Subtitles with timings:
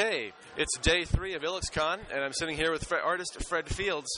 [0.00, 4.08] Okay, it's day three of IlluXCon, and I'm sitting here with Fred, artist Fred Fields.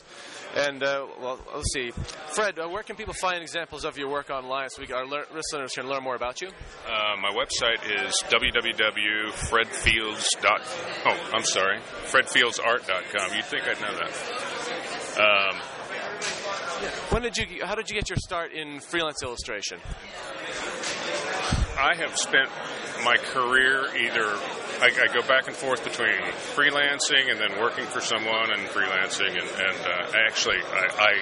[0.54, 1.90] And, uh, well, let's see.
[1.90, 5.26] Fred, uh, where can people find examples of your work online so we, our lear-
[5.34, 6.50] listeners can learn more about you?
[6.86, 10.24] Uh, my website is www.fredfields.
[11.04, 13.34] Oh, I'm sorry, fredfieldsart.com.
[13.34, 14.12] You'd think I'd know that.
[15.18, 15.58] Um,
[17.10, 17.64] When did you?
[17.66, 19.80] How did you get your start in freelance illustration?
[21.76, 22.48] I have spent
[23.04, 24.38] my career either
[24.82, 26.18] I, I go back and forth between
[26.56, 31.12] freelancing and then working for someone and freelancing, and, and uh, actually I, I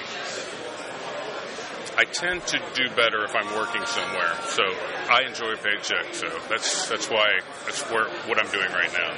[1.99, 4.33] I tend to do better if I'm working somewhere.
[4.47, 4.63] So
[5.11, 6.15] I enjoy a paycheck.
[6.15, 9.13] So that's that's why that's where what I'm doing right now.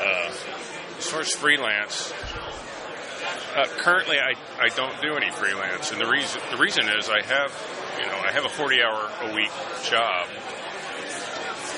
[0.00, 0.32] Uh,
[0.96, 2.14] as far as freelance,
[3.54, 7.22] uh, currently I, I don't do any freelance, and the reason the reason is I
[7.26, 7.52] have
[7.98, 9.52] you know I have a 40 hour a week
[9.84, 10.28] job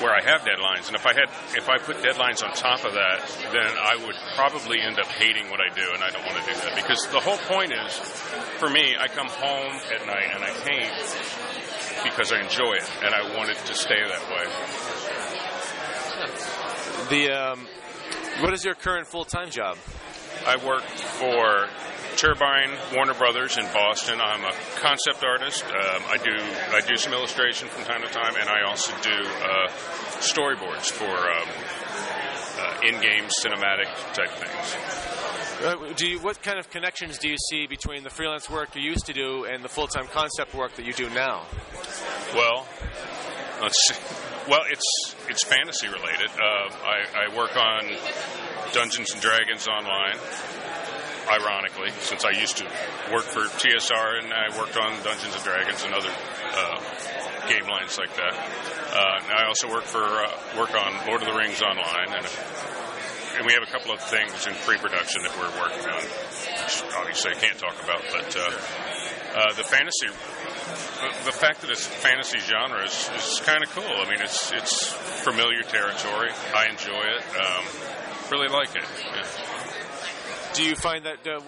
[0.01, 2.93] where I have deadlines, and if I had if I put deadlines on top of
[2.93, 6.37] that, then I would probably end up hating what I do, and I don't want
[6.43, 7.99] to do that because the whole point is,
[8.59, 10.93] for me, I come home at night and I paint
[12.03, 14.45] because I enjoy it, and I want it to stay that way.
[17.09, 17.67] The um,
[18.41, 19.77] what is your current full time job?
[20.45, 21.67] I work for
[22.19, 24.19] Turbine Warner Brothers in Boston.
[24.19, 25.63] I'm a concept artist.
[25.63, 26.35] Um, I do
[26.75, 29.69] I do some illustration from time to time, and I also do uh,
[30.19, 31.47] storyboards for um,
[32.59, 35.63] uh, in-game cinematic type things.
[35.63, 38.81] Uh, do you, what kind of connections do you see between the freelance work you
[38.81, 41.45] used to do and the full time concept work that you do now?
[42.33, 42.67] Well,
[43.61, 43.95] let's see.
[44.49, 46.31] Well, it's it's fantasy related.
[46.31, 47.85] Uh, I, I work on
[48.73, 50.17] Dungeons and Dragons online.
[51.29, 52.65] Ironically, since I used to
[53.13, 56.81] work for TSR and I worked on Dungeons and Dragons and other uh,
[57.47, 58.33] game lines like that.
[58.33, 62.25] Uh, I also work for uh, work on Lord of the Rings online, and
[63.37, 66.01] and we have a couple of things in pre-production that we're working on.
[66.01, 68.51] Which obviously, I can't talk about, but uh,
[69.35, 70.07] uh, the fantasy,
[71.25, 73.85] the fact that it's fantasy genre is, is kind of cool.
[73.85, 74.91] I mean, it's it's
[75.23, 76.31] familiar territory.
[76.55, 77.23] I enjoy it.
[77.37, 77.63] Um,
[78.31, 78.85] really like it.
[79.15, 79.48] Yeah.
[80.53, 81.27] Do you find that?
[81.27, 81.41] Uh,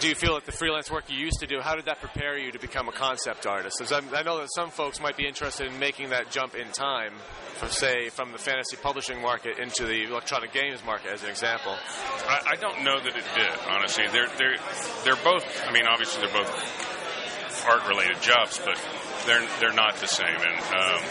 [0.00, 1.60] do you feel that the freelance work you used to do?
[1.60, 3.80] How did that prepare you to become a concept artist?
[3.92, 7.12] I know that some folks might be interested in making that jump in time,
[7.54, 11.74] from say from the fantasy publishing market into the electronic games market, as an example.
[12.26, 13.50] I, I don't know that it did.
[13.68, 14.56] Honestly, they're they're
[15.04, 15.44] they're both.
[15.66, 18.76] I mean, obviously, they're both art-related jobs, but
[19.26, 20.26] they're they're not the same.
[20.26, 21.02] And um,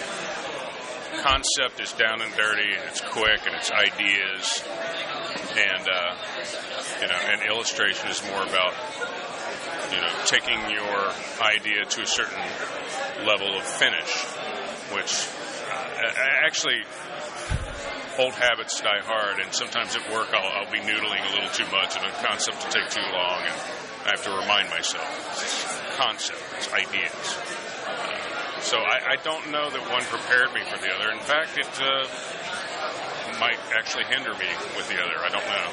[1.21, 4.63] concept is down and dirty, and it's quick, and it's ideas,
[5.57, 6.15] and uh,
[7.01, 8.73] you know, and illustration is more about
[9.91, 11.11] you know taking your
[11.41, 12.41] idea to a certain
[13.25, 14.23] level of finish,
[14.93, 15.27] which
[15.71, 16.81] uh, actually
[18.19, 21.69] old habits die hard, and sometimes at work I'll, I'll be noodling a little too
[21.71, 23.55] much, and a concept will take too long, and
[24.05, 27.66] I have to remind myself concept, it's ideas.
[28.61, 31.11] So I, I don't know that one prepared me for the other.
[31.11, 32.07] In fact, it uh,
[33.39, 35.17] might actually hinder me with the other.
[35.19, 35.67] I don't know.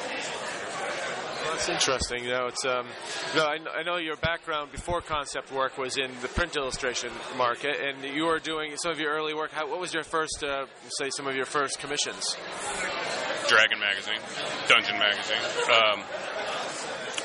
[1.45, 2.23] Well, that's interesting.
[2.23, 2.87] You know, it's um,
[3.35, 7.75] no, I, I know your background before concept work was in the print illustration market,
[7.79, 9.51] and you were doing some of your early work.
[9.51, 12.35] How, what was your first, uh, say, some of your first commissions?
[13.47, 14.19] Dragon magazine,
[14.67, 15.37] Dungeon magazine.
[15.69, 16.01] Um,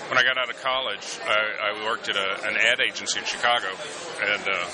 [0.09, 3.25] when I got out of college, I, I worked at a, an ad agency in
[3.25, 3.69] Chicago,
[4.21, 4.67] and uh,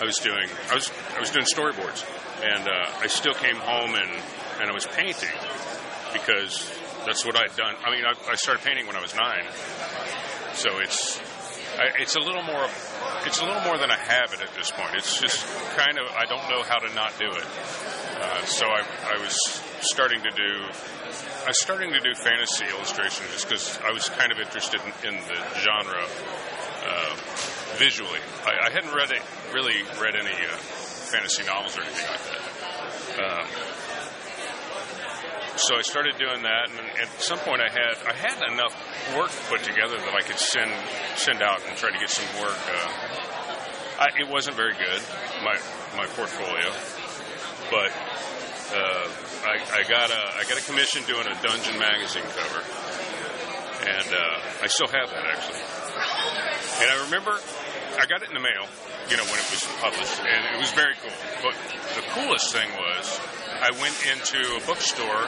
[0.00, 2.04] I was doing I was I was doing storyboards,
[2.42, 4.10] and uh, I still came home and
[4.60, 5.34] and I was painting
[6.12, 6.70] because
[7.04, 7.74] that's what I'd done.
[7.84, 9.44] I mean, I, I started painting when I was nine,
[10.54, 11.20] so it's
[11.78, 12.66] I, it's a little more
[13.24, 14.90] it's a little more than a habit at this point.
[14.94, 17.46] It's just kind of I don't know how to not do it.
[18.20, 18.82] Uh, so I,
[19.14, 19.36] I was
[19.80, 20.64] starting to do
[21.44, 25.14] I was starting to do fantasy illustration just because I was kind of interested in,
[25.14, 26.04] in the genre
[26.86, 27.16] uh,
[27.76, 28.20] visually.
[28.46, 29.22] I, I hadn't read it,
[29.52, 30.56] really read any uh,
[31.10, 32.42] fantasy novels or anything like that.
[33.16, 33.46] Um,
[35.56, 38.76] so I started doing that, and at some point I had I had enough
[39.16, 40.70] work put together that I could send
[41.16, 42.58] send out and try to get some work.
[42.68, 43.16] Uh,
[43.98, 45.00] I, it wasn't very good
[45.42, 45.56] my
[45.96, 46.68] my portfolio,
[47.70, 47.90] but
[48.76, 49.08] uh,
[49.48, 52.60] I, I got a I got a commission doing a Dungeon magazine cover,
[53.88, 55.85] and uh, I still have that actually.
[55.96, 57.38] And I remember
[57.96, 58.68] I got it in the mail,
[59.08, 61.16] you know, when it was published, and it was very cool.
[61.40, 61.56] But
[61.96, 63.20] the coolest thing was
[63.60, 65.24] I went into a bookstore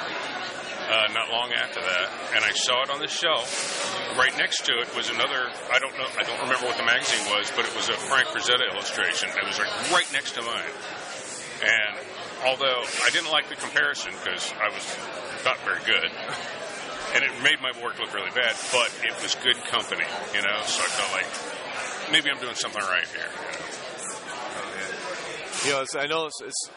[0.89, 2.07] uh, not long after that,
[2.37, 3.49] and I saw it on the shelf.
[4.17, 5.49] Right next to it was another.
[5.73, 6.09] I don't know.
[6.17, 9.29] I don't remember what the magazine was, but it was a Frank Frazetta illustration.
[9.31, 10.73] It was like right next to mine,
[11.65, 11.93] and
[12.45, 14.85] although I didn't like the comparison because I was
[15.45, 16.09] not very good,
[17.15, 18.55] and it made my work look really bad.
[18.73, 20.61] But it was good company, you know.
[20.65, 23.29] So I felt like maybe I'm doing something right here.
[24.51, 26.71] Oh, you know, it's, I know it's, it's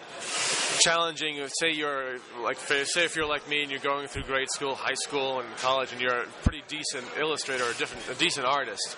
[0.81, 1.37] challenging.
[1.59, 4.95] Say you're like, say if you're like me and you're going through grade school, high
[4.95, 8.97] school, and college, and you're a pretty decent illustrator or a, different, a decent artist,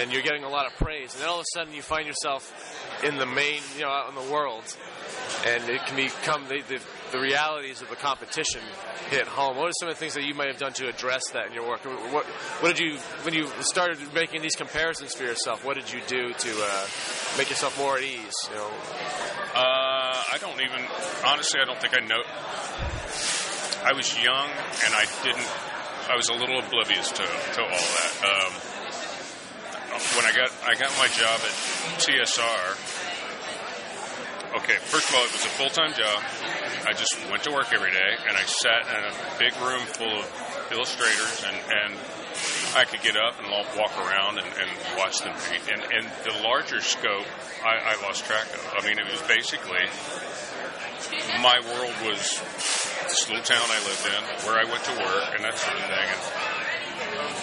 [0.00, 2.06] and you're getting a lot of praise, and then all of a sudden you find
[2.06, 4.64] yourself in the main, you know, out in the world,
[5.46, 6.80] and it can become the, the,
[7.16, 8.60] the realities of the competition
[9.10, 9.56] hit home.
[9.56, 11.54] What are some of the things that you might have done to address that in
[11.54, 11.84] your work?
[12.12, 16.00] What, what did you, when you started making these comparisons for yourself, what did you
[16.06, 16.86] do to uh,
[17.38, 18.34] make yourself more at ease?
[18.50, 18.70] You know?
[19.54, 20.84] Uh, I don't even,
[21.24, 22.22] honestly, I don't think I know.
[23.84, 24.50] I was young
[24.84, 25.48] and I didn't,
[26.10, 28.12] I was a little oblivious to, to all that.
[28.24, 28.52] Um,
[30.16, 31.54] when I got I got my job at
[32.04, 33.06] TSR.
[34.56, 36.22] Okay, first of all, it was a full time job.
[36.86, 39.12] I just went to work every day, and I sat in a
[39.42, 40.26] big room full of
[40.70, 41.98] illustrators, and, and
[42.78, 45.66] I could get up and walk around and, and watch them paint.
[45.66, 47.26] And, and the larger scope,
[47.64, 48.62] I, I lost track of.
[48.78, 49.82] I mean, it was basically
[51.42, 52.22] my world was
[53.02, 55.86] this little town I lived in, where I went to work, and that sort of
[55.90, 56.08] thing.
[56.14, 57.34] And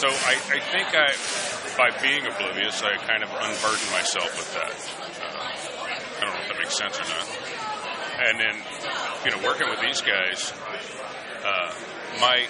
[0.00, 1.12] so I, I think I
[1.76, 4.72] by being oblivious, I kind of unburdened myself with that.
[5.20, 5.52] Uh,
[6.16, 7.75] I don't know if that makes sense or not.
[8.18, 8.56] And then,
[9.24, 10.52] you know, working with these guys,
[11.44, 11.72] uh,
[12.20, 12.46] my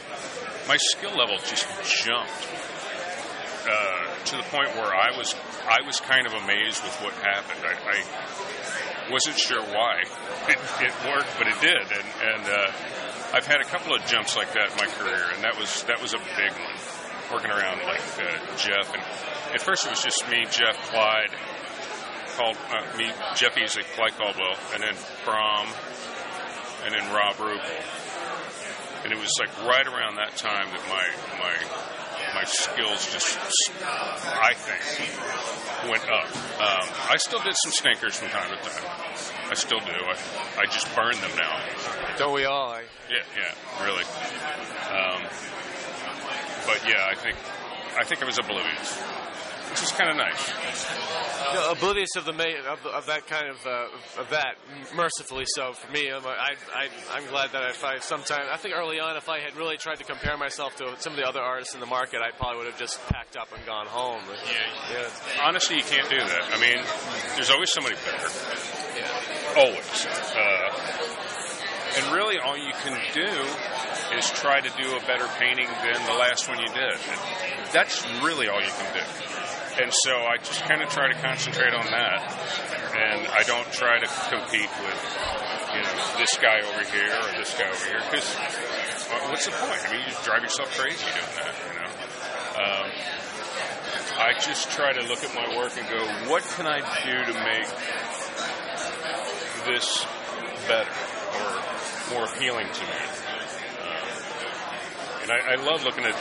[0.69, 2.49] my skill level just jumped
[3.67, 5.35] uh, to the point where I was
[5.67, 7.61] I was kind of amazed with what happened.
[7.67, 10.03] I, I wasn't sure why
[10.49, 12.73] it, it, worked, but it did, and, and uh,
[13.35, 16.01] I've had a couple of jumps like that in my career, and that was that
[16.01, 16.79] was a big one
[17.33, 18.93] working around like uh, Jeff.
[18.95, 19.03] And
[19.55, 21.31] at first it was just me, Jeff, Clyde,
[22.37, 24.95] called uh, me, Jeff Easley, Clyde Caldwell, and then
[25.25, 25.67] Brom,
[26.85, 27.83] and then Rob Ruppel.
[29.05, 31.07] And it was like right around that time that my
[31.41, 31.55] my
[32.35, 33.39] my skills just,
[33.81, 36.29] I think, went up.
[36.61, 38.85] Um, I still did some stinkers from time to time.
[39.49, 39.93] I still do.
[39.93, 40.17] I,
[40.61, 42.17] I just burn them now.
[42.19, 42.73] Don't we all?
[42.73, 42.83] I...
[43.09, 44.05] Yeah, yeah, really.
[44.91, 45.23] Um,
[46.67, 47.37] but yeah, I think
[47.97, 49.01] I think I was oblivious,
[49.71, 50.53] which is kind of nice.
[51.49, 54.57] You know, oblivious of the of, of that kind of uh, of that,
[54.95, 56.11] mercifully so for me.
[56.11, 59.41] I'm, I, I, I'm glad that if I sometime I think early on, if I
[59.41, 62.21] had really tried to compare myself to some of the other artists in the market,
[62.21, 64.23] I probably would have just packed up and gone home.
[64.29, 65.09] Yeah, yeah.
[65.43, 66.51] Honestly, you can't do that.
[66.53, 66.85] I mean,
[67.35, 68.29] there's always somebody better.
[68.97, 69.63] Yeah.
[69.63, 70.07] Always.
[70.35, 71.17] Uh,
[71.97, 76.13] and really, all you can do is try to do a better painting than the
[76.13, 76.99] last one you did.
[77.73, 79.36] That's really all you can do.
[79.79, 82.25] And so I just kind of try to concentrate on that.
[82.97, 85.01] And I don't try to compete with,
[85.75, 88.01] you know, this guy over here or this guy over here.
[88.09, 88.35] Because
[89.29, 89.81] what's the point?
[89.85, 91.93] I mean, you just drive yourself crazy doing that, you know.
[92.57, 92.91] Um,
[94.19, 97.35] I just try to look at my work and go, what can I do to
[97.45, 97.69] make
[99.67, 100.07] this
[100.67, 100.89] better?
[101.37, 103.01] Or more appealing to me.
[103.83, 106.17] Uh, and I, I, love looking at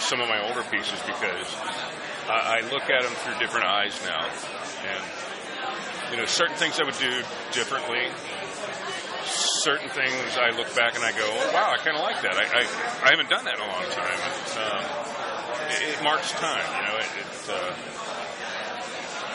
[0.00, 1.46] some of my older pieces because
[2.30, 4.24] I, I look at them through different eyes now.
[4.86, 5.02] And,
[6.12, 7.22] you know, certain things I would do
[7.52, 8.06] differently.
[9.26, 12.34] Certain things I look back and I go, oh, wow, I kind of like that.
[12.34, 12.62] I, I,
[13.04, 14.18] I, haven't done that in a long time.
[14.56, 14.84] Um,
[15.70, 16.96] it, it, marks time, you know.
[16.98, 17.74] It, it uh,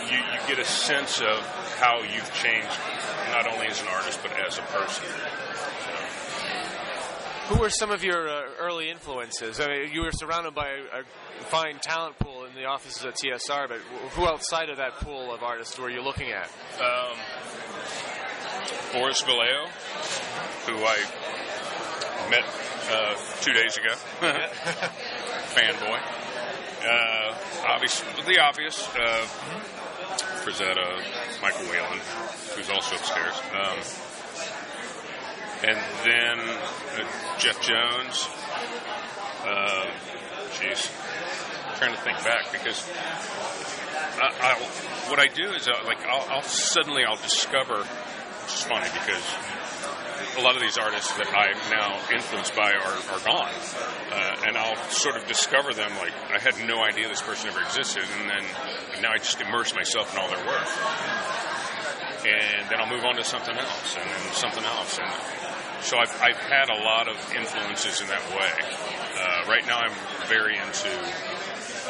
[0.09, 1.45] you, you get a sense of
[1.79, 2.79] how you've changed,
[3.31, 5.05] not only as an artist, but as a person.
[7.47, 9.59] Who were some of your uh, early influences?
[9.59, 11.03] I mean, you were surrounded by a, a,
[11.43, 13.77] fine talent pool in the offices at TSR, but
[14.13, 16.49] who outside of that pool of artists were you looking at?
[16.79, 17.17] Um,
[18.93, 19.67] Boris Vallejo,
[20.65, 20.97] who I
[22.31, 22.45] met
[22.89, 23.93] uh, two days ago.
[25.53, 25.99] Fanboy.
[26.83, 27.35] Uh,
[27.67, 28.87] obvious, the obvious.
[28.95, 29.27] Uh,
[30.45, 31.01] Frazetta,
[31.41, 31.99] Michael Whelan,
[32.55, 33.33] who's also upstairs.
[33.51, 34.04] Um,
[35.63, 38.27] and then uh, Jeff Jones.
[39.45, 39.85] Uh,
[40.53, 40.89] jeez,
[41.67, 42.87] I'm trying to think back because
[44.19, 48.63] I, I'll, what I do is uh, like I'll, I'll suddenly I'll discover, which is
[48.63, 49.23] funny because
[50.37, 53.51] a lot of these artists that I'm now influenced by are, are gone.
[54.11, 57.61] Uh, and I'll sort of discover them like I had no idea this person ever
[57.61, 58.43] existed, and then
[58.93, 60.67] and now I just immerse myself in all their work.
[62.25, 64.97] And then I'll move on to something else, and then something else.
[64.97, 65.11] And
[65.83, 68.49] so I've, I've had a lot of influences in that way.
[69.21, 69.93] Uh, right now, I'm
[70.27, 70.89] very into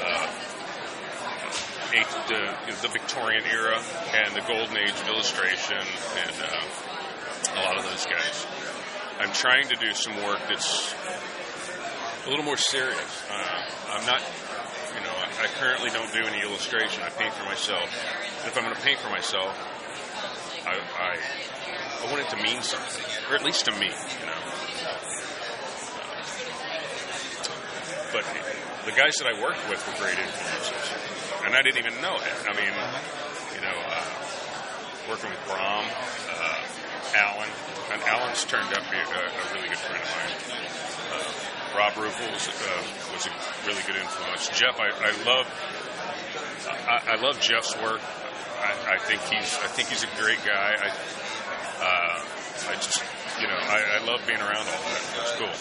[0.03, 0.27] uh,
[2.81, 3.79] the, Victorian era
[4.13, 8.45] and the golden age of illustration, and uh, a lot of those guys.
[9.19, 10.93] I'm trying to do some work that's
[12.25, 13.23] a little more serious.
[13.31, 14.21] Uh, I'm not,
[14.93, 17.03] you know, I, I currently don't do any illustration.
[17.03, 17.87] I paint for myself.
[18.39, 19.55] And if I'm going to paint for myself,
[20.65, 21.17] I, I,
[22.01, 24.41] I want it to mean something, or at least to me, you know.
[28.11, 28.25] But
[28.85, 30.85] the guys that I worked with were great influences,
[31.45, 32.33] and I didn't even know it.
[32.47, 32.73] I mean,
[33.53, 34.05] you know, uh,
[35.09, 36.57] working with Brom, uh,
[37.15, 37.49] Alan,
[37.91, 40.33] and Alan's turned out to be a, a really good friend of mine.
[41.13, 43.33] Uh, Rob Ruppel was, uh, was a
[43.67, 44.49] really good influence.
[44.57, 45.45] Jeff, I, I love,
[46.87, 48.01] I, I love Jeff's work.
[48.59, 50.75] I, I think he's, I think he's a great guy.
[50.79, 50.89] I,
[51.81, 53.03] uh, I just,
[53.39, 55.01] you know, I, I love being around all that.
[55.21, 55.55] It's cool.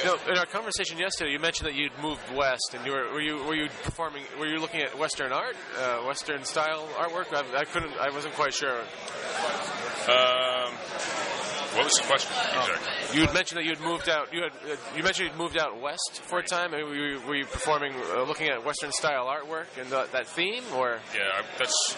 [0.00, 3.12] You know, in our conversation yesterday, you mentioned that you'd moved west, and you were
[3.12, 4.22] were you were you performing?
[4.38, 7.34] Were you looking at Western art, uh, Western style artwork?
[7.34, 7.92] I, I couldn't.
[8.00, 8.80] I wasn't quite sure.
[10.08, 10.49] Um,
[11.74, 13.18] what was the question exactly?
[13.18, 14.32] You had mentioned that you had moved out.
[14.32, 16.74] You had uh, you mentioned you'd moved out west for a time.
[16.74, 20.26] And were you, were you performing, uh, looking at Western style artwork and the, that
[20.26, 21.96] theme, or Yeah, I- that's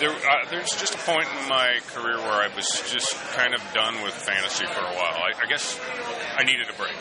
[0.00, 0.10] there.
[0.10, 4.02] Uh, there's just a point in my career where I was just kind of done
[4.02, 5.18] with fantasy for a while.
[5.22, 5.78] I, I guess
[6.36, 6.94] I needed a break,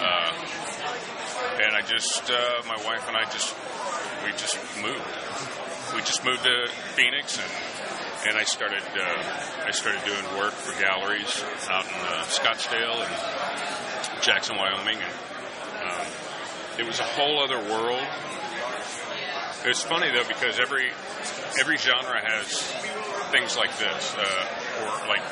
[0.00, 0.32] uh,
[1.62, 3.54] and I just uh, my wife and I just
[4.24, 5.04] we just moved.
[5.94, 7.50] We just moved to Phoenix and.
[8.26, 14.22] And I started, uh, I started doing work for galleries out in uh, Scottsdale and
[14.22, 15.12] Jackson, Wyoming, and
[15.90, 16.06] um,
[16.78, 18.04] it was a whole other world.
[19.64, 20.90] It's funny though because every
[21.60, 22.46] every genre has
[23.30, 25.22] things like this, uh, or like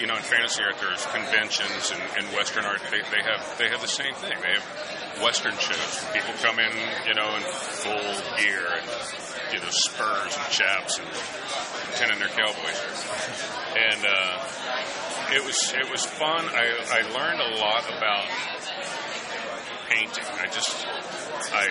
[0.00, 3.68] you know, in fantasy art, there's conventions, and in Western art, they, they have they
[3.68, 4.36] have the same thing.
[4.42, 6.04] They have Western shows.
[6.12, 6.72] People come in,
[7.06, 8.86] you know, in full gear and
[9.52, 12.80] you know spurs and chaps and pretending they're cowboys,
[13.76, 16.44] and uh, it was it was fun.
[16.50, 18.26] I I learned a lot about
[19.88, 20.24] painting.
[20.40, 20.86] I just
[21.52, 21.68] I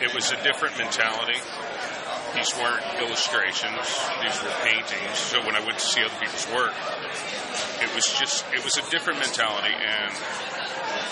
[0.00, 1.38] it was a different mentality.
[2.34, 3.88] These weren't illustrations;
[4.22, 5.18] these were paintings.
[5.18, 6.74] So when I went to see other people's work,
[7.82, 10.12] it was just it was a different mentality, and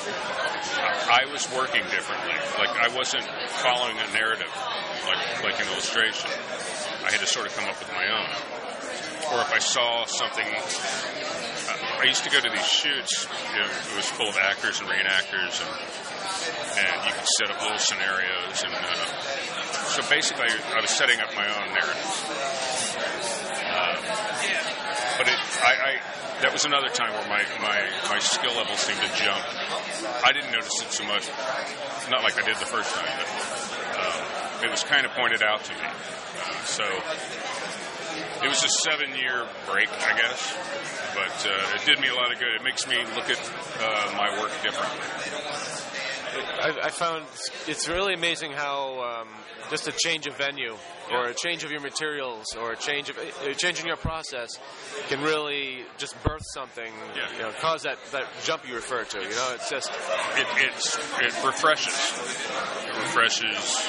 [0.06, 2.34] I was working differently.
[2.58, 3.24] Like I wasn't
[3.62, 4.50] following a narrative,
[5.06, 6.30] like like an illustration.
[7.04, 8.30] I had to sort of come up with my own.
[9.32, 13.26] Or if I saw something, uh, I used to go to these shoots.
[13.52, 15.70] You know, it was full of actors and reenactors, and
[16.78, 18.62] and you could set up little scenarios.
[18.62, 18.94] And uh,
[19.90, 22.10] so basically, I was setting up my own narrative.
[23.66, 23.96] Uh,
[25.18, 29.00] but it, I, I, that was another time where my, my, my skill level seemed
[29.00, 29.42] to jump.
[30.24, 31.28] I didn't notice it so much,
[32.10, 33.28] not like I did the first time, but
[33.96, 35.80] um, it was kind of pointed out to me.
[35.80, 36.84] Uh, so
[38.44, 40.56] it was a seven year break, I guess,
[41.14, 42.54] but uh, it did me a lot of good.
[42.54, 43.40] It makes me look at
[43.80, 45.00] uh, my work differently.
[46.60, 47.24] I, I found
[47.66, 49.28] it's really amazing how um,
[49.70, 50.74] just a change of venue
[51.12, 54.58] or a change of your materials or a change of a change in your process
[55.08, 56.92] can really just birth something.
[57.14, 57.32] Yeah.
[57.32, 59.18] You know, cause that, that jump you refer to.
[59.18, 59.90] You know, it's just
[60.36, 61.94] It, it's, it refreshes.
[61.94, 63.88] It refreshes.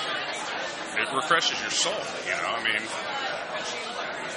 [0.97, 1.93] It refreshes your soul.
[2.25, 2.81] You know, I mean,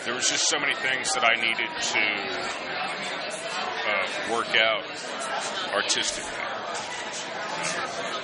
[0.05, 2.01] there was just so many things that I needed to
[3.87, 4.85] uh, work out
[5.75, 6.31] artistically.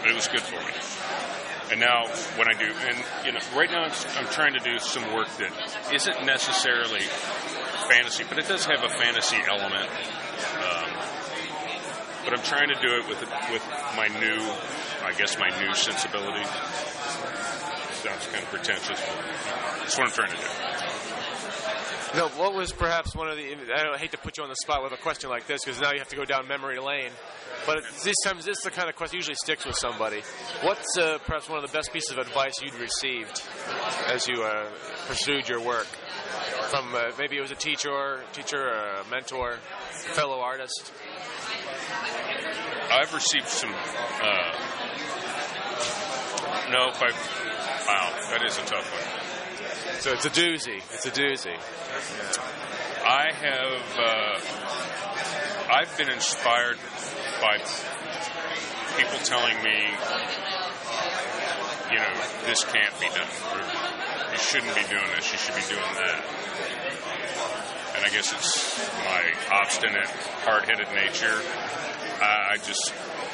[0.09, 1.36] It was good for me.
[1.71, 2.07] And now,
[2.37, 5.29] when I do, and you know, right now I'm, I'm trying to do some work
[5.39, 5.51] that
[5.93, 7.03] isn't necessarily
[7.91, 9.91] fantasy, but it does have a fantasy element.
[10.63, 10.91] Um,
[12.25, 13.21] but I'm trying to do it with
[13.51, 13.65] with
[13.97, 14.41] my new,
[15.03, 16.45] I guess, my new sensibility.
[18.03, 20.96] Sounds kind of pretentious, but that's what I'm trying to do.
[22.17, 23.45] Know, what was perhaps one of the?
[23.53, 25.63] I don't I hate to put you on the spot with a question like this
[25.63, 27.11] because now you have to go down memory lane.
[27.67, 30.23] But these times, this is the kind of question usually sticks with somebody.
[30.63, 33.43] What's uh, perhaps one of the best pieces of advice you'd received
[34.07, 34.67] as you uh,
[35.07, 35.87] pursued your work
[36.71, 39.59] from uh, maybe it was a teacher, teacher, a mentor,
[39.91, 40.93] fellow artist?
[42.91, 43.71] I've received some.
[43.71, 44.53] Uh,
[46.71, 47.11] no, if I.
[47.87, 49.16] Wow, that is a tough one.
[50.01, 50.83] So it's a doozy.
[50.93, 51.57] It's a doozy.
[53.05, 53.83] I have.
[53.99, 54.41] Uh,
[55.73, 56.79] I've been inspired
[57.41, 57.59] by
[58.97, 59.91] people telling me,
[61.91, 62.15] you know,
[62.47, 63.29] this can't be done.
[64.33, 65.33] You shouldn't be doing this.
[65.33, 66.25] You should be doing that.
[67.97, 70.09] And I guess it's my obstinate,
[70.45, 71.43] hard-headed nature.
[72.23, 72.93] I, I just,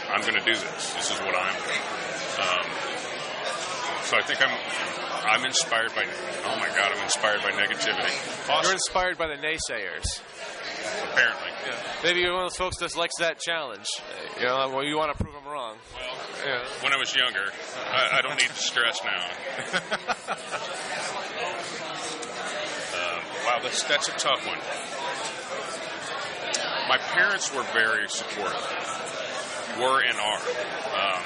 [0.08, 0.94] I'm going to do this.
[0.94, 1.56] This is what I'm.
[2.40, 2.91] Um,
[4.12, 4.52] so I think I'm
[5.24, 6.04] I'm inspired by.
[6.44, 8.12] Oh my God, I'm inspired by negativity.
[8.50, 8.62] Awesome.
[8.64, 10.04] You're inspired by the naysayers.
[11.10, 11.48] Apparently.
[12.04, 13.86] Maybe you're one of those folks that likes that challenge.
[14.38, 15.76] You know, well, you want to prove them wrong.
[15.94, 16.14] Well,
[16.46, 16.62] Yeah.
[16.82, 17.46] when I was younger,
[17.90, 19.24] I, I don't need the stress now.
[22.92, 24.58] um, wow, that's that's a tough one.
[26.88, 28.60] My parents were very supportive,
[29.80, 31.16] were and are.
[31.16, 31.22] Um,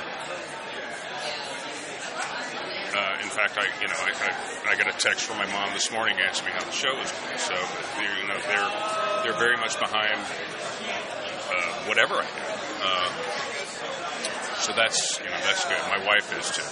[2.94, 5.72] uh, in fact, I you know I, I, I got a text from my mom
[5.72, 7.38] this morning asking me how the show was going.
[7.38, 7.56] So
[7.98, 8.72] you know they're
[9.24, 12.44] they're very much behind uh, whatever I do.
[12.84, 13.08] Uh,
[14.60, 15.78] so that's you know that's good.
[15.90, 16.66] My wife is too.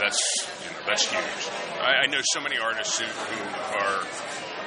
[0.00, 0.20] That's
[0.64, 1.42] you know, that's huge.
[1.80, 3.40] I, I know so many artists who, who
[3.80, 4.04] are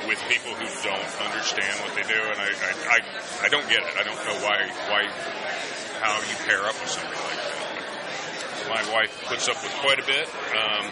[0.07, 3.83] with people who don't understand what they do, and I, I, I, I don't get
[3.83, 3.93] it.
[3.97, 5.05] I don't know why why
[6.01, 7.28] how you pair up with somebody.
[8.67, 10.27] My wife puts up with quite a bit.
[10.51, 10.89] Um,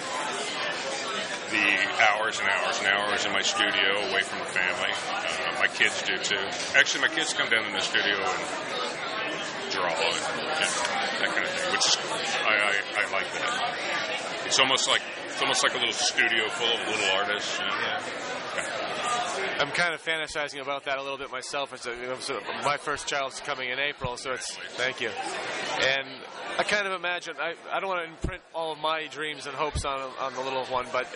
[1.52, 1.68] the
[2.12, 4.92] hours and hours and hours in my studio away from the family.
[5.10, 6.44] Uh, my kids do too.
[6.76, 10.16] Actually, my kids come down in the studio and draw and,
[10.60, 10.72] and
[11.20, 11.98] that kind of thing, which is
[12.44, 14.46] I, I, I like that.
[14.46, 17.60] It's almost like it's almost like a little studio full of little artists.
[17.60, 18.27] You know?
[19.60, 21.74] I'm kind of fantasizing about that a little bit myself.
[21.74, 25.10] It's a, you know, so my first child's coming in April, so it's thank you.
[25.82, 26.08] And
[26.60, 29.56] I kind of imagine I, I don't want to imprint all of my dreams and
[29.56, 31.08] hopes on on the little one, but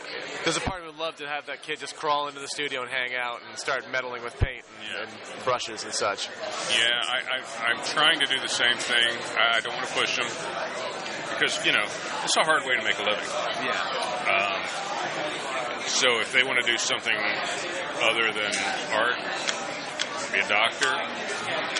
[0.44, 2.48] there's a part of me would love to have that kid just crawl into the
[2.48, 5.34] studio and hang out and start meddling with paint and, Yeah.
[5.36, 6.28] and brushes and such.
[6.78, 9.18] Yeah, I, I, I'm trying to do the same thing.
[9.38, 10.28] I, I don't want to push them
[11.34, 11.86] because you know
[12.24, 13.30] it's a hard way to make a living.
[13.64, 14.30] Yeah.
[14.30, 17.16] Um, so if they want to do something
[18.04, 18.52] other than
[18.94, 19.18] art,
[20.32, 20.92] be a doctor,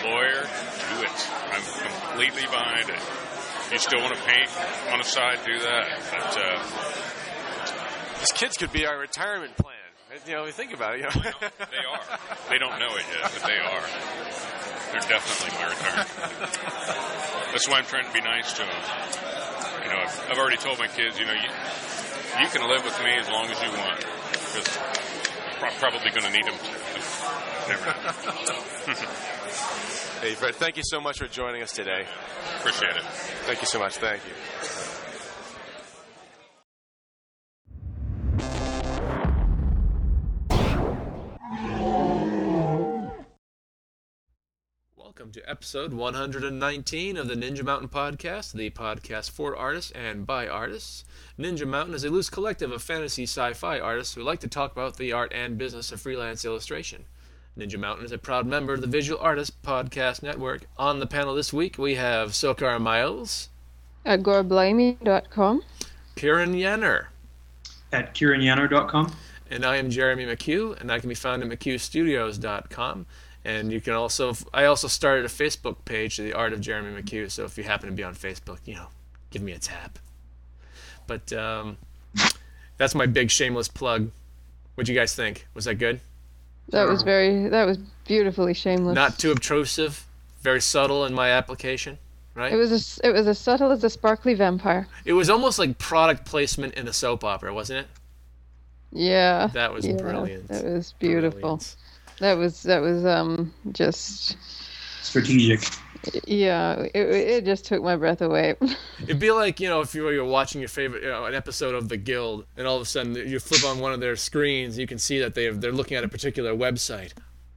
[0.04, 1.30] lawyer, do it.
[1.50, 3.00] I'm completely behind it.
[3.72, 4.50] You still want to paint
[4.92, 5.88] on the side, do that.
[6.10, 9.76] But uh, These kids could be our retirement plan.
[10.26, 10.98] You know, think about it.
[11.00, 11.10] You know.
[11.40, 12.18] they are.
[12.50, 13.84] They don't know it yet, but they are.
[14.92, 16.08] They're definitely my retirement.
[17.52, 18.82] That's why I'm trying to be nice to them.
[19.84, 21.48] You know, I've, I've already told my kids, you know, you,
[22.44, 24.04] you can live with me as long as you want.
[24.36, 24.68] Because
[25.70, 26.44] probably going to need.
[26.44, 27.92] Never
[30.20, 32.06] hey, Fred, thank you so much for joining us today.
[32.58, 33.02] Appreciate it.
[33.46, 33.96] Thank you so much.
[33.96, 34.32] Thank you.
[45.22, 50.48] Welcome to episode 119 of the Ninja Mountain Podcast, the podcast for artists and by
[50.48, 51.04] artists.
[51.38, 54.72] Ninja Mountain is a loose collective of fantasy sci fi artists who like to talk
[54.72, 57.04] about the art and business of freelance illustration.
[57.56, 60.62] Ninja Mountain is a proud member of the Visual Artists Podcast Network.
[60.76, 63.48] On the panel this week, we have Socar Myles,
[64.04, 65.62] At goreblimey.com.
[66.16, 67.06] Kieran Yanner,
[67.92, 69.14] at kieranyanner.com.
[69.48, 73.06] and I am Jeremy McHugh, and I can be found at mchughstudios.com.
[73.44, 77.30] And you can also, I also started a Facebook page, The Art of Jeremy McHugh.
[77.30, 78.86] So if you happen to be on Facebook, you know,
[79.30, 79.98] give me a tap.
[81.08, 81.76] But um,
[82.76, 84.10] that's my big shameless plug.
[84.74, 85.46] What'd you guys think?
[85.54, 86.00] Was that good?
[86.68, 88.94] That was very, that was beautifully shameless.
[88.94, 90.06] Not too obtrusive,
[90.40, 91.98] very subtle in my application,
[92.34, 92.52] right?
[92.52, 94.86] It was as, it was as subtle as a sparkly vampire.
[95.04, 97.86] It was almost like product placement in a soap opera, wasn't it?
[98.92, 99.48] Yeah.
[99.52, 100.48] That was yeah, brilliant.
[100.48, 101.40] That was beautiful.
[101.40, 101.76] Brilliant.
[102.22, 104.36] That was that was um just
[105.02, 105.68] Strategic.
[106.24, 106.86] yeah.
[106.94, 108.54] It, it just took my breath away.
[109.02, 111.74] It'd be like you know if you were watching your favorite you know, an episode
[111.74, 114.78] of The Guild, and all of a sudden you flip on one of their screens,
[114.78, 117.10] you can see that they they're looking at a particular website,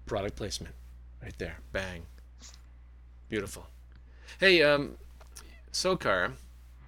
[0.07, 0.73] product placement,
[1.21, 2.01] right there, bang,
[3.29, 3.67] beautiful.
[4.39, 4.97] Hey, um,
[5.71, 6.31] Socar,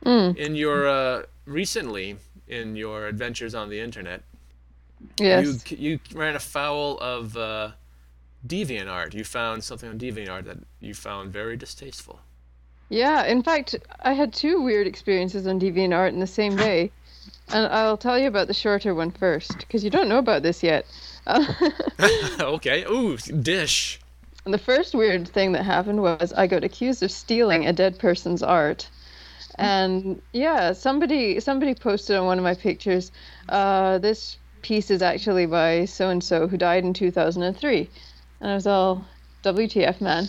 [0.03, 4.23] in your uh, recently in your adventures on the internet,
[5.19, 5.71] yes.
[5.71, 7.71] you you ran afoul of uh,
[8.47, 9.13] DeviantArt.
[9.13, 12.19] You found something on DeviantArt that you found very distasteful.
[12.89, 16.91] Yeah, in fact, I had two weird experiences on DeviantArt in the same day.
[17.49, 20.63] And I'll tell you about the shorter one first, because you don't know about this
[20.63, 20.85] yet.
[22.39, 22.85] Okay.
[22.85, 23.99] Ooh, dish.
[24.45, 27.99] And the first weird thing that happened was I got accused of stealing a dead
[27.99, 28.87] person's art.
[29.55, 33.11] And yeah, somebody somebody posted on one of my pictures,
[33.49, 37.89] uh, this piece is actually by so and so who died in 2003.
[38.41, 39.05] And I was all,
[39.43, 40.27] WTF, man.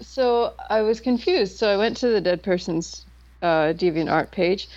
[0.00, 1.56] So I was confused.
[1.56, 3.06] So I went to the dead person's
[3.40, 4.68] uh, DeviantArt page,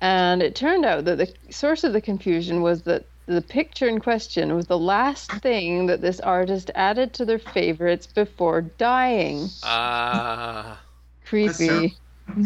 [0.00, 3.98] and it turned out that the source of the confusion was that the picture in
[4.00, 9.48] question was the last thing that this artist added to their favorites before dying.
[9.62, 10.78] Ah.
[11.24, 11.96] Creepy.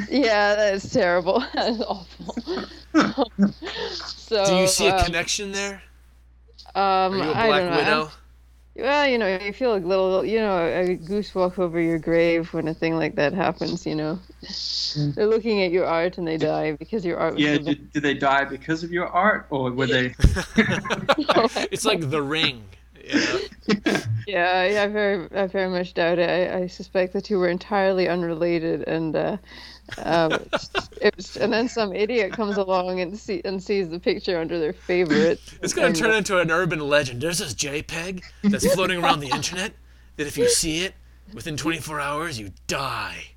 [0.08, 1.40] Yeah, that is terrible.
[1.54, 2.34] That is awful.
[3.96, 5.82] so, Do you see a um, connection there?
[6.78, 7.76] Um, Are you a I Black don't know.
[7.76, 8.10] Widow?
[8.76, 12.54] Well, you know, you feel a little, you know, a goose walk over your grave
[12.54, 13.84] when a thing like that happens.
[13.84, 14.18] You know,
[15.16, 17.66] they're looking at your art and they die because your art was Yeah, so bad.
[17.66, 20.14] did, did they die because of your art, or were they?
[21.72, 22.64] it's like The Ring.
[23.08, 23.20] You
[23.86, 23.96] know?
[24.26, 26.28] Yeah, I, I very, I very much doubt it.
[26.28, 29.36] I, I suspect the two were entirely unrelated, and uh,
[29.98, 30.32] um,
[31.00, 34.58] it was, and then some idiot comes along and see and sees the picture under
[34.58, 35.40] their favorite.
[35.62, 37.22] It's gonna and- turn into an urban legend.
[37.22, 39.72] There's this JPEG that's floating around the internet
[40.16, 40.94] that if you see it
[41.32, 43.30] within 24 hours, you die.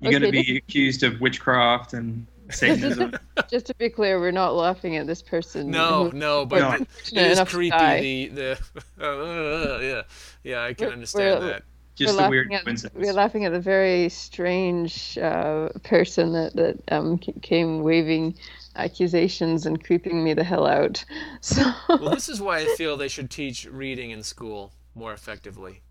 [0.00, 3.14] You're going to be accused of witchcraft and Satanism.
[3.50, 5.70] Just to be clear, we're not laughing at this person.
[5.70, 6.70] No, no, but No.
[6.72, 8.28] it fortunate is enough to creepy.
[8.28, 8.58] The
[8.96, 10.02] the uh, yeah
[10.42, 11.62] yeah I can We're- understand we're- that.
[11.94, 13.04] Just we're a weird laughing at, coincidence.
[13.06, 18.34] We're laughing at the very strange uh, person that that um, came waving
[18.76, 21.04] accusations and creeping me the hell out.
[21.42, 25.82] So, Well, this is why I feel they should teach reading in school more effectively.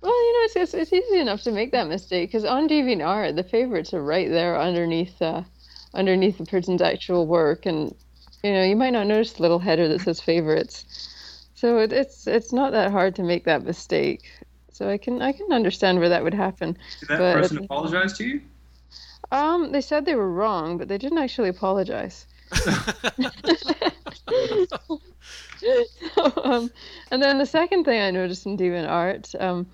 [0.00, 3.36] well, you know, it's, it's, it's easy enough to make that mistake because on DeviantArt,
[3.36, 5.42] the favorites are right there underneath uh,
[5.94, 7.94] underneath the person's actual work, and
[8.42, 10.84] you know, you might not notice the little header that says favorites.
[11.54, 14.30] So it, it's it's not that hard to make that mistake.
[14.72, 16.76] So I can I can understand where that would happen.
[17.00, 18.40] Did that but- person apologize to you?
[19.32, 22.26] Um, they said they were wrong, but they didn't actually apologize.
[26.44, 26.70] um,
[27.10, 29.66] and then the second thing I noticed in DeviantArt, um,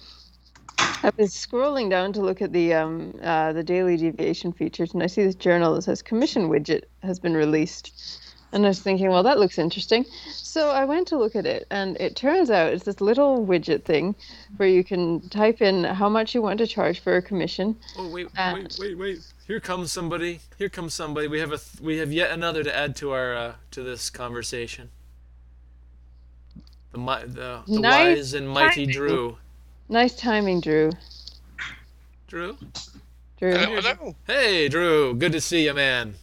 [0.79, 5.03] I was scrolling down to look at the um, uh, the daily deviation features, and
[5.03, 8.21] I see this journal that says commission widget has been released.
[8.53, 10.05] And I was thinking, well, that looks interesting.
[10.31, 13.85] So I went to look at it, and it turns out it's this little widget
[13.85, 14.15] thing
[14.57, 18.09] where you can type in how much you want to charge for a commission, Oh
[18.09, 19.19] wait, Uh, wait, wait, wait!
[19.47, 20.41] Here comes somebody.
[20.59, 21.29] Here comes somebody.
[21.29, 24.11] We have a th- we have yet another to add to our uh, to this
[24.11, 24.91] conversation.
[26.93, 28.87] The the, the Nice wise and mighty.
[28.87, 29.39] Drew.
[29.89, 30.91] Nice timing, Drew.
[32.27, 32.57] Drew.
[33.39, 33.53] Drew.
[33.53, 34.17] Hello, hello.
[34.27, 35.15] Hey, Drew.
[35.15, 36.17] Good to see you, man.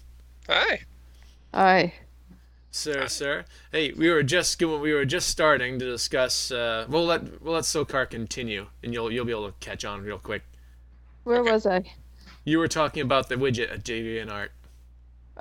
[0.50, 0.82] Hi.
[1.54, 1.94] Hi.
[2.72, 3.46] Sir, sir.
[3.72, 4.60] Hey, we were just.
[4.62, 6.52] We were just starting to discuss.
[6.52, 10.02] Uh, we'll let we'll let Socar continue, and you'll you'll be able to catch on
[10.02, 10.42] real quick.
[11.24, 11.84] Where was I?
[12.44, 14.50] You were talking about the widget at JVN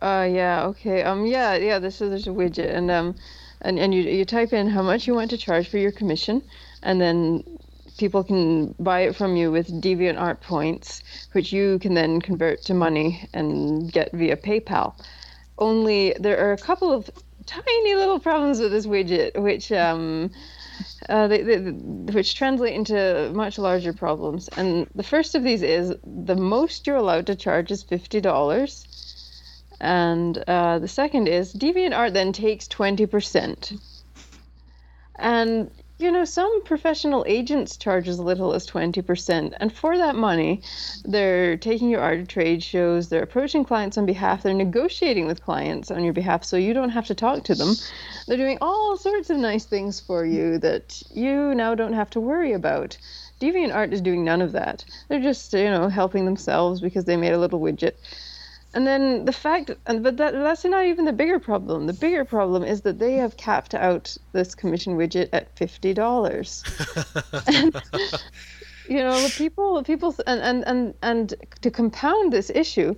[0.01, 0.63] Uh, yeah.
[0.67, 1.03] Okay.
[1.03, 1.27] Um.
[1.27, 1.55] Yeah.
[1.57, 1.81] Yeah.
[1.81, 3.17] This is there's a widget, and um,
[3.63, 6.43] and and you you type in how much you want to charge for your commission,
[6.85, 7.52] and then
[7.99, 11.03] people can buy it from you with DeviantArt points,
[11.33, 14.95] which you can then convert to money and get via PayPal.
[15.59, 17.11] Only there are a couple of
[17.47, 20.31] tiny little problems with this widget, which um,
[21.09, 24.49] uh, they, they, which translate into much larger problems.
[24.57, 28.87] And the first of these is the most you're allowed to charge is fifty dollars,
[29.81, 33.73] and uh, the second is DeviantArt then takes twenty percent.
[35.19, 35.71] And
[36.03, 39.55] you know, some professional agents charge as little as 20%.
[39.59, 40.63] And for that money,
[41.05, 45.43] they're taking your art to trade shows, they're approaching clients on behalf, they're negotiating with
[45.43, 47.75] clients on your behalf so you don't have to talk to them.
[48.27, 52.21] They're doing all sorts of nice things for you that you now don't have to
[52.21, 52.99] worry about.
[53.41, 54.85] DeviantArt is doing none of that.
[55.09, 57.95] They're just, you know, helping themselves because they made a little widget.
[58.75, 61.87] And then the fact, and but that that's not even the bigger problem.
[61.87, 66.65] The bigger problem is that they have capped out this commission widget at fifty dollars.
[68.89, 72.95] you know, the people, the people, and and and and to compound this issue,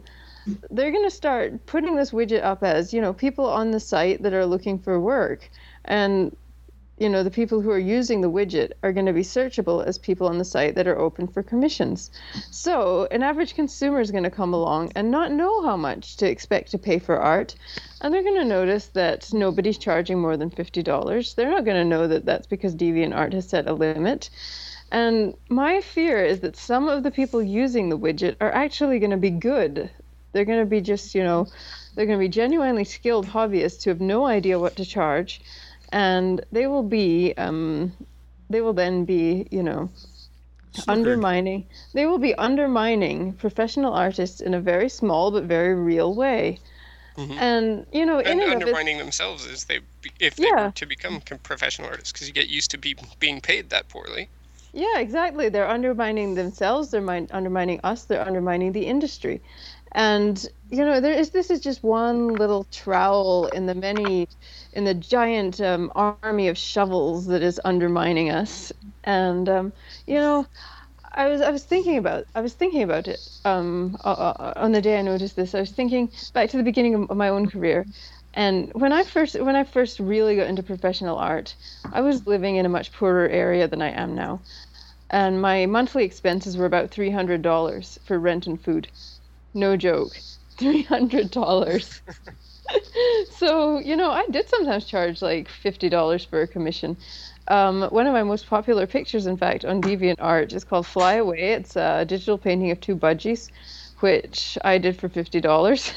[0.70, 4.22] they're going to start putting this widget up as you know people on the site
[4.22, 5.50] that are looking for work,
[5.86, 6.36] and
[6.98, 9.98] you know the people who are using the widget are going to be searchable as
[9.98, 12.10] people on the site that are open for commissions.
[12.50, 16.30] So an average consumer is going to come along and not know how much to
[16.30, 17.54] expect to pay for art,
[18.00, 21.34] and they're going to notice that nobody's charging more than fifty dollars.
[21.34, 24.30] They're not going to know that that's because DeviantArt has set a limit.
[24.92, 29.10] And my fear is that some of the people using the widget are actually going
[29.10, 29.90] to be good.
[30.32, 31.48] They're going to be just, you know,
[31.94, 35.40] they're going to be genuinely skilled hobbyists who have no idea what to charge,
[35.94, 37.92] and they will be, um,
[38.50, 39.90] they will then be, you know,
[40.88, 41.66] undermining.
[41.92, 46.58] They will be undermining professional artists in a very small but very real way.
[47.38, 49.80] And you know, in and and undermining themselves is they
[50.20, 50.66] if they Yeah.
[50.66, 54.28] were to become professional artists because you get used to be being paid that poorly.
[54.72, 55.48] Yeah, exactly.
[55.48, 56.90] They're undermining themselves.
[56.90, 58.04] They're undermining us.
[58.04, 59.40] They're undermining the industry.
[59.92, 60.46] And
[60.78, 64.28] you know, there is this is just one little trowel in the many,
[64.72, 68.72] in the giant um, army of shovels that is undermining us.
[69.04, 69.72] And um,
[70.06, 70.46] you know,
[71.14, 74.98] I was I was thinking about I was thinking about it um, on the day
[74.98, 75.54] I noticed this.
[75.54, 77.86] I was thinking back to the beginning of my own career,
[78.34, 81.56] and when I first when I first really got into professional art,
[81.92, 84.42] I was living in a much poorer area than I am now,
[85.10, 88.88] and my monthly expenses were about three hundred dollars for rent and food.
[89.54, 90.22] No joke,
[90.56, 92.02] three hundred dollars.
[93.36, 96.96] so you know, I did sometimes charge like fifty dollars for a commission.
[97.48, 101.52] Um, one of my most popular pictures, in fact, on DeviantArt is called "Fly Away."
[101.52, 103.50] It's a digital painting of two budgies,
[104.00, 105.92] which I did for fifty dollars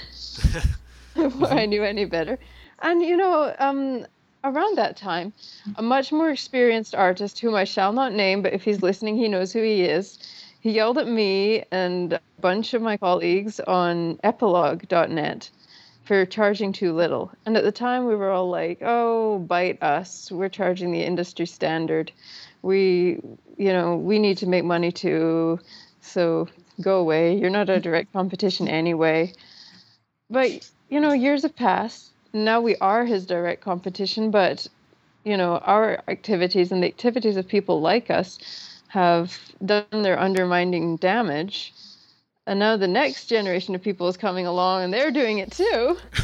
[1.15, 2.37] before I knew any better.
[2.81, 4.05] And you know, um,
[4.43, 5.33] around that time,
[5.75, 9.27] a much more experienced artist, whom I shall not name, but if he's listening, he
[9.27, 10.19] knows who he is.
[10.67, 15.49] He yelled at me and a bunch of my colleagues on Epilogue.net
[16.03, 17.31] for charging too little.
[17.45, 20.29] And at the time, we were all like, "Oh, bite us!
[20.29, 22.11] We're charging the industry standard.
[22.63, 23.21] We,
[23.55, 25.61] you know, we need to make money too.
[26.01, 26.49] So
[26.81, 27.37] go away.
[27.37, 29.31] You're not a direct competition anyway."
[30.29, 32.11] But you know, years have passed.
[32.33, 34.67] Now we are his direct competition, but
[35.23, 38.37] you know, our activities and the activities of people like us
[38.97, 41.73] have done their undermining damage
[42.47, 45.97] and now the next generation of people is coming along and they're doing it too.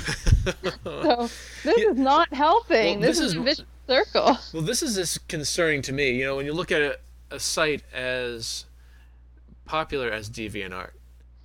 [0.84, 1.30] so
[1.64, 1.92] this Yeah.
[1.92, 3.00] is not helping.
[3.00, 4.38] Well, this, this is, is- a vicious circle.
[4.54, 6.12] Well, this is just concerning to me.
[6.12, 6.98] You know, when you look at a,
[7.30, 8.66] a site as
[9.66, 10.92] popular as DeviantArt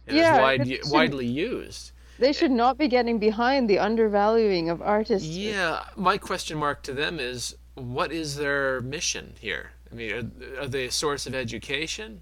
[0.07, 1.93] and Yeah, as wide, it's- widely used.
[2.21, 5.29] They should not be getting behind the undervaluing of artists.
[5.29, 9.71] Yeah, my question mark to them is what is their mission here?
[9.91, 12.21] I mean, are, are they a source of education?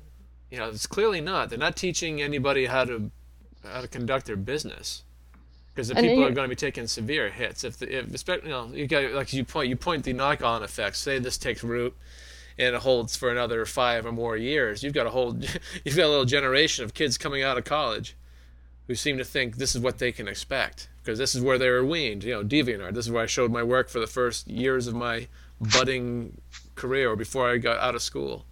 [0.51, 1.51] You know, it's clearly not.
[1.51, 3.11] They're not teaching anybody how to
[3.65, 5.03] how to conduct their business
[5.75, 7.63] because the And people are going to be taking severe hits.
[7.63, 10.63] If, the, if especially, you know, you got like you point you point the knock-on
[10.63, 10.99] effects.
[10.99, 11.95] Say this takes root
[12.59, 14.83] and it holds for another five or more years.
[14.83, 15.37] You've got a whole
[15.85, 18.17] you've got a little generation of kids coming out of college
[18.87, 21.69] who seem to think this is what they can expect because this is where they
[21.69, 22.25] were weaned.
[22.25, 22.95] You know, DeviantArt.
[22.95, 25.29] This is where I showed my work for the first years of my
[25.61, 26.41] budding
[26.75, 28.45] career or before I got out of school.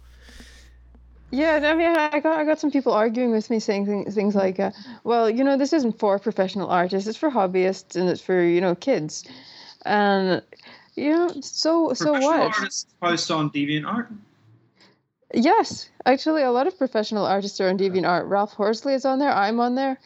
[1.31, 4.35] Yeah, I mean, I got I got some people arguing with me saying things, things
[4.35, 4.71] like, uh,
[5.03, 8.61] "Well, you know, this isn't for professional artists; it's for hobbyists and it's for you
[8.61, 9.25] know kids."
[9.85, 10.41] And
[10.95, 12.57] you know, so so Professional what?
[12.57, 14.07] artists post on DeviantArt.
[15.33, 18.29] Yes, actually, a lot of professional artists are on DeviantArt.
[18.29, 19.31] Ralph Horsley is on there.
[19.31, 19.99] I'm on there.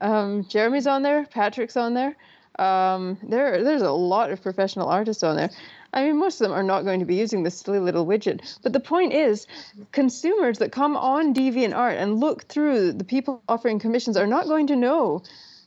[0.00, 1.26] Um, Jeremy's on there.
[1.26, 2.16] Patrick's on there.
[2.58, 5.50] Um, there, there's a lot of professional artists on there.
[5.92, 8.58] I mean, most of them are not going to be using this silly little widget.
[8.62, 9.46] But the point is,
[9.92, 14.66] consumers that come on DeviantArt and look through the people offering commissions are not going
[14.68, 15.22] to know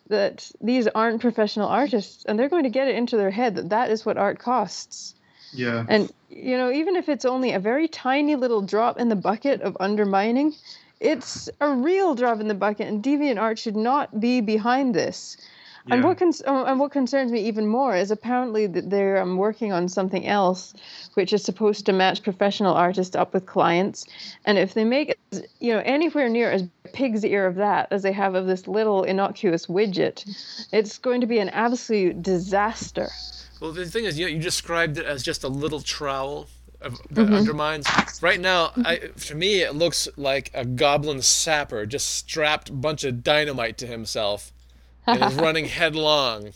[0.10, 3.70] that these aren't professional artists, and they're going to get it into their head that
[3.70, 5.16] that is what art costs.
[5.54, 5.86] Yeah.
[5.88, 9.62] And you know, even if it's only a very tiny little drop in the bucket
[9.62, 10.54] of undermining,
[11.00, 15.38] it's a real drop in the bucket, and DeviantArt should not be behind this.
[15.90, 19.38] And what cons- uh, and what concerns me even more is apparently that they're um,
[19.38, 20.74] working on something else,
[21.16, 24.06] which is supposed to match professional artists up with clients.
[24.46, 28.04] And if they make it, you know, anywhere near as pig's ear of that as
[28.04, 30.26] they have of this little innocuous widget,
[30.72, 33.10] it's going to be an absolute disaster.
[33.60, 36.48] Well, the thing is, you, know, you described it as just a little trowel
[36.82, 37.36] of, that Mm-hmm.
[37.36, 37.88] undermines.
[38.22, 43.04] Right now, I, to me, it looks like a goblin sapper just strapped a bunch
[43.04, 44.52] of dynamite to himself
[45.12, 46.52] and is running headlong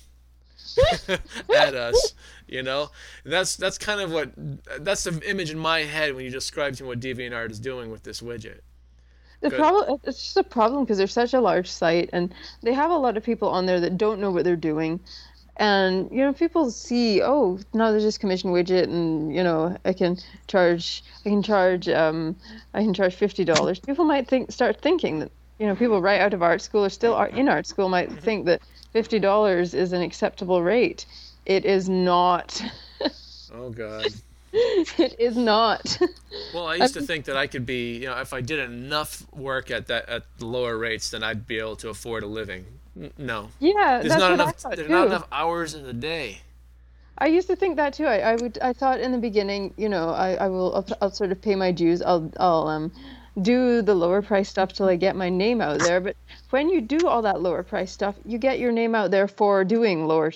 [1.56, 2.14] at us.
[2.48, 2.92] You know,
[3.24, 4.32] that's that's kind of what
[4.80, 7.90] that's the image in my head when you describe to me what DeviantArt is doing
[7.90, 8.62] with this widget.
[9.42, 9.60] The Good.
[9.60, 12.98] problem it's just a problem because they're such a large site and they have a
[12.98, 15.00] lot of people on there that don't know what they're doing.
[15.58, 19.94] And you know, people see, oh, now there's this commission widget, and you know, I
[19.94, 22.36] can charge, I can charge, um,
[22.74, 23.80] I can charge fifty dollars.
[23.80, 26.90] People might think, start thinking that, you know, people right out of art school or
[26.90, 31.06] still are in art school might think that fifty dollars is an acceptable rate.
[31.46, 32.62] It is not.
[33.54, 34.08] Oh God.
[34.54, 35.98] it is not.
[36.54, 39.26] Well, I used to think that I could be, you know, if I did enough
[39.34, 42.66] work at that at the lower rates, then I'd be able to afford a living.
[43.18, 44.56] No, yeah, there's that's not what I enough.
[44.56, 44.94] thought There's too.
[44.94, 46.42] not enough hours in the day.
[47.18, 48.06] I used to think that too.
[48.06, 51.12] I, I would I thought in the beginning, you know, I, I will I'll, I'll
[51.12, 52.02] sort of pay my dues.
[52.02, 52.92] I'll I'll um
[53.42, 56.00] do the lower price stuff till I get my name out there.
[56.00, 56.16] But
[56.50, 59.64] when you do all that lower price stuff, you get your name out there for
[59.64, 60.32] doing lower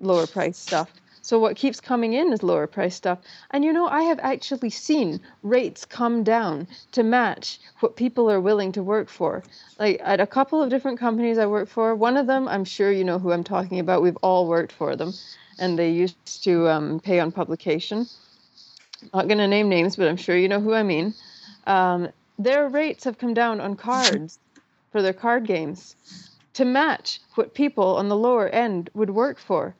[0.00, 0.90] lower price stuff.
[1.22, 3.18] So what keeps coming in is lower price stuff.
[3.50, 8.40] And you know, I have actually seen rates come down to match what people are
[8.40, 9.42] willing to work for.
[9.78, 12.90] Like at a couple of different companies I work for, one of them, I'm sure
[12.90, 14.02] you know who I'm talking about.
[14.02, 15.12] We've all worked for them.
[15.58, 18.06] And they used to um, pay on publication.
[19.12, 21.14] Not going to name names, but I'm sure you know who I mean.
[21.66, 22.08] Um,
[22.42, 24.38] their rates have come down on cards
[24.92, 25.96] for their card games
[26.54, 29.74] to match what people on the lower end would work for.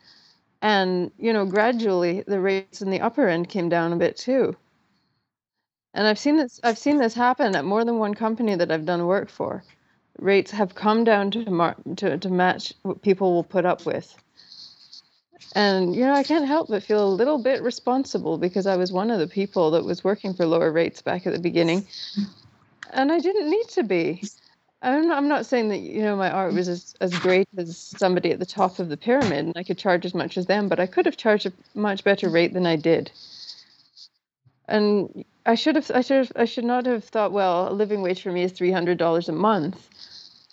[0.62, 4.56] And, you know, gradually the rates in the upper end came down a bit too.
[5.94, 8.86] And I've seen this I've seen this happen at more than one company that I've
[8.86, 9.64] done work for.
[10.18, 14.14] Rates have come down to mar- to, to match what people will put up with.
[15.56, 18.92] And you know, I can't help but feel a little bit responsible because I was
[18.92, 21.86] one of the people that was working for lower rates back at the beginning.
[22.92, 24.22] And I didn't need to be.
[24.82, 27.76] I'm not, I'm not saying that you know my art was as, as great as
[27.76, 30.68] somebody at the top of the pyramid and I could charge as much as them,
[30.68, 33.10] but I could have charged a much better rate than I did.
[34.66, 38.02] And I should have I should have I should not have thought well a living
[38.02, 39.88] wage for me is three hundred dollars a month.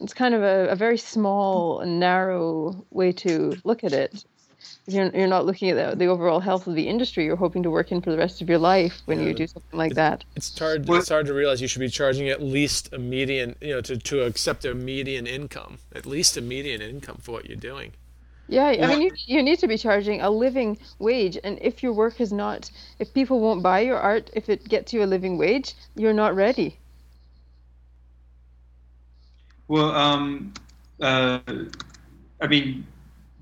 [0.01, 4.25] It's kind of a, a very small and narrow way to look at it.
[4.87, 7.25] You're, you're not looking at the, the overall health of the industry.
[7.25, 9.77] You're hoping to work in for the rest of your life when you do something
[9.77, 10.23] like that.
[10.35, 10.89] It's hard.
[10.89, 13.97] It's hard to realize you should be charging at least a median, you know, to,
[13.97, 17.91] to accept a median income, at least a median income for what you're doing.
[18.47, 18.87] Yeah, I Yeah.
[18.87, 21.37] mean, you, you need to be charging a living wage.
[21.43, 24.93] And if your work is not, if people won't buy your art, if it gets
[24.93, 26.77] you a living wage, you're not ready.
[29.67, 30.53] Well, um,
[31.01, 31.39] uh,
[32.41, 32.85] I mean,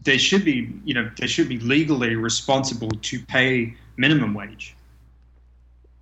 [0.05, 4.75] they should be, you know, they should be legally responsible to pay minimum wage.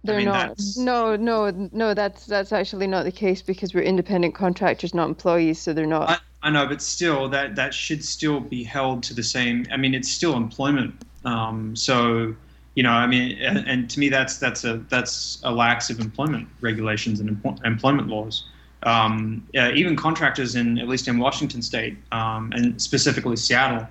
[0.04, 0.50] They're mean, not.
[0.50, 1.94] that's- No, no, no.
[1.94, 5.60] That's that's actually not the case because we're independent contractors, not employees.
[5.60, 6.10] So they're not.
[6.10, 9.66] I, I know, but still, that that should still be held to the same.
[9.72, 10.94] I mean, it's still employment.
[11.24, 12.36] Um, so,
[12.76, 16.02] you know, I mean, and, and to me, that's that's a that's a lax of
[16.02, 18.44] employment regulations and empl- employment laws.
[18.84, 23.88] Um, yeah, even contractors in at least in Washington State um, and specifically Seattle.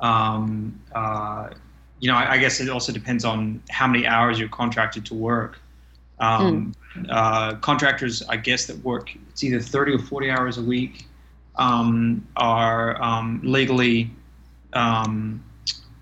[0.00, 1.50] Um, uh,
[2.00, 5.14] you know, I, I guess it also depends on how many hours you're contracted to
[5.14, 5.58] work.
[6.20, 6.74] Um,
[7.08, 11.06] uh, contractors, I guess, that work it's either 30 or 40 hours a week
[11.56, 14.10] um, are um, legally
[14.72, 15.44] um,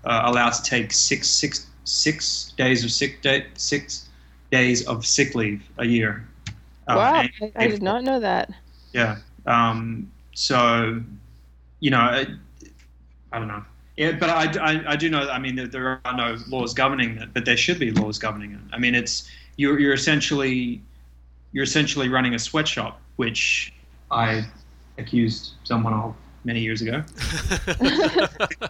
[0.05, 4.09] uh, allowed to take six, six, six days of sick day, six
[4.51, 6.27] days of sick leave a year.
[6.87, 8.49] Um, wow, and- I, I did not know that.
[8.93, 9.17] yeah.
[9.45, 11.01] Um, so,
[11.79, 12.25] you know, I,
[13.31, 13.63] I don't know.
[13.95, 15.27] Yeah, but I, I, I do know.
[15.29, 18.51] I mean, there, there are no laws governing it, but there should be laws governing
[18.51, 18.59] it.
[18.71, 20.81] I mean, it's you're, you're essentially
[21.53, 23.73] you're essentially running a sweatshop, which
[24.11, 24.45] I
[24.99, 27.03] accused someone of many years ago.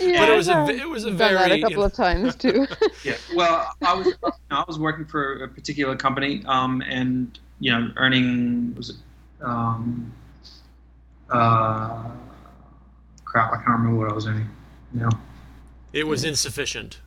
[0.00, 1.78] Yeah, but it was a I've it was a done that very a you couple
[1.78, 2.66] know, of times too.
[3.04, 3.16] Yeah.
[3.34, 4.14] Well, I was
[4.50, 8.96] I was working for a particular company, um, and you know, earning was it,
[9.42, 10.12] um,
[11.30, 12.04] uh,
[13.24, 14.48] crap, I can't remember what I was earning.
[14.92, 15.08] No.
[15.92, 17.00] it was insufficient.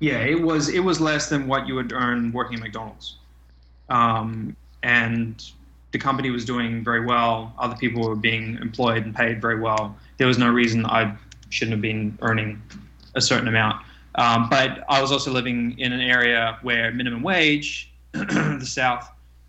[0.00, 3.16] Yeah, it was it was less than what you would earn working at McDonald's,
[3.88, 5.42] um, and
[5.92, 7.54] the company was doing very well.
[7.58, 9.96] Other people were being employed and paid very well.
[10.18, 11.16] There was no reason I
[11.50, 12.60] shouldn't have been earning
[13.14, 13.84] a certain amount.
[14.16, 19.08] Um, but I was also living in an area where minimum wage, the South,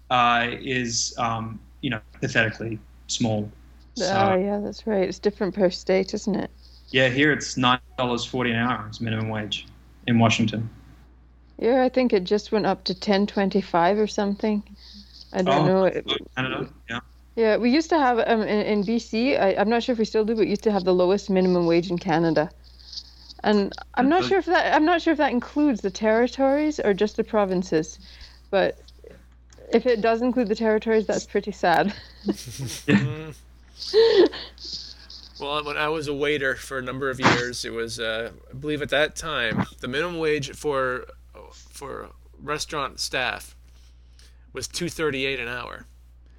[0.09, 3.49] uh, is um, you know pathetically small.
[3.95, 5.07] So, oh yeah, that's right.
[5.07, 6.51] It's different per state, isn't it?
[6.91, 9.67] yeah, here it's nine dollars forty an hour is minimum wage
[10.07, 10.69] in Washington.
[11.57, 14.63] Yeah, I think it just went up to ten twenty five or something.
[15.33, 15.85] I don't Oh, know.
[15.85, 16.99] It- Canada, yeah.
[17.35, 19.37] Yeah, we used to have um, in, in BC.
[19.37, 21.65] I, I'm not sure if we still do, but used to have the lowest minimum
[21.65, 22.51] wage in Canada.
[23.43, 26.93] And I'm not sure if that I'm not sure if that includes the territories or
[26.93, 27.99] just the provinces,
[28.51, 28.84] but
[29.71, 31.93] if it does include the territories, that's pretty sad.
[32.25, 33.35] Mm.
[35.39, 38.53] Well, when I was a waiter for a number of years, it was, uh, I
[38.53, 41.07] believe, at that time, the minimum wage for
[41.51, 42.09] for
[42.41, 43.55] restaurant staff
[44.53, 45.85] was two thirty eight an hour.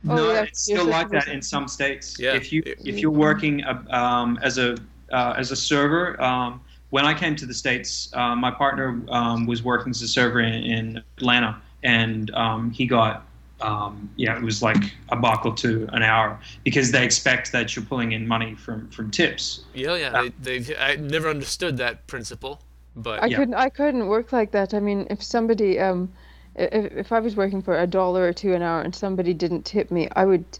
[0.08, 2.18] Oh, no, yeah, it's still like that in some states.
[2.18, 2.34] Yeah.
[2.34, 4.78] If you if you're working uh, um, as a
[5.12, 9.44] uh, as a server, um, when I came to the states, uh, my partner um,
[9.46, 13.26] was working as a server in, in Atlanta, and um, he got
[13.60, 14.76] um, yeah, it was like
[15.08, 18.88] a buck or two an hour because they expect that you're pulling in money from
[18.90, 19.64] from tips.
[19.72, 20.28] Yeah, yeah.
[20.38, 22.60] They, they, I never understood that principle,
[22.94, 23.36] but I Yeah.
[23.36, 24.72] couldn't I couldn't work like that.
[24.72, 26.14] I mean, if somebody um
[26.54, 29.64] if, if I was working for a dollar or two an hour and somebody didn't
[29.64, 30.58] tip me, I would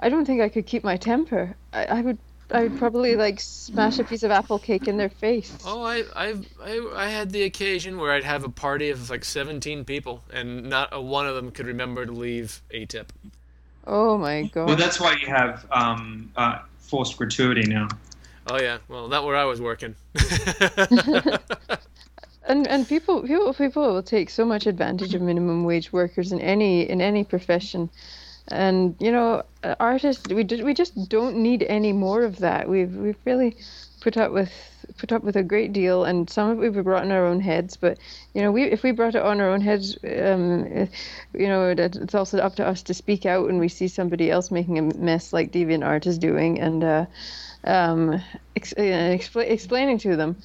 [0.00, 1.56] I don't think I could keep my temper.
[1.72, 2.18] I, I would
[2.50, 5.56] I would probably like smash a piece of apple cake in their face.
[5.64, 9.24] Oh, I, I, I, I had the occasion where I'd have a party of like
[9.24, 13.12] 17 people, and not a one of them could remember to leave a tip.
[13.86, 14.66] Oh my god.
[14.66, 17.88] Well, that's why you have um, uh, forced gratuity now.
[18.48, 19.96] Oh yeah, well, not where I was working.
[22.46, 26.40] and and people people people will take so much advantage of minimum wage workers in
[26.40, 27.90] any in any profession
[28.48, 29.42] and you know,
[29.80, 32.68] artists we just we just don't need any more of that.
[32.68, 33.56] We've we've really
[34.00, 34.52] put up with
[34.98, 37.40] put up with a great deal, and some of it we've brought in our own
[37.40, 37.76] heads.
[37.76, 37.98] But
[38.34, 40.86] you know, we if we brought it on our own heads, um, eh,
[41.34, 44.50] you know, it's also up to us to speak out when we see somebody else
[44.50, 47.06] making a mess like DeviantArt is doing, and uh,
[47.64, 48.22] um,
[48.54, 48.82] ex- uh,
[49.16, 50.36] expl- explaining to them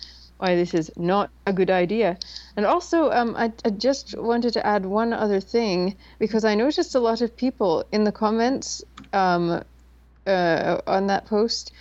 [0.41, 2.17] why this is not a good idea.
[2.57, 6.95] And also, um, I, I just wanted to add one other thing because I noticed
[6.95, 8.83] a lot of people in the comments
[9.13, 9.63] um,
[10.25, 11.71] uh, on that post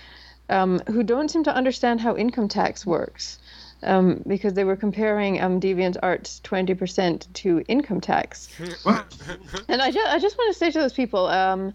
[0.50, 3.38] um, who don't seem to understand how income tax works.
[3.82, 8.50] Um, because they were comparing um, DeviantArt's 20% to income tax.
[9.68, 11.72] and I, ju- I just want to say to those people, um,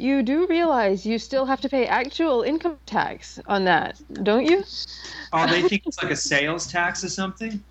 [0.00, 4.64] you do realize you still have to pay actual income tax on that, don't you?
[5.32, 7.62] Oh, they think it's like a sales tax or something.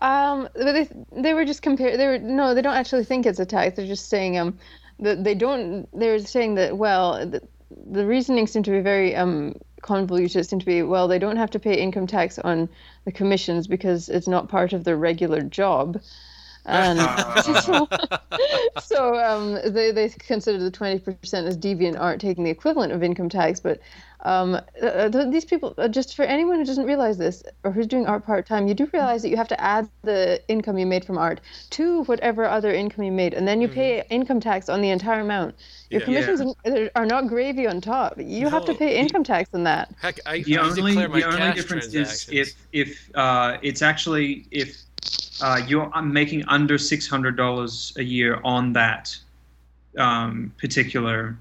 [0.00, 1.96] Um, but they they were just compare.
[1.96, 3.76] They were no, they don't actually think it's a tax.
[3.76, 4.58] They're just saying um,
[5.00, 5.88] that they don't.
[5.98, 7.40] They're saying that well, the,
[7.90, 10.36] the reasoning seemed to be very um convoluted.
[10.36, 12.68] It seemed to be well, they don't have to pay income tax on
[13.04, 16.00] the commissions because it's not part of their regular job.
[16.64, 16.98] And
[17.44, 17.88] so,
[18.80, 23.60] so um, they, they consider the 20% as DeviantArt taking the equivalent of income tax.
[23.60, 23.80] But
[24.24, 27.88] um, uh, th- these people, uh, just for anyone who doesn't realize this or who's
[27.88, 30.86] doing art part time, you do realize that you have to add the income you
[30.86, 31.40] made from art
[31.70, 35.20] to whatever other income you made, and then you pay income tax on the entire
[35.20, 35.56] amount.
[35.90, 36.04] Your Yeah.
[36.04, 38.14] commissions are- are not gravy on top.
[38.18, 39.90] You have to pay income tax on that.
[40.00, 43.58] Heck, I, The I only declare my the only cash difference is if if uh,
[43.62, 44.84] it's actually if
[45.42, 49.16] uh, you're making under six hundred dollars a year on that
[49.98, 51.36] um, particular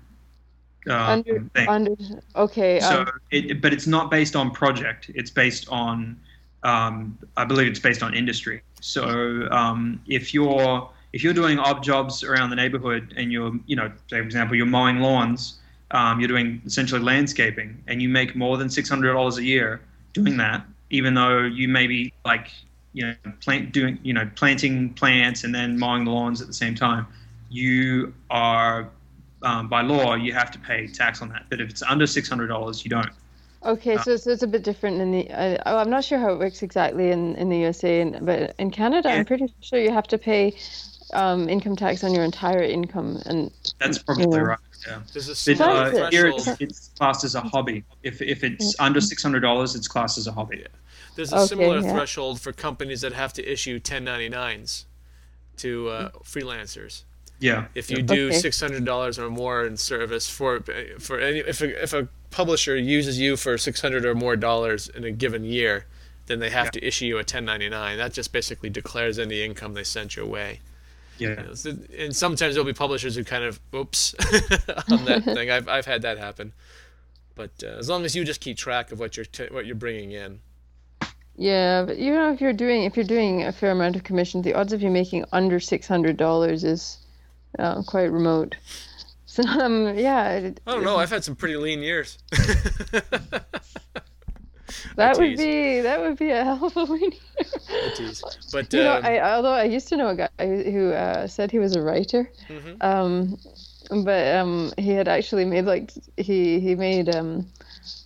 [0.88, 1.70] uh, Under, thing.
[1.70, 1.95] under,
[2.36, 2.80] okay.
[2.80, 5.12] so um, it, but it's not based on project.
[5.14, 6.20] It's based on,
[6.64, 8.64] um, I believe it's based on industry.
[8.80, 13.76] So um, if you're if you're doing odd jobs around the neighborhood and you're, you
[13.76, 15.59] know, say for example, you're mowing lawns,
[15.91, 19.82] um, you're doing essentially landscaping, and you make more than six hundred dollars a year
[20.14, 22.51] doing that, even though you may be like,
[22.94, 26.54] you know, plant doing, you know, planting plants and then mowing the lawns at the
[26.54, 27.08] same time,
[27.50, 28.89] you are
[29.44, 31.46] um, by law you have to pay tax on that.
[31.50, 33.10] But if it's under six hundred dollars, you don't.
[33.64, 35.30] Okay, Uh, so, so it's a bit different in the.
[35.30, 38.56] Uh, oh, I'm not sure how it works exactly in, in the USA, and, but
[38.58, 39.16] in Canada, Yeah.
[39.16, 40.56] I'm pretty sure you have to pay
[41.14, 44.44] um, income tax on your entire income, and That's probably Yeah.
[44.44, 44.60] right.
[44.88, 45.00] Yeah.
[45.14, 46.14] There's a But, similar What is uh, it?
[46.14, 47.84] here it's, it's classed as a hobby.
[48.02, 50.66] If, if it's under six hundred dollars, it's classed as a hobby.
[51.22, 51.93] There's a Okay, similar yeah.
[51.93, 54.86] threshold for companies that have to issue 1099s
[55.57, 57.03] to uh, freelancers.
[57.39, 57.65] Yeah.
[57.76, 58.38] If you do Okay.
[58.38, 60.61] six hundred dollars or more in service for
[60.99, 64.88] for any if a, if a publisher uses you for six hundred or more dollars
[64.89, 65.86] in a given year,
[66.28, 67.97] then they have to issue you a 1099.
[67.97, 70.59] That just basically declares any income they sent your way.
[71.17, 71.30] Yeah.
[71.30, 74.13] You know, so- and sometimes there'll be publishers who kind of oops
[74.91, 75.49] on that thing.
[75.49, 76.53] I've I've had that happen.
[77.34, 79.76] But uh, as long as you just keep track of what you're t- what you're
[79.76, 80.41] bringing in,
[81.42, 84.44] yeah, but you know if you're doing if you're doing a fair amount of commissions,
[84.46, 86.98] the odds of you making under six hundred dollars is
[87.60, 88.56] uh, quite remote.
[89.32, 90.98] So um, yeah, it- I don't know.
[90.98, 92.18] I've had some pretty lean years.
[94.98, 97.12] that would be that would be a hell of a win.
[97.96, 98.22] Jeez.
[98.52, 100.30] But You know, um, I, although I used to know a guy
[100.72, 102.76] who uh, said he was a writer, Mhm.
[102.84, 103.38] um,
[104.04, 107.48] but um, he had actually made like he he made um,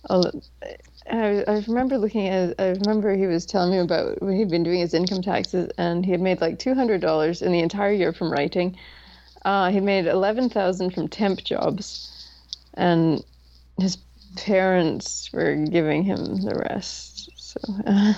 [0.08, 0.30] a,
[1.10, 4.62] I, I remember looking at I remember he was telling me about when he'd been
[4.62, 7.92] doing his income taxes and he had made like two hundred dollars in the entire
[7.92, 8.76] year from writing.
[9.44, 12.12] Uh, he made eleven thousand from temp jobs,
[12.74, 13.22] and
[13.78, 13.98] his
[14.36, 17.30] parents were giving him the rest.
[17.36, 18.14] So, uh,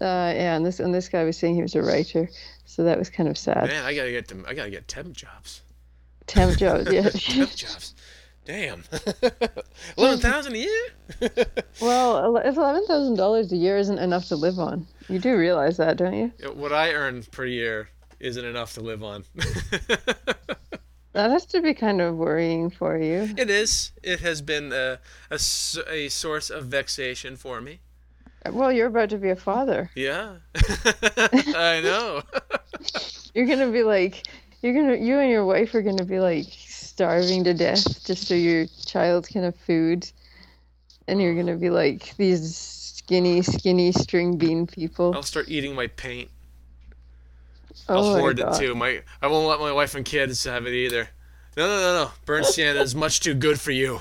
[0.00, 2.28] yeah, and this and this guy was saying he was a writer,
[2.64, 3.66] so that was kind of sad.
[3.66, 4.44] man, I gotta get them.
[4.48, 5.60] I gotta get temp jobs.
[6.26, 7.02] Temp jobs, yeah.
[7.10, 7.94] Temp jobs.
[8.44, 8.84] Damn.
[9.96, 10.86] Eleven thousand a year.
[11.80, 15.78] well, if eleven thousand dollars a year isn't enough to live on, you do realize
[15.78, 16.32] that, don't you?
[16.52, 17.88] What I earn per year
[18.20, 19.24] isn't enough to live on.
[21.14, 23.32] That has to be kind of worrying for you.
[23.36, 23.92] it is.
[24.02, 24.98] It has been a
[25.30, 27.78] a source of vexation for me.
[28.50, 29.92] Well, you're about to be a father.
[29.94, 30.38] Yeah.
[30.56, 32.22] I know.
[33.32, 34.26] You're gonna be like,
[34.60, 36.46] you're gonna, you and your wife are gonna be like
[36.94, 40.08] starving to death just so your child can have food,
[41.08, 45.12] and you're gonna be like these skinny, skinny string bean people.
[45.12, 46.30] I'll start eating my paint.
[47.88, 48.76] Oh I'll oh hoard it too.
[48.76, 51.08] My I won't let my wife and kids have it either.
[51.56, 52.10] No, no, no, no.
[52.26, 54.00] Burnt sienna is much too good for you.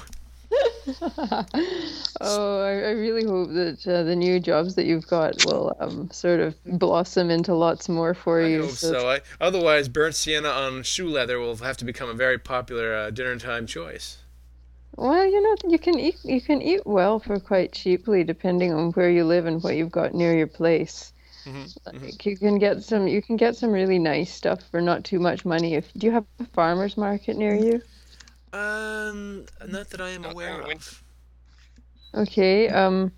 [2.22, 6.10] oh, I, I really hope that uh, the new jobs that you've got will um,
[6.12, 8.60] sort of blossom into lots more for I you.
[8.60, 9.10] hope so.
[9.10, 13.10] I, otherwise, burnt sienna on shoe leather will have to become a very popular uh,
[13.10, 14.20] dinner time choice.
[14.98, 18.92] Well, you know, you can eat you can eat well for quite cheaply, depending on
[18.94, 21.14] where you live and what you've got near your place.
[21.46, 25.04] Mm-hmm, Like you can get some you can get some really nice stuff for not
[25.06, 25.76] too much money.
[25.76, 27.84] If do you have a farmers market near you?
[28.54, 31.04] Um, not that I am Not aware that went- of.
[32.16, 32.70] Okay.
[32.70, 33.12] Um.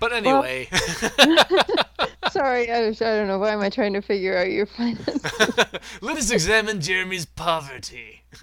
[0.00, 0.68] But anyway,
[2.32, 3.38] Sorry, I, was- I don't know.
[3.38, 5.22] Why am I trying to figure out your finances?
[6.02, 8.22] let us examine Jeremy's poverty.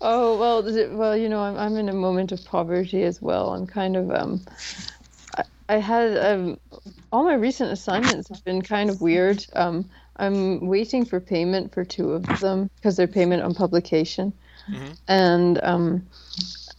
[0.00, 3.20] Oh well, is it, well, you know, I'm I'm in a moment of poverty as
[3.20, 3.50] well.
[3.54, 4.40] I'm kind of um,
[5.36, 6.58] I, I had um,
[7.12, 9.44] all my recent assignments have been kind of weird.
[9.54, 9.88] Um,
[10.18, 14.32] I'm waiting for payment for two of them because they're payment on publication,
[15.08, 16.06] and um,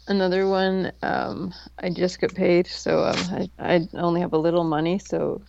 [0.07, 4.63] another one um, I just got paid, so um, I I only have a little
[4.63, 5.41] money, so.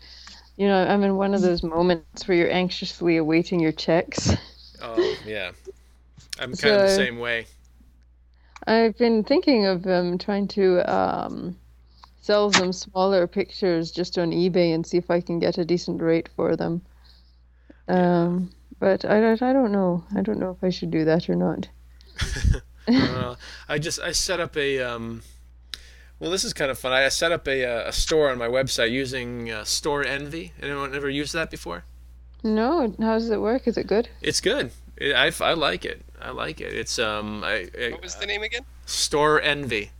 [0.57, 4.36] You know, I'm in one of those moments where you're anxiously awaiting your checks.
[4.82, 5.53] Oh yeah,
[6.38, 7.47] I'm kind of the same way.
[8.66, 11.57] I've been thinking of um, trying to um,
[12.20, 16.03] sell some smaller pictures just on eBay and see if I can get a decent
[16.03, 16.82] rate for them.
[17.91, 20.05] Um, but I, don't- I don't know.
[20.16, 21.68] I don't know if I should do that or not.
[22.88, 23.36] Uh,
[23.68, 25.22] I just I set up a um,
[26.18, 26.91] well this is kind of fun.
[26.93, 30.51] I set up a, uh, a store on my website using uh, Storenvy.
[30.61, 31.84] Anyone ever used that before?
[32.43, 33.68] No, how does it work?
[33.68, 34.09] Is it good?
[34.22, 34.72] It's good.
[34.97, 36.03] It, I, I like it.
[36.20, 36.72] I like it.
[36.72, 38.62] It's um I, I, What was the name again?
[38.86, 39.91] Storenvy.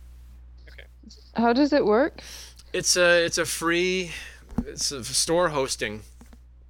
[0.67, 0.87] Okay.
[1.35, 2.19] How does it work?
[2.73, 4.11] It's a it's a free
[4.65, 6.01] it's a store hosting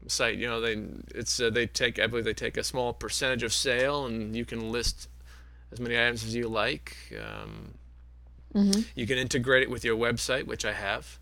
[0.08, 0.38] site.
[0.38, 0.82] You know they
[1.16, 4.45] it's uh, they take I believe they take a small percentage of sale and you
[4.45, 5.08] can list
[5.72, 6.95] as many items as you like.
[7.18, 7.74] Um,
[8.54, 8.86] Mhm.
[8.95, 11.20] You can integrate it with your website, which I have.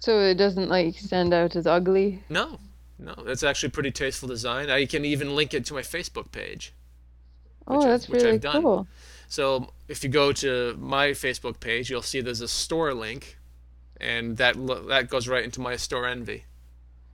[0.00, 2.22] So it doesn't like stand out as ugly.
[2.28, 2.60] No,
[2.98, 4.68] no, it's actually pretty tasteful design.
[4.68, 6.74] I can even link it to my Facebook page.
[7.66, 8.60] Oh, that's I've really done.
[8.62, 8.86] cool.
[9.28, 13.38] So if you go to my Facebook page, you'll see there's a store link,
[13.98, 16.42] and that lo- that goes right into my Storenvy.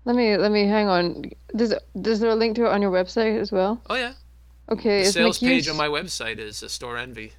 [0.09, 1.31] Let me let me hang on.
[1.55, 3.79] Does does there a link to it on your website as well?
[3.91, 4.15] Oh yeah,
[4.71, 7.33] Okay, the sales page on my website is a Storenvy.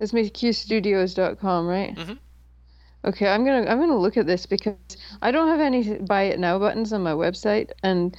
[0.00, 1.94] It's McHughstudios.com, right?
[1.96, 2.18] Mhm.
[3.06, 4.76] Okay, I'm gonna I'm gonna look at this because
[5.22, 8.14] I don't have any buy it now buttons on my website, and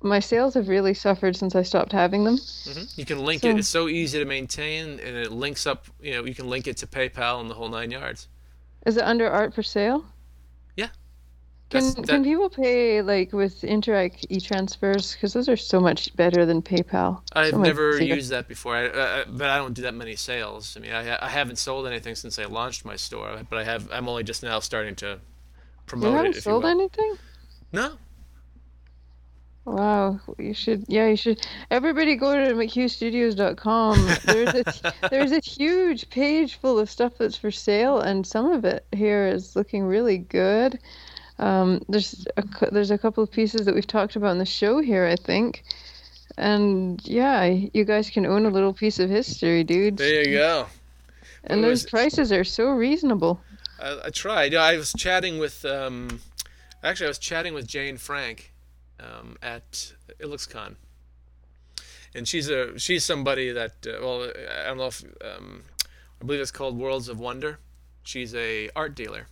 [0.00, 2.36] my sales have really suffered since I stopped having them.
[2.36, 3.58] hmm You can link So- it.
[3.58, 5.86] It's so easy to maintain, and it links up.
[6.00, 8.28] You know, you can link it to PayPal and the whole nine yards.
[8.86, 10.04] Is it under art for sale?
[11.74, 15.14] Can That's- can people pay like with Interac e-transfers?
[15.14, 17.20] Because those are so much better than PayPal.
[17.32, 20.76] I've So never used that before, I, uh, but I don't do that many sales.
[20.76, 23.88] I mean, I, I haven't sold anything since I launched my store, but I have.
[23.92, 25.20] I'm only just now starting to You
[25.86, 26.30] promote haven't it.
[26.30, 27.16] If you sold anything?
[27.72, 27.94] No.
[29.64, 30.84] Wow, you should.
[30.88, 31.46] Yeah, you should.
[31.70, 34.08] Everybody go to McHughstudios.com.
[34.26, 38.64] There's a there's a huge page full of stuff that's for sale, and some of
[38.66, 40.78] it here is looking really good.
[41.38, 44.80] Um, there's a, there's a couple of pieces that we've talked about in the show
[44.80, 45.64] here, I think.
[46.36, 49.96] And yeah, you guys can own a little piece of history, dude.
[49.96, 50.66] There you go.
[51.44, 53.40] and What those prices are so reasonable.
[53.80, 54.52] I, I tried.
[54.52, 55.64] Yeah, I was chatting with.
[55.64, 56.20] Um,
[56.82, 58.52] actually, I was chatting with Jane Frank
[58.98, 60.76] um, at IlluXCon,
[62.14, 64.30] and she's a she's somebody that uh, well
[64.62, 65.64] I don't know if um,
[66.20, 67.58] I believe it's called Worlds of Wonder.
[68.02, 69.28] She's a art dealer,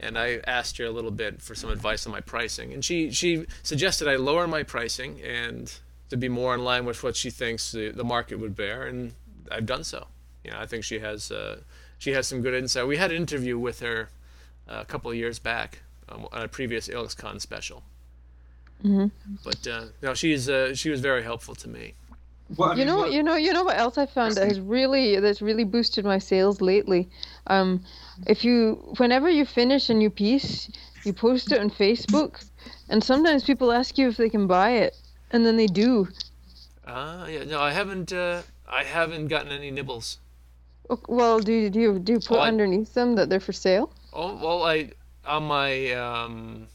[0.00, 3.10] and I asked her a little bit for some advice on my pricing, and she
[3.10, 5.72] she suggested I lower my pricing and
[6.10, 9.14] to be more in line with what she thinks the, the market would bear, and
[9.50, 10.06] I've done so.
[10.44, 11.60] You know, I think she has uh,
[11.98, 12.86] she has some good insight.
[12.86, 14.08] We had an interview with her
[14.68, 17.82] uh, a couple of years back um, on a previous IlluXCon special.
[18.84, 19.10] Mhm.
[19.42, 21.94] But uh, no, she's uh, she was very helpful to me.
[22.56, 24.60] Well, I You know, what- you know, you know what else I found that has
[24.60, 27.08] really that's really boosted my sales lately.
[27.48, 27.82] Um,
[28.26, 30.70] if you, whenever you finish a new piece,
[31.04, 32.44] you post it on Facebook,
[32.88, 34.96] and sometimes people ask you if they can buy it,
[35.32, 36.08] and then they do.
[36.86, 40.18] Ah, yeah, no, I haven't uh, I haven't gotten any nibbles.
[41.08, 43.52] Well, do you do you, do you put Oh, I- underneath them that they're for
[43.52, 43.90] sale?
[44.12, 44.90] Oh well, I
[45.26, 46.68] on my um,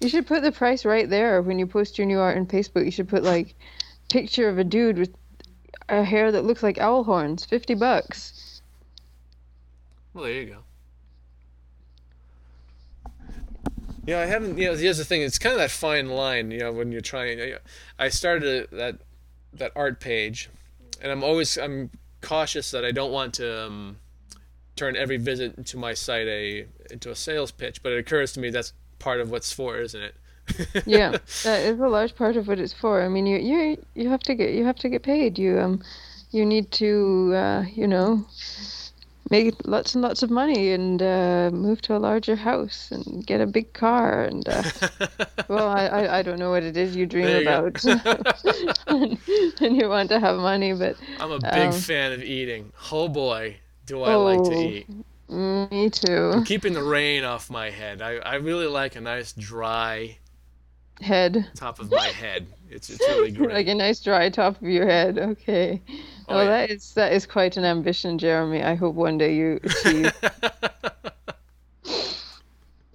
[0.00, 2.86] You should put the price right there when you post your new art on Facebook.
[2.86, 3.54] You should put like
[4.10, 5.14] picture of a dude with
[5.88, 8.62] a hair that looks like owl horns, fifty bucks.
[10.14, 10.58] well, there you go.
[14.06, 14.58] Yeah, I haven't.
[14.58, 15.22] You know, here's the thing.
[15.22, 16.50] It's kind of that fine line.
[16.50, 17.54] You know, when you're trying.
[17.98, 18.98] I started a, that
[19.54, 20.48] that art page,
[21.00, 21.90] and I'm always I'm
[22.20, 23.98] cautious that I don't want to um,
[24.76, 28.40] turn every visit to my site a into a sales pitch, but it occurs to
[28.40, 30.14] me that's part of what's for, isn't it?
[30.84, 33.02] yeah, that is a large part of what it's for.
[33.02, 35.38] I mean, you you you have to get you have to get paid.
[35.38, 35.82] You um,
[36.30, 38.26] you need to uh, you know
[39.30, 43.40] make lots and lots of money and uh, move to a larger house and get
[43.40, 44.62] a big car and uh,
[45.48, 47.84] well I, I, I don't know what it is you dream you about
[48.88, 49.18] and,
[49.60, 52.72] and you want to have money but I'm a big Um, fan of eating.
[52.90, 54.60] Oh boy, do I like to Oh.
[54.60, 54.88] eat.
[55.28, 58.02] me too I'm Keeping the rain off my head.
[58.02, 60.18] I, I really like a nice dry
[61.00, 62.54] head top of my head.
[62.68, 63.50] It's it's really great.
[63.52, 65.82] like a nice dry top of your head okay
[66.28, 66.50] Oh, well yeah.
[66.50, 70.12] that is that is quite an ambition Jeremy I hope one day you achieve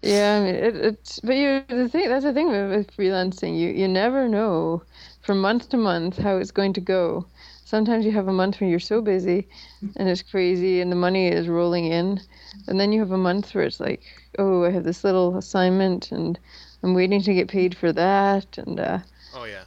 [0.02, 3.58] Yeah, I mean, it, it's but you the thing that's the thing with, with freelancing.
[3.58, 4.84] You you never know
[5.22, 7.28] from month to month how it's going to go.
[7.64, 9.48] Sometimes you have a month where you're so busy,
[9.96, 12.22] and it's crazy, and the money is rolling in,
[12.68, 14.04] and then you have a month where it's like,
[14.38, 16.40] oh, I have this little assignment, and
[16.86, 19.00] I'm waiting to get paid for that, and uh,
[19.34, 19.64] oh yeah.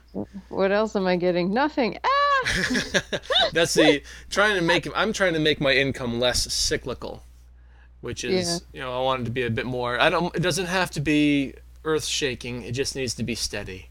[0.50, 1.52] what else am I getting?
[1.52, 1.98] Nothing.
[2.04, 2.42] Ah!
[3.52, 4.88] That's the trying to make.
[4.94, 7.24] I'm trying to make my income less cyclical,
[8.00, 10.00] which is you know I want it to be a bit more.
[10.00, 10.32] I don't.
[10.36, 12.62] It doesn't have to be earth shaking.
[12.62, 13.88] It just needs to be steady.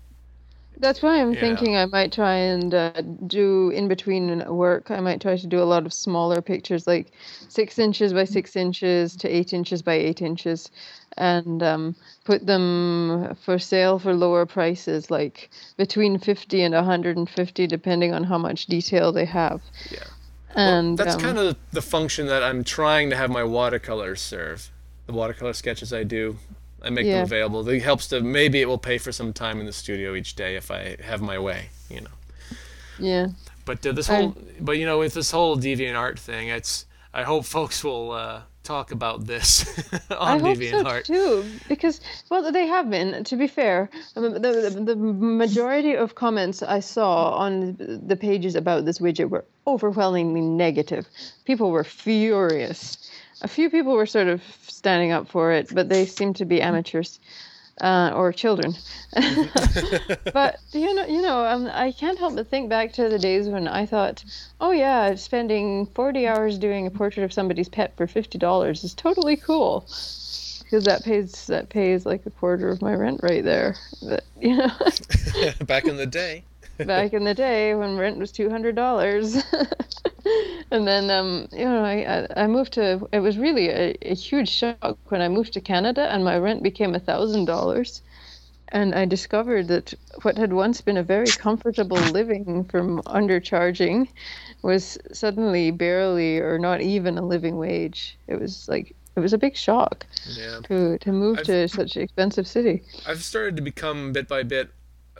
[0.79, 1.39] That's why I'm Yeah.
[1.39, 4.91] thinking I might try and uh, do in between work.
[4.91, 7.11] I might try to do a lot of smaller pictures, like
[7.49, 10.69] six inches by six inches to eight inches by eight inches,
[11.17, 11.95] and um,
[12.27, 18.37] put them for sale for lower prices, like between 50 and 150, depending on how
[18.37, 19.61] much detail they have.
[19.89, 20.03] Yeah.
[20.53, 24.69] And That's um, kind of the function that I'm trying to have my watercolors serve.
[25.05, 26.35] The watercolor sketches I do,
[26.81, 27.15] I make Yeah.
[27.19, 27.67] them available.
[27.69, 30.57] It helps to maybe it will pay for some time in the studio each day
[30.57, 32.15] if I have my way, you know.
[32.99, 33.27] yeah.
[33.63, 37.23] But uh, this I- whole, but you know, with this whole DeviantArt thing, it's I
[37.23, 39.49] hope folks will uh, talk about this
[40.09, 43.23] I on hope deviant so too, because well, they have been.
[43.23, 47.13] To be fair, Um, the, the the majority of comments I saw
[47.45, 47.77] on
[48.11, 51.07] the pages about this widget were overwhelmingly negative.
[51.45, 52.97] People were furious.
[53.41, 56.61] A few people were sort of standing up for it, but they seemed to be
[56.61, 57.19] amateurs.
[57.79, 58.73] Uh, or children,
[60.33, 63.47] but you know, you know, um, I can't help but think back to the days
[63.49, 64.23] when I thought,
[64.59, 68.95] oh yeah, spending forty hours doing a portrait of somebody's pet for fifty dollars is
[68.95, 69.81] totally cool.
[70.63, 73.75] Because that pays that pays like a quarter of my rent right there.
[74.01, 74.71] But you know,
[75.65, 76.43] Back in the day.
[76.79, 79.37] back in the day when rent was two hundred dollars,
[80.71, 83.07] and then um, you know, I I- moved to.
[83.11, 86.63] It was really a, a huge shock when I moved to Canada and my rent
[86.63, 88.01] became a thousand dollars.
[88.69, 89.93] And I discovered that
[90.23, 94.09] what had once been a very comfortable living from undercharging
[94.61, 98.17] was suddenly barely or not even a living wage.
[98.27, 100.59] It was like it was a big shock Yeah.
[100.65, 102.83] to to move I've- to such an expensive city.
[103.05, 104.71] I've started to become bit by bit.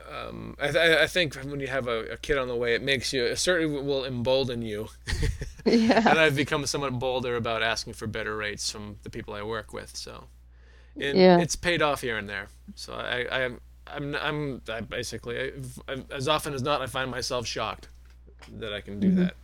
[0.10, 2.82] Um, I, th- I think when you have a, a kid on the way, it
[2.82, 4.88] makes you it certainly will embolden you.
[5.66, 5.98] Yeah.
[6.10, 9.74] and I've become somewhat bolder about asking for better rates from the people I work
[9.74, 9.98] with.
[9.98, 10.24] So,
[10.96, 11.40] and Yeah.
[11.40, 12.48] it's paid off here and there.
[12.76, 13.50] So I, I
[13.88, 15.52] I'm, I'm, I basically, I,
[15.92, 17.90] I, as often as not, I find myself shocked
[18.60, 19.36] that I can do that.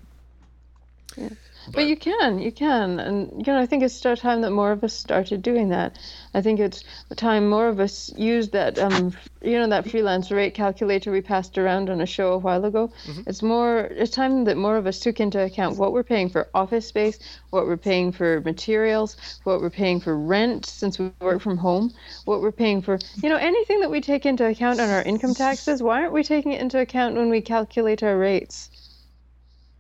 [1.72, 4.84] But you can, you can, and you know, I think it's time that more of
[4.84, 5.98] us started doing that.
[6.34, 6.84] I think it's
[7.16, 11.58] time more of us used that, um, you know, that freelance rate calculator we passed
[11.58, 12.92] around on a show a while ago.
[13.26, 16.50] It's more, it's time that more of us took into account what we're paying for
[16.54, 17.20] office space,
[17.52, 21.94] what we're paying for materials, what we're paying for rent since we work from home,
[22.26, 25.34] what we're paying for, you know, anything that we take into account on our income
[25.34, 25.82] taxes.
[25.82, 28.70] Why aren't we taking it into account when we calculate our rates?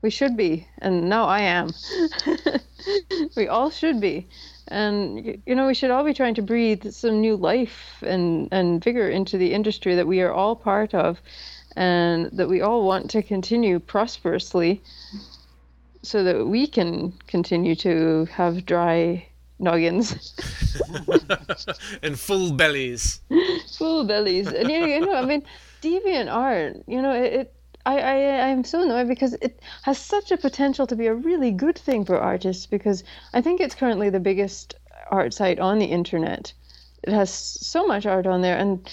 [0.04, 1.72] We should be, and now I am.
[3.38, 4.28] we all should be.
[4.68, 8.84] And you know, we should all be trying to breathe some new life and, and
[8.84, 11.22] vigor into the industry that we are all part of
[11.76, 14.82] and that we all want to continue prosperously
[16.02, 19.26] so that we can continue to have dry
[19.58, 20.36] noggins,
[22.04, 23.22] and full bellies.
[23.78, 24.48] full bellies.
[24.48, 25.44] And you, you know, I mean,
[25.82, 27.54] DeviantArt, you know, it, it
[27.86, 28.16] I, I
[28.50, 32.06] I'm so annoyed because it has such a potential to be a really good thing
[32.06, 33.04] for artists because
[33.34, 34.76] I think it's currently the biggest
[35.12, 36.54] art site on the internet.
[37.04, 38.90] It has so much art on there and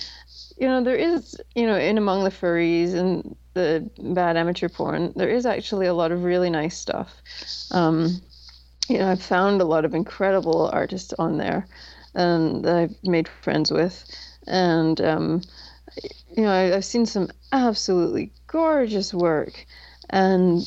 [0.59, 5.13] you know there is you know in among the furries and the bad amateur porn
[5.17, 7.23] there is actually a lot of really nice stuff.
[7.71, 8.21] Um,
[8.89, 11.67] you know I've found a lot of incredible artists on there
[12.15, 14.05] and that I've made friends with
[14.47, 15.43] and um,
[16.37, 19.67] you know, I, I've seen some absolutely gorgeous work,
[20.11, 20.61] and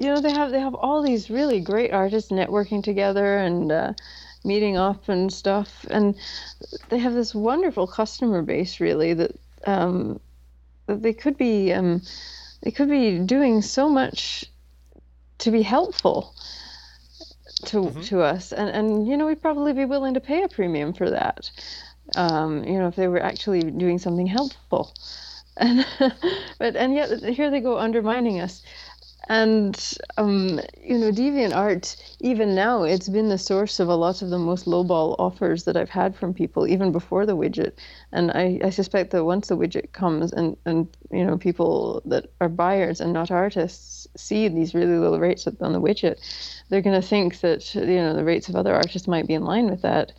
[0.00, 3.92] you know they have they have all these really great artists networking together and uh,
[4.44, 6.14] meeting up and stuff, and
[6.90, 9.32] they have this wonderful customer base really that
[9.66, 10.20] um,
[10.86, 12.02] that they could be um,
[12.62, 14.44] they could be doing so much
[15.38, 16.34] to be helpful
[17.66, 18.02] to Mm-hmm.
[18.02, 21.10] to us, and and you know we'd probably be willing to pay a premium for
[21.10, 21.50] that.
[22.16, 24.92] Um, you know if they were actually doing something helpful,
[25.56, 25.86] and
[26.58, 28.62] but and yet here they go undermining us.
[29.28, 29.78] And
[30.18, 31.96] um, you know, DeviantArt.
[32.20, 35.76] even now, it's been the source of a lot of the most lowball offers that
[35.76, 37.72] I've had from people, even before the widget.
[38.10, 42.26] And I, I suspect that once the widget comes, and and you know, people that
[42.40, 46.18] are buyers and not artists see these really low rates on the widget,
[46.68, 49.44] they're going to think that you know the rates of other artists might be in
[49.44, 50.12] line with that.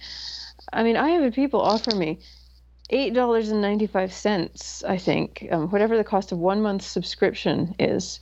[0.74, 2.20] I mean, I have had people offer me
[2.90, 6.86] eight dollars and ninety five cents, I think, um, whatever the cost of one month's
[6.86, 8.20] subscription is.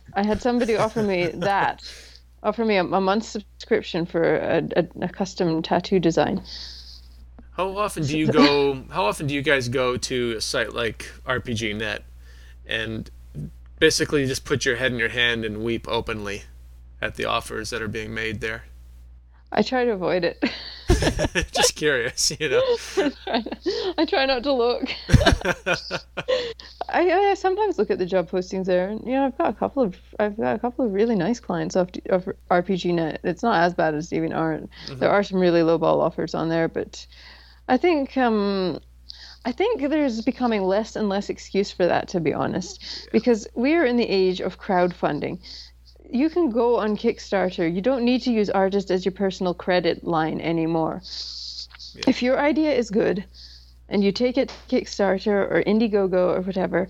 [0.14, 1.82] I had somebody offer me that,
[2.42, 6.42] offer me a, a month's subscription for a, a, a custom tattoo design.
[7.52, 8.82] How often do you go?
[8.90, 12.00] How often do you guys go to a site like RPGNet
[12.66, 13.10] and
[13.78, 16.44] basically just put your head in your hand and weep openly
[17.00, 18.64] at the offers that are being made there?
[19.50, 20.42] I try to avoid it.
[21.52, 22.62] just curious, you know.
[23.98, 24.84] I try not to look.
[26.88, 29.54] I, I sometimes look at the job postings there, and you know, I've got a
[29.54, 33.18] couple of I've got a couple of really nice clients off of RPGNet.
[33.24, 34.68] It's not as bad as DeviantArt.
[34.98, 37.06] There are some really low ball offers on there, but
[37.68, 38.78] I think um,
[39.44, 43.74] I think there's becoming less and less excuse for that, to be honest, because we
[43.74, 45.40] are in the age of crowdfunding.
[46.12, 47.74] You can go on Kickstarter.
[47.74, 51.00] You don't need to use artist as your personal credit line anymore.
[52.06, 53.24] If your idea is good
[53.88, 56.88] and you take it to Kickstarter or Indiegogo or whatever,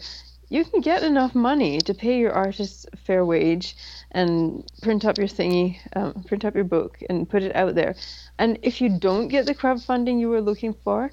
[0.48, 3.76] you can get enough money to pay your artists a fair wage
[4.10, 7.94] and print up your thingy, um, print up your book and put it out there.
[8.40, 11.12] And if you don't get the crowdfunding you were looking for,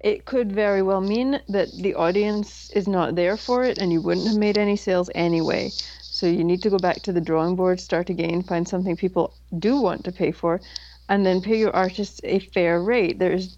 [0.00, 4.02] it could very well mean that the audience is not there for it and you
[4.02, 5.70] wouldn't have made any sales anyway.
[6.18, 9.34] So you need to go back to the drawing board, start again, find something people
[9.56, 10.60] do want to pay for,
[11.08, 13.20] and then pay your artists a fair rate.
[13.20, 13.56] There's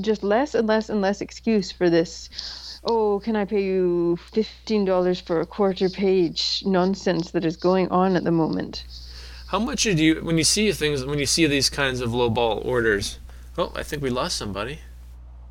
[0.00, 2.30] just less and less and less excuse for this.
[2.82, 7.90] Oh, can I pay you fifteen dollars for a quarter page nonsense that is going
[7.90, 8.86] on at the moment?
[9.48, 12.64] How much do you when you see things when you see these kinds of lowball
[12.64, 13.18] orders?
[13.58, 14.78] Oh, I think we lost somebody.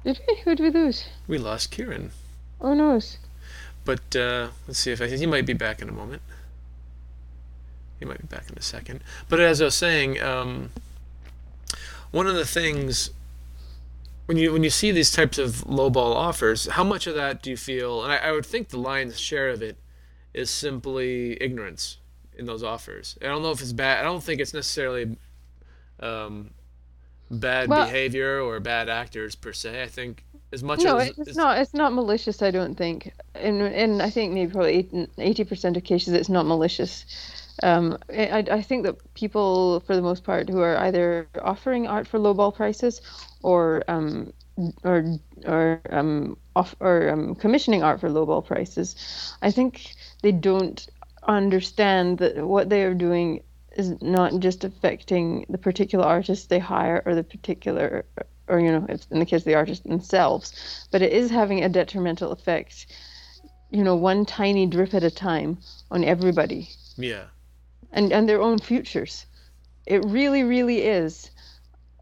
[0.04, 0.38] Did we?
[0.38, 1.06] Who did we lose?
[1.28, 2.10] We lost Kieran.
[2.60, 3.00] Oh no.
[3.86, 6.24] But uh, let's see if I, he might be back in a moment.
[8.00, 9.02] He might be back in a second.
[9.30, 10.70] But as I was saying, um,
[12.12, 13.12] one of the things
[14.28, 17.50] when you when you see these types of lowball offers, how much of that do
[17.50, 18.04] you feel?
[18.04, 19.78] And I, I would think the lion's share of it
[20.34, 21.98] is simply ignorance
[22.38, 23.18] in those offers.
[23.22, 24.00] I don't know if it's bad.
[24.00, 25.18] I don't think it's necessarily
[26.00, 26.52] um,
[27.32, 29.82] bad Well- behavior or bad actors per se.
[29.82, 30.24] I think
[30.54, 31.58] as much No, as it's not.
[31.58, 32.42] It's not malicious.
[32.42, 33.12] I don't think.
[33.34, 37.06] and in I think maybe probably eighty percent of cases it's not malicious.
[37.64, 42.08] Um, I I think that people for the most part who are either offering art
[42.08, 43.02] for lowball prices,
[43.42, 44.34] or um
[44.84, 48.96] or or um off or um, commissioning art for lowball prices,
[49.42, 50.88] I think they don't
[51.28, 53.42] understand that what they are doing
[53.76, 58.06] is not just affecting the particular artist they hire or the particular
[58.48, 61.70] or you know in the case of the artist themselves but it is having a
[61.70, 62.88] detrimental effect
[63.70, 65.58] you know one tiny drip at a time
[65.92, 67.26] on everybody yeah.
[67.98, 69.26] And and their own futures.
[69.86, 71.32] It really really is.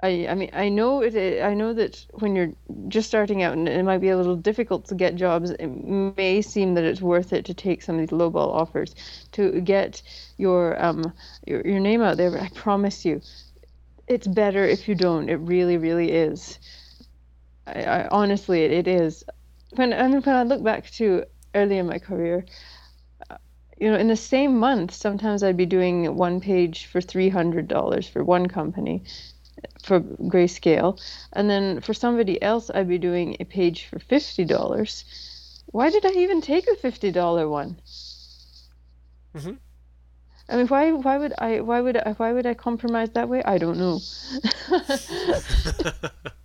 [0.03, 2.53] I, I mean I know it I know that when you're
[2.89, 6.41] just starting out and it might be a little difficult to get jobs it may
[6.41, 8.93] seem that it's worth it to take some of these lowball offers
[9.31, 10.01] to get
[10.37, 11.13] your um
[11.47, 13.21] your, your name out there but I promise you
[14.07, 15.29] it's better if you don't.
[15.29, 16.59] It really really is.
[17.65, 19.23] I, I honestly it, it is.
[19.75, 21.23] When I mean when I look back to
[21.55, 22.45] early in my career
[23.79, 28.23] you know in the same month sometimes I'd be doing one page for $300 for
[28.23, 29.03] one company
[29.83, 30.99] for grayscale.
[31.33, 35.03] And then for somebody else I'd be doing a page for $50
[35.67, 37.79] why did I even take the $50 one?
[39.35, 39.57] Mhm.
[40.49, 43.43] I mean why why would I why would I why would I compromise that way?
[43.43, 43.99] I don't know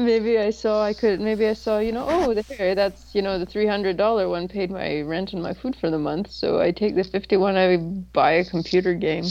[0.00, 3.38] maybe I saw I could maybe I saw you know oh there that's you know
[3.38, 6.60] the three hundred dollar one paid my rent and my food for the month so
[6.60, 9.26] I take the fifty one I buy a computer game.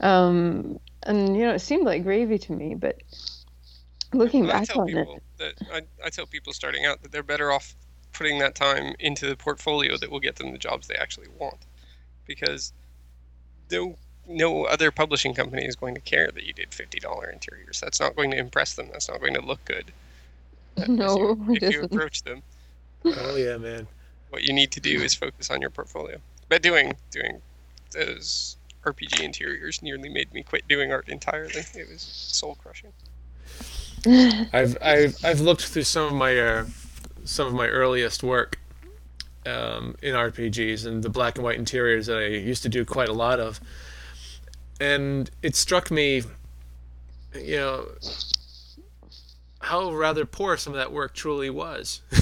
[0.00, 3.00] Um and you know it seemed like gravy to me but
[4.12, 5.08] looking I back tell on it
[5.38, 7.74] that I, I tell people starting out that they're better off
[8.16, 11.66] putting that time into the portfolio that will get them the jobs they actually want,
[12.24, 12.72] because
[13.70, 13.96] no
[14.28, 17.80] no other publishing company is going to care that you did fifty dollar interiors.
[17.80, 18.88] That's not going to impress them.
[18.92, 19.92] That's not going to look good.
[20.88, 21.84] No, if you, it if you isn't.
[21.94, 22.42] approach them,
[23.04, 23.86] Oh yeah, man.
[24.28, 26.18] what you need to do is focus on your portfolio.
[26.50, 27.40] But doing doing
[27.92, 31.62] those RPG interiors nearly made me quit doing art entirely.
[31.74, 32.92] It was soul crushing.
[34.52, 36.66] I've I've I've looked through some of my uh,
[37.24, 38.58] some of my earliest work
[39.46, 43.08] um, in RPGs and the black and white interiors that I used to do quite
[43.08, 43.60] a lot of,
[44.80, 46.22] and it struck me,
[47.34, 47.86] you know,
[49.60, 52.02] how rather poor some of that work truly was.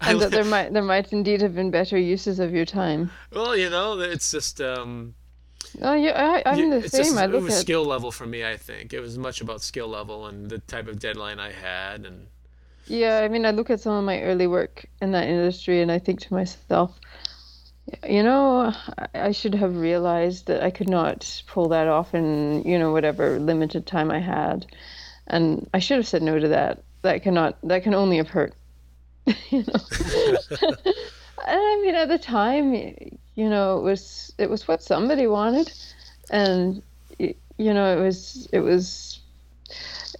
[0.00, 3.10] And that there might there might indeed have been better uses of your time.
[3.32, 5.14] well, you know, it's just um,
[5.82, 7.04] Oh, yeah, I, I'm the same.
[7.04, 8.44] just- I it was at skill level for me.
[8.46, 12.06] I think it was much about skill level and the type of deadline I had,
[12.06, 12.28] and
[12.86, 13.18] yeah.
[13.22, 15.98] I mean, I look at some of my early work in that industry, and I
[15.98, 16.98] think to myself,
[18.08, 18.72] you know,
[19.14, 23.38] I- should have realized that I could not pull that off in you know whatever
[23.38, 24.66] limited time I had,
[25.26, 26.82] and I should have said no to that.
[27.02, 27.58] That cannot.
[27.62, 28.54] That can only have hurt.
[29.50, 30.82] you know.
[31.46, 35.72] And I mean, at the time, you know, it was it was what somebody wanted,
[36.30, 36.82] and
[37.18, 39.20] you know, it was it was,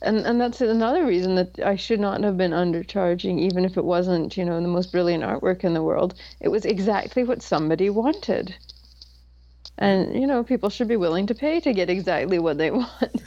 [0.03, 3.85] and and that's another reason that I should not have been undercharging, even if it
[3.85, 6.15] wasn't, you know, the most brilliant artwork in the world.
[6.41, 8.55] It was exactly what somebody wanted,
[9.79, 13.23] and you know, people should be willing to pay to get exactly what they want.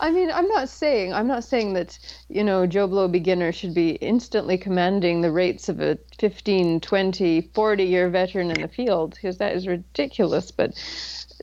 [0.00, 1.98] I mean, I'm not saying I'm not saying that
[2.28, 7.40] you know Joe Blow beginner should be instantly commanding the rates of a 15, 20,
[7.54, 10.50] 40 year veteran in the field because that is ridiculous.
[10.50, 10.74] But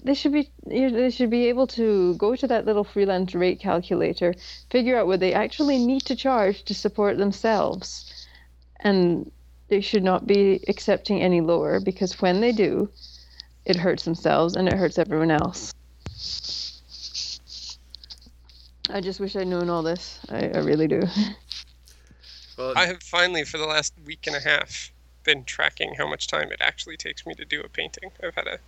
[0.04, 4.34] they should be they should be able to go to that little freelance rate calculator,
[4.70, 8.28] figure out what they actually need to charge to support themselves,
[8.80, 9.32] and
[9.68, 12.90] they should not be accepting any lower because when they do,
[13.66, 15.74] it hurts themselves and it hurts everyone else.
[18.90, 20.20] I just wish I'd known all this.
[20.30, 21.02] I, I really do.
[22.58, 24.92] well, I have finally, for the last week and a half,
[25.24, 28.12] been tracking how much time it actually takes me to do a painting.
[28.22, 28.60] I've had a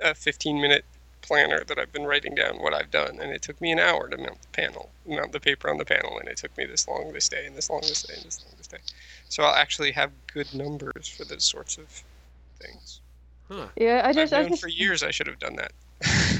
[0.00, 0.84] a 15 minute
[1.22, 4.08] planner that I've been writing down what I've done, and it took me an hour
[4.08, 6.86] to mount the panel, mount the paper on the panel, and it took me this
[6.86, 8.78] long this day, and this long this day, and this long this day.
[9.28, 12.02] So I'll actually have good numbers for those sorts of
[12.60, 13.00] things.
[13.48, 13.66] huh.
[13.76, 15.72] Yeah, I I've just, I known just, for years I should have done that.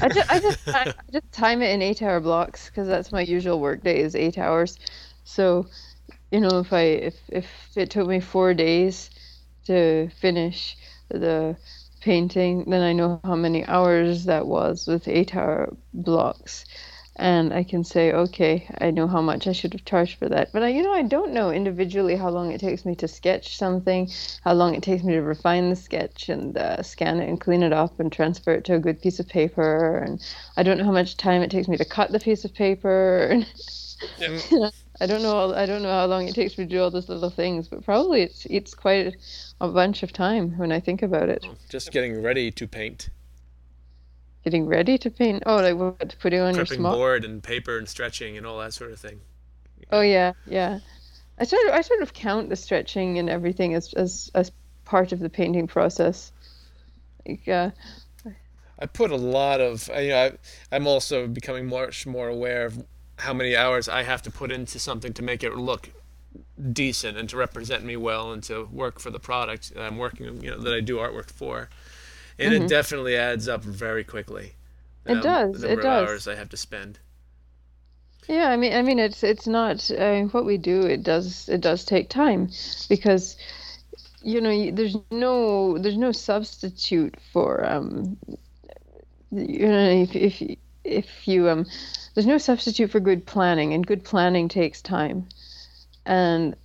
[0.00, 3.60] I just, I just, I just time it in eight-hour blocks because that's my usual
[3.60, 4.78] work day is eight hours.
[5.24, 5.66] So,
[6.30, 7.46] you know, if I, if, if
[7.76, 9.10] it took me four days
[9.66, 10.76] to finish
[11.08, 11.56] the
[12.04, 16.64] painting, then I know how many hours that was with eight-hour blocks.
[17.16, 20.52] And I can say, okay, I know how much I should have charged for that.
[20.52, 23.56] But I, you know, I don't know individually how long it takes me to sketch
[23.56, 24.10] something,
[24.42, 27.62] how long it takes me to refine the sketch and uh, scan it and clean
[27.62, 29.98] it up and transfer it to a good piece of paper.
[29.98, 30.20] And
[30.56, 33.28] I don't know how much time it takes me to cut the piece of paper.
[33.30, 33.46] And
[34.16, 34.70] Yeah.
[35.00, 35.52] I don't know.
[35.54, 37.84] I don't know how long it takes me to do all those little things, but
[37.84, 39.16] probably it's it's quite
[39.60, 41.44] a bunch of time when I think about it.
[41.68, 43.08] just getting ready to paint,
[44.44, 45.42] Getting ready to paint.
[45.46, 46.14] Oh, like what?
[46.20, 46.94] Putting on your prepping smock.
[46.94, 49.20] board and paper and stretching and all that sort of thing.
[49.90, 50.80] Oh yeah, yeah.
[51.38, 54.52] I sort of I sort of count the stretching and everything as as as
[54.84, 56.30] part of the painting process.
[57.26, 57.70] Like, uh,
[58.78, 60.32] I put a lot of, you know, I,
[60.70, 62.84] I'm also becoming much more aware of
[63.18, 65.90] how many hours I have to put into something to make it look
[66.72, 70.42] decent and to represent me well and to work for the product that I'm working,
[70.42, 71.70] you know, that I do artwork for.
[72.38, 74.54] And it definitely adds up very quickly.
[75.06, 75.12] Mm-hmm.
[75.12, 76.08] It does, The number it of does.
[76.08, 76.98] hours I have to spend.
[78.28, 80.82] Yeah, I mean, I mean, it's it's not uh, what we do.
[80.82, 82.50] It does it does take time,
[82.88, 83.36] because
[84.22, 88.16] you know there's no there's no substitute for um
[89.30, 90.42] you know if if
[90.84, 91.66] if you um
[92.14, 95.28] there's no substitute for good planning, and good planning takes time,
[96.06, 96.56] and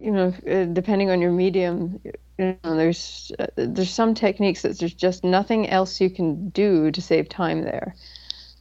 [0.00, 2.00] you know uh, depending on your medium,
[2.38, 6.90] you know there's uh, there's some techniques that there's just nothing else you can do
[6.90, 7.94] to save time there.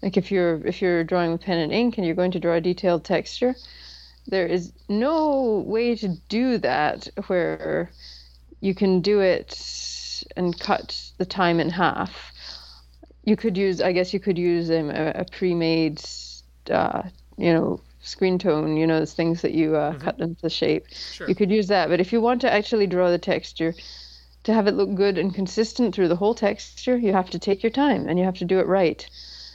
[0.02, 2.56] Like if you're if you're drawing with pen and ink and you're going to draw
[2.56, 3.56] a detailed texture,
[4.28, 7.92] there is no way to do that where
[8.60, 12.33] you can do it and cut the time in half.
[13.24, 16.04] You could use, I guess, you could use um, a, a pre-made,
[16.70, 17.04] uh,
[17.38, 18.76] you know, screen tone.
[18.76, 20.88] You know, those things that you uh, cut into shape.
[20.92, 21.28] Sure.
[21.28, 23.74] You could use that, but if you want to actually draw the texture,
[24.44, 27.64] to have it look good and consistent through the whole texture, you have to take
[27.64, 29.10] your time and you have to do it right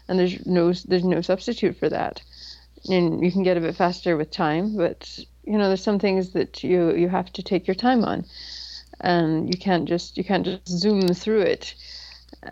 [0.08, 2.22] and there's no there's no substitute for that.
[2.88, 6.30] And you can get a bit faster with time, but you know there's some things
[6.30, 8.24] that you you have to take your time on.
[9.00, 11.74] and you can't just you can't just zoom through it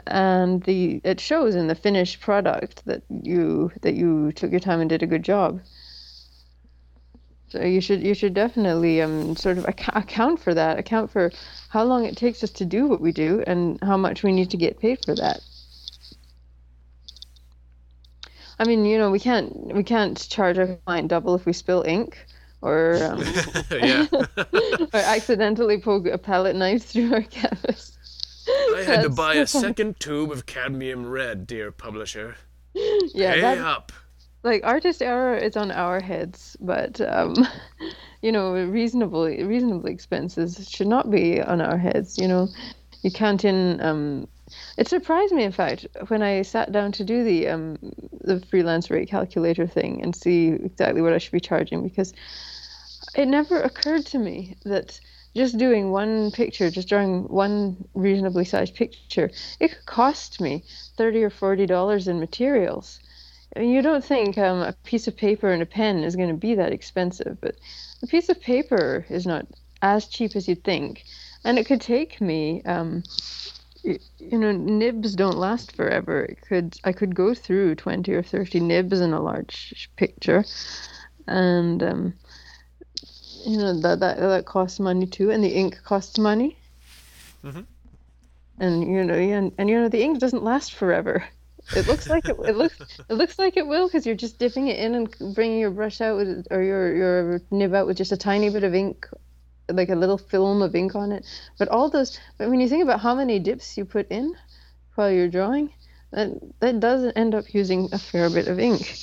[0.06, 4.80] and the it shows in the finished product that you that you took your time
[4.80, 5.60] and did a good job.
[7.48, 10.78] So you should you should definitely um sort of ac- account for that.
[10.78, 11.30] Account for
[11.68, 14.50] how long it takes us to do what we do and how much we need
[14.50, 15.40] to get paid for that.
[18.58, 21.82] I mean, you know, we can't we can't charge our client double if we spill
[21.82, 22.26] ink
[22.62, 23.22] or um,
[24.92, 27.95] or accidentally poke a palette knife through our canvas.
[28.48, 32.36] I had to buy a second tube of cadmium red, dear publisher.
[32.74, 33.92] Yeah, Pay that, up.
[34.42, 37.34] like artist error is on our heads, but um,
[38.22, 42.18] you know, reasonably reasonable expenses should not be on our heads.
[42.18, 42.48] You know,
[43.02, 43.80] you can't in.
[43.80, 44.28] Um,
[44.76, 47.78] it surprised me, in fact, when I sat down to do the um,
[48.20, 52.12] the freelance rate calculator thing and see exactly what I should be charging because
[53.16, 55.00] it never occurred to me that
[55.36, 59.30] just doing one picture, just drawing one reasonably sized picture,
[59.60, 60.64] it could cost me
[60.96, 62.98] thirty or forty dollars in materials.
[63.54, 66.28] I mean, you don't think um, a piece of paper and a pen is going
[66.28, 67.56] to be that expensive, but
[68.02, 69.46] a piece of paper is not
[69.82, 71.04] as cheap as you'd think,
[71.44, 72.62] and it could take me.
[72.64, 73.02] Um,
[73.84, 76.24] you know, nibs don't last forever.
[76.24, 80.44] It could I could go through twenty or thirty nibs in a large picture,
[81.28, 82.14] and um,
[83.46, 86.58] you know that that that costs money too, and the ink costs money.
[87.44, 87.64] Mhm.
[88.58, 91.24] And you know, and, and you know the ink doesn't last forever.
[91.74, 92.78] It looks like it, it looks
[93.08, 96.00] it looks like it will because you're just dipping it in and bringing your brush
[96.00, 99.06] out with or your your nib out with just a tiny bit of ink,
[99.68, 101.24] like a little film of ink on it.
[101.58, 104.34] But all those, but when you think about how many dips you put in
[104.94, 105.72] while you're drawing,
[106.12, 106.30] that
[106.60, 108.96] that does end up using a fair bit of ink.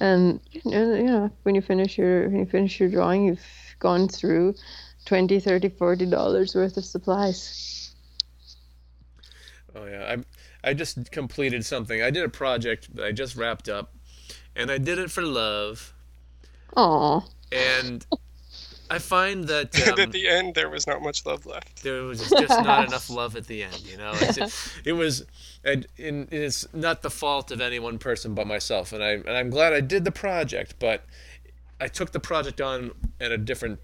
[0.00, 3.46] And you know, you know when you finish your when you finish your drawing, you've
[3.78, 4.54] gone through
[5.06, 7.92] 20 30 40 dollars worth of supplies
[9.74, 10.16] Oh yeah,
[10.64, 12.02] I I just completed something.
[12.02, 13.94] I did a project that I just wrapped up,
[14.56, 15.94] and I did it for love.
[16.76, 18.04] oh And
[18.90, 21.82] I find that um, at the end, there was not much love left.
[21.82, 23.80] there was just not enough love at the end.
[23.86, 25.26] You know, it's, it was,
[25.64, 28.92] and, and it's not the fault of any one person but myself.
[28.92, 31.04] And I and I'm glad I did the project, but
[31.80, 33.80] I took the project on at a different.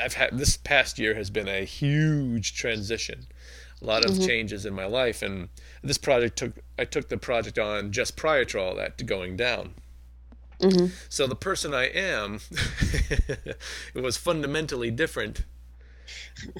[0.00, 3.26] I've had this past year has been a huge transition,
[3.82, 4.26] a lot of mm-hmm.
[4.26, 5.48] changes in my life, and
[5.82, 9.36] this project took I took the project on just prior to all that to going
[9.36, 9.74] down.
[10.60, 10.86] Mm-hmm.
[11.08, 12.40] So the person I am,
[13.94, 15.44] it was fundamentally different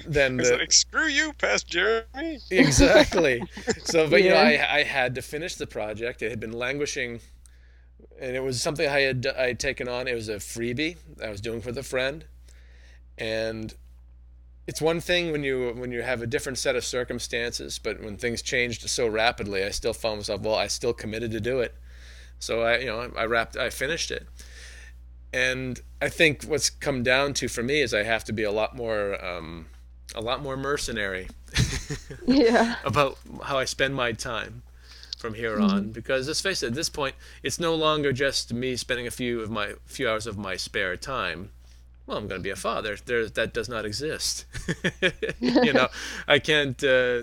[0.07, 2.39] than It's the, like, screw you, past Jeremy.
[2.51, 3.43] exactly.
[3.85, 6.23] So, but you know, I I had to finish the project.
[6.23, 7.21] It had been languishing,
[8.21, 10.09] and it was something I had I had taken on.
[10.09, 12.25] It was a freebie I was doing for the friend,
[13.17, 13.75] and
[14.67, 18.17] it's one thing when you when you have a different set of circumstances, but when
[18.17, 20.43] things changed so rapidly, I still found myself.
[20.43, 21.75] Well, I still committed to do it,
[22.39, 24.27] so I you know I wrapped I finished it.
[25.33, 28.51] And I think what's come down to for me is I have to be a
[28.51, 29.67] lot more, um,
[30.15, 31.29] a lot more mercenary
[32.27, 34.63] yeah about how I spend my time
[35.21, 35.91] from here on.
[35.91, 39.41] Because let's face it, at this point, it's no longer just me spending a few
[39.41, 41.51] of my few hours of my spare time.
[42.07, 42.97] Well, I'm going to be a father.
[43.05, 44.47] There, that does not exist.
[45.41, 45.89] you know,
[46.27, 46.83] I can't.
[46.83, 47.23] Uh,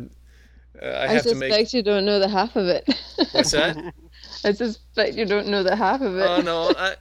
[0.82, 1.74] uh, I i have to suspect make.
[1.74, 2.84] you don't know the half of it
[3.32, 3.78] What's that?
[4.44, 6.96] i suspect you don't know the half of it Oh no, I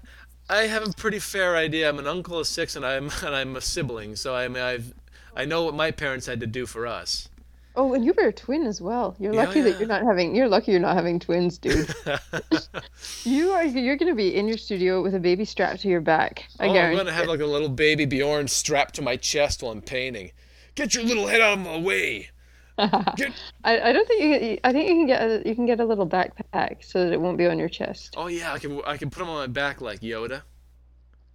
[0.48, 1.88] I have a pretty fair idea.
[1.88, 4.16] I'm an uncle of six, and I'm and I'm a sibling.
[4.16, 4.94] So I mean, I've
[5.36, 7.28] I know what my parents had to do for us.
[7.76, 9.16] Oh, and you were a twin as well.
[9.18, 9.64] You're Yeah, lucky yeah.
[9.66, 10.34] that you're not having.
[10.34, 11.92] You're lucky you're not having twins, dude.
[13.24, 13.64] you are.
[13.64, 16.44] You're gonna be in your studio with a baby strapped to your back.
[16.60, 19.72] I oh, I'm gonna have like a little baby Bjorn strapped to my chest while
[19.72, 20.30] I'm painting.
[20.76, 22.30] Get your little head out of my way.
[23.16, 23.32] Get.
[23.62, 24.38] I, I don't think you.
[24.38, 25.22] Can, I think you can get.
[25.22, 28.14] A, you can get a little backpack so that it won't be on your chest.
[28.16, 30.42] Oh yeah, I can I can put them on my back like Yoda.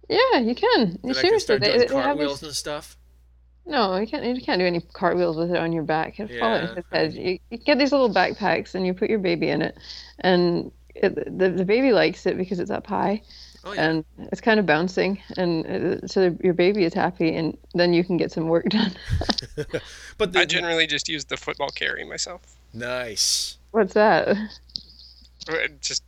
[0.08, 0.80] Yeah, you can.
[0.80, 2.98] And I can Seriously, start they, doing they have and stuff.
[3.70, 4.24] No, you can't.
[4.24, 6.20] You can't do any cartwheels with it on your back.
[6.20, 7.14] It'll fall Yeah, on his head.
[7.14, 9.78] You, you get these little backpacks and you put your baby in it,
[10.20, 13.22] and it, the the baby likes it because it's up high.
[13.64, 13.82] Oh yeah.
[13.82, 18.04] and it's kind of bouncing, and uh, so your baby is happy, and then you
[18.04, 18.92] can get some work done.
[20.18, 22.42] But the, I generally just use the football carry myself.
[22.72, 23.58] nice.
[23.72, 24.36] What's that?
[25.48, 26.02] Uh, Just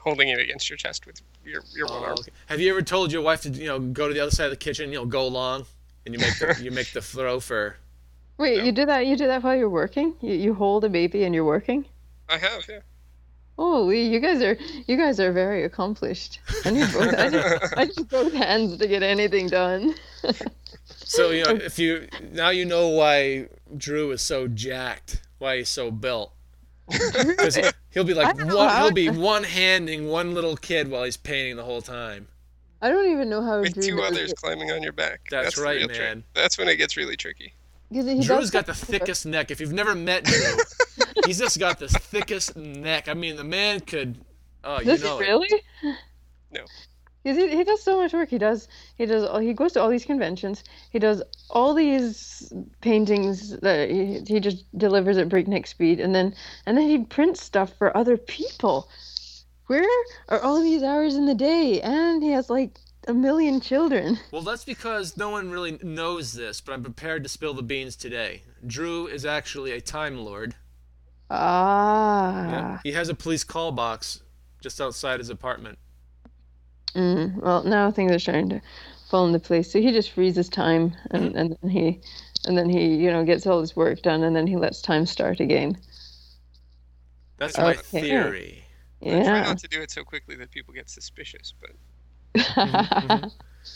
[0.00, 2.16] holding it against your chest with your, your one Oh, arm.
[2.20, 2.32] okay.
[2.46, 4.50] Have you ever told your wife to you know go to the other side of
[4.50, 4.90] the kitchen?
[4.92, 5.66] You know, go along,
[6.06, 7.76] and you make the, you make the throw for.
[8.38, 8.64] Wait, No.
[8.64, 9.06] you do that?
[9.06, 10.14] You do that while you're working?
[10.20, 11.84] You you hold a baby and you're working?
[12.28, 12.80] I have, yeah.
[13.58, 16.40] Holy, you guys are you guys are very accomplished.
[16.64, 17.14] I need both.
[17.18, 17.44] I need,
[17.76, 19.94] I need both hands to get anything done.
[21.08, 25.68] So you know, if you now you know why Drew is so jacked, why he's
[25.68, 26.32] so built.
[26.88, 27.58] Because
[27.90, 31.64] he'll be like one, he'll be one handing one little kid while he's painting the
[31.64, 32.26] whole time.
[32.82, 34.36] I don't even know how With Drew two does others it.
[34.36, 35.20] climbing on your back.
[35.30, 36.00] That's the right, real trick.
[36.00, 36.24] man.
[36.34, 37.54] That's when it gets really tricky.
[37.92, 39.50] Drew's got the thickest neck.
[39.50, 40.56] If you've never met Drew,
[41.24, 43.08] he's just got the thickest neck.
[43.08, 44.16] I mean, the man could.
[44.64, 45.28] Oh, you Does know he it.
[45.28, 45.48] really?
[46.50, 46.60] No.
[47.24, 48.28] 'Cause He, he does so much work.
[48.28, 48.68] He does.
[48.96, 49.24] He does.
[49.24, 50.62] all- He goes to all these conventions.
[50.90, 52.52] He does all these
[52.82, 56.34] paintings that he, he just delivers at breakneck speed, and then
[56.66, 58.88] and then he prints stuff for other people.
[59.66, 59.88] Where
[60.28, 61.80] are all these hours in the day?
[61.80, 64.18] And he has like a million children.
[64.30, 67.96] Well, that's because no one really knows this, but I'm prepared to spill the beans
[67.96, 68.42] today.
[68.66, 70.54] Drew is actually a Time Lord.
[71.30, 72.48] Ah.
[72.48, 72.78] Yeah.
[72.84, 74.22] He has a police call box
[74.60, 75.78] just outside his apartment.
[76.94, 78.60] Mm, well, now things are starting to
[79.10, 79.70] fall into place.
[79.70, 82.00] So he just freezes time, and, and then he,
[82.46, 85.06] and then he, you know, gets all his work done, and then he lets time
[85.06, 85.76] start again.
[87.38, 88.65] That's my Okay.
[89.02, 89.20] Theory.
[89.20, 91.70] I try not to do it so quickly that people get suspicious, but
[92.36, 93.28] Mm-hmm,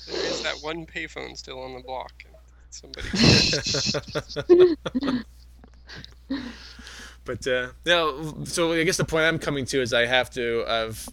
[0.07, 2.13] there is that one payphone still on the block.
[2.27, 2.35] And
[2.71, 3.09] somebody.
[7.25, 10.65] But uh, now, so I guess the point I'm coming to is I have to.
[10.67, 11.09] I've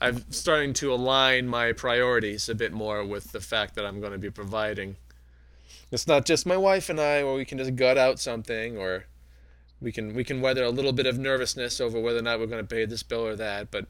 [0.00, 4.12] I'm starting to align my priorities a bit more with the fact that I'm going
[4.12, 4.96] to be providing.
[5.90, 9.04] It's not just my wife and I, where we can just gut out something, or
[9.82, 12.46] we can we can weather a little bit of nervousness over whether or not we're
[12.46, 13.70] going to pay this bill or that.
[13.70, 13.86] But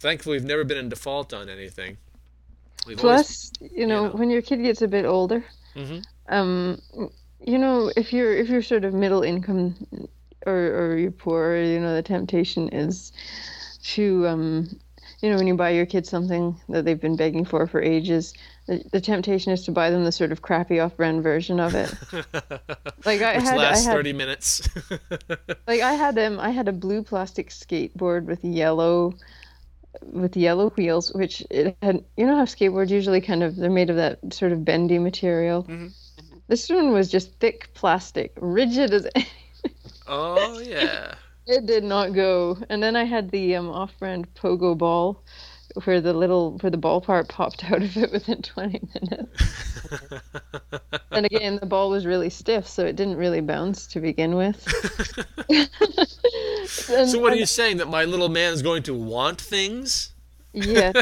[0.00, 1.98] thankfully, we've never been in default on anything.
[2.86, 4.10] We've always, Plus, you know, know.
[4.10, 5.44] when your kid gets a bit older,
[5.76, 6.04] Mhm.
[6.28, 6.80] um,
[7.40, 9.74] you know, if you're if you're sort of middle income,
[10.46, 13.12] or or you're poor, you know, the temptation is
[13.84, 14.80] to um,
[15.20, 18.34] you know, when you buy your kid something that they've been begging for for ages,
[18.66, 21.92] the, the temptation is to buy them the sort of crappy off-brand version of it.
[23.04, 24.66] Like I which had, I had, 30 minutes.
[25.66, 29.12] like I had um, I had a blue plastic skateboard with yellow,
[30.10, 32.02] with yellow wheels, which it had.
[32.16, 35.66] You know how skateboards usually kind of they're made of that sort of bendy material.
[36.48, 39.06] This one was just thick plastic, rigid as.
[40.06, 41.14] oh yeah.
[41.46, 42.56] It did not go.
[42.70, 45.22] And then I had the um, off-brand pogo ball,
[45.84, 49.80] where the little where the ball part popped out of it within 20 minutes.
[51.10, 54.66] and again, the ball was really stiff, so it didn't really bounce to begin with.
[56.88, 60.12] And- So what are you saying that my little man is going to want things?
[60.52, 60.94] Yes.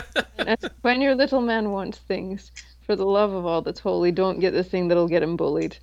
[0.83, 2.51] When your little man wants things,
[2.85, 5.77] for the love of all that's holy, don't get the thing that'll get him bullied.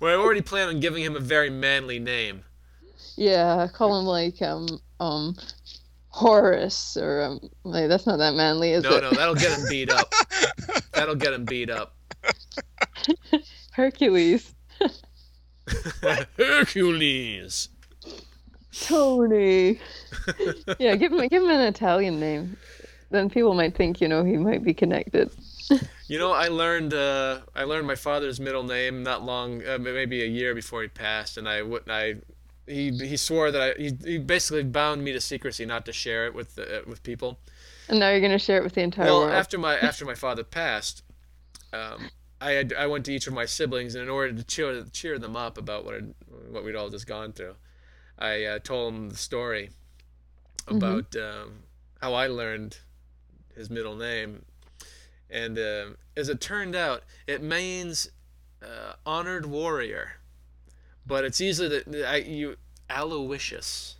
[0.00, 2.42] Well, I already plan on giving him a very manly name.
[3.16, 4.66] Yeah, call him like um
[4.98, 5.36] um
[6.12, 9.02] Horace or um like that's not that manly, is No, it?
[9.02, 10.12] no, that'll get him beat up.
[10.92, 11.94] That'll get him beat up.
[13.72, 14.52] Hercules.
[16.36, 17.68] Hercules.
[18.82, 19.80] Tony.
[20.78, 22.56] yeah, give him give him an Italian name.
[23.10, 25.30] Then people might think, you know, he might be connected.
[26.06, 30.22] You know, I learned uh, I learned my father's middle name not long, uh, maybe
[30.22, 31.90] a year before he passed, and I wouldn't.
[31.90, 32.16] I
[32.70, 36.26] he he swore that I he, he basically bound me to secrecy, not to share
[36.26, 37.38] it with the, with people.
[37.88, 39.32] And now you're gonna share it with the entire Well, world.
[39.32, 41.02] after my after my father passed,
[41.72, 42.10] um,
[42.40, 45.18] I had, I went to each of my siblings, and in order to cheer cheer
[45.18, 46.14] them up about what had,
[46.50, 47.56] what we'd all just gone through,
[48.18, 49.70] I uh, told them the story
[50.68, 51.64] about um,
[52.00, 52.78] how I learned
[53.54, 54.44] his middle name,
[55.28, 55.86] and uh,
[56.16, 58.10] as it turned out, it means
[58.62, 60.19] uh, honored warrior,
[61.06, 62.56] but it's easily that I you
[62.88, 63.96] Aloysius.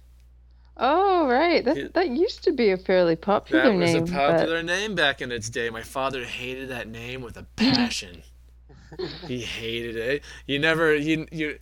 [0.76, 3.80] oh right, that It- that used to be a fairly popular name.
[3.80, 4.02] That was name.
[4.04, 5.70] a popular name back in its day.
[5.70, 8.22] My father hated that name with a passion.
[9.26, 10.22] he hated it.
[10.46, 11.58] You never you you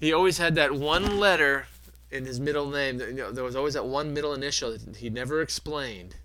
[0.00, 1.66] he always had that one letter
[2.10, 2.98] in his middle name.
[2.98, 6.16] that, You know, there was always that one middle initial that he never explained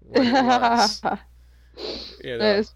[0.00, 1.00] what it was.
[2.22, 2.44] You know.
[2.56, 2.74] is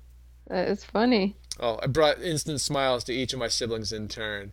[0.48, 1.36] that is funny.
[1.60, 4.52] Oh, I brought instant smiles to each of my siblings in turn.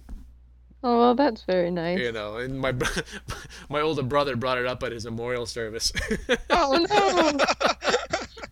[0.83, 1.97] Oh well, that's very nice.
[1.97, 2.73] You know, and my
[3.69, 5.93] my older brother brought it up at his memorial service.
[6.49, 7.45] Oh no!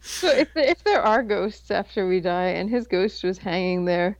[0.01, 4.17] so if if there are ghosts after we die, and his ghost was hanging there,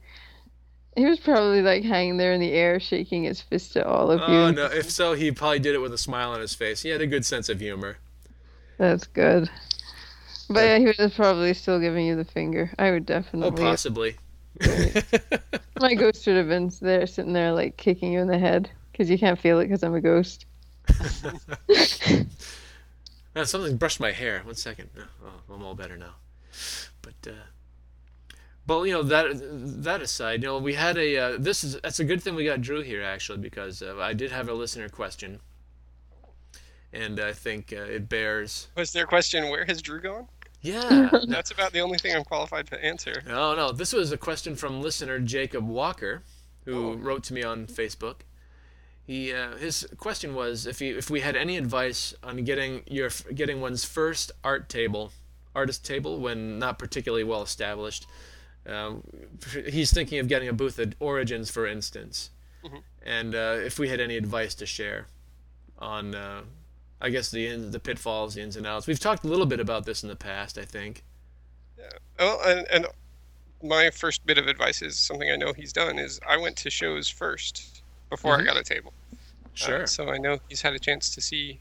[0.95, 4.19] he was probably like hanging there in the air, shaking his fist at all of
[4.29, 4.35] you.
[4.35, 4.65] oh no!
[4.65, 6.81] If so, he probably did it with a smile on his face.
[6.81, 7.97] He had a good sense of humor.
[8.77, 9.49] That's good.
[10.49, 12.73] But yeah, he was probably still giving you the finger.
[12.77, 13.47] I would definitely.
[13.47, 13.71] Oh, definitely.
[13.71, 14.15] possibly.
[15.79, 19.09] My ghost would have been there, sitting there, like kicking you in the head, because
[19.09, 20.45] you can't feel it because I'm a ghost.
[23.35, 24.41] Uh, something brushed my hair.
[24.43, 24.89] One second.
[24.97, 26.15] Oh, I'm all better now.
[27.01, 27.45] But uh,
[28.67, 29.27] But you know that
[29.83, 32.45] that aside, you know we had a uh, this is that's a good thing we
[32.45, 35.39] got Drew here actually because uh, I did have a listener question,
[36.93, 38.67] and I think uh, it bears.
[38.75, 39.49] Was there a question?
[39.49, 40.27] Where has Drew gone?
[40.61, 41.09] Yeah.
[41.27, 43.23] That's about the only thing I'm qualified to answer.
[43.27, 43.71] No, no.
[43.71, 46.23] This was a question from listener Jacob Walker,
[46.65, 46.93] who Oh.
[46.95, 48.17] wrote to me on Facebook.
[49.03, 53.09] He uh, his question was if he, if we had any advice on getting your
[53.33, 55.11] getting one's first art table,
[55.55, 58.05] artist table when not particularly well established.
[58.67, 59.03] Um,
[59.67, 62.29] he's thinking of getting a booth at Origins, for instance,
[63.03, 65.07] and uh, if we had any advice to share
[65.79, 66.41] on, uh,
[67.01, 68.85] I guess the ins, the pitfalls, the ins and outs.
[68.87, 71.03] We've talked a little bit about this in the past, I think.
[71.77, 71.85] Yeah.
[72.19, 72.87] Well, and, and
[73.63, 76.69] my first bit of advice is something I know he's done is I went to
[76.69, 78.93] shows first before I got a table.
[79.13, 79.17] Uh,
[79.53, 79.85] Sure.
[79.87, 81.59] so I know he's had a chance to see.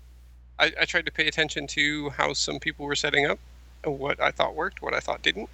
[0.58, 3.38] I, I tried to pay attention to how some people were setting up,
[3.82, 5.48] and what I thought worked, what I thought didn't,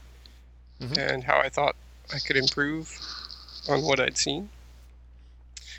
[0.80, 0.98] Mhm.
[0.98, 1.76] and how I thought
[2.12, 2.92] I could improve
[3.68, 4.50] on what I'd seen.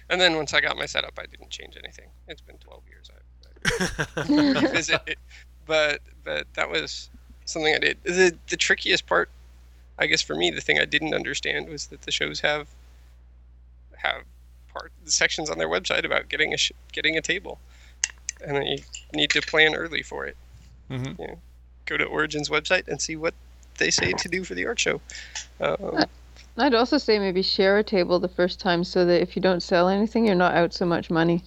[0.09, 2.09] And then once I got my setup, I didn't change anything.
[2.27, 3.09] It's been 12 years.
[3.13, 3.19] I,
[3.65, 4.25] I
[4.61, 5.19] revisit it,
[5.65, 7.09] but but that was
[7.45, 7.97] something I did.
[8.03, 9.29] The the trickiest part,
[9.97, 12.67] I guess for me, the thing I didn't understand was that the shows have
[13.95, 14.23] have
[14.71, 17.59] part sections on their website about getting a sh- getting a table,
[18.45, 18.77] and then you
[19.13, 20.37] need to plan early for it.
[20.89, 21.19] Mhm.
[21.19, 21.39] You know,
[21.85, 23.33] go to Origin's website and see what
[23.77, 25.01] they say to do for the art show.
[25.59, 26.05] Um,
[26.57, 29.61] I'd also say maybe share a table the first time so that if you don't
[29.61, 31.43] sell anything, you're not out so much money.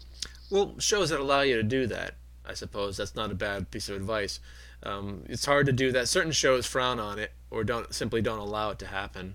[0.51, 2.14] Well, shows that allow you to do that,
[2.44, 4.40] I suppose that's not a bad piece of advice.
[4.82, 6.09] Um, it's hard to do that.
[6.09, 9.35] Certain shows frown on it or don't simply don't allow it to happen.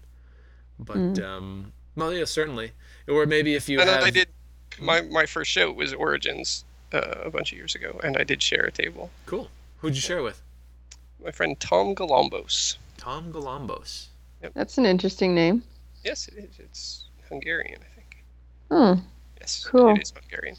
[0.80, 2.72] But um, well, yeah, certainly.
[3.08, 4.28] Or maybe if you and have I did
[4.80, 8.42] my my first show was Origins uh, a bunch of years ago, and I did
[8.42, 9.10] share a table.
[9.26, 9.50] cool.
[9.80, 10.42] Who'd you share with?
[11.24, 12.78] My friend Tom Galambos.
[12.98, 14.08] Tom Galambos.
[14.54, 15.64] That's an interesting name.
[16.04, 16.60] Yes, it is.
[16.60, 18.24] It's Hungarian, I think.
[18.72, 19.02] Oh,
[19.40, 19.96] Yes, Cool.
[19.96, 20.56] it is Hungarian.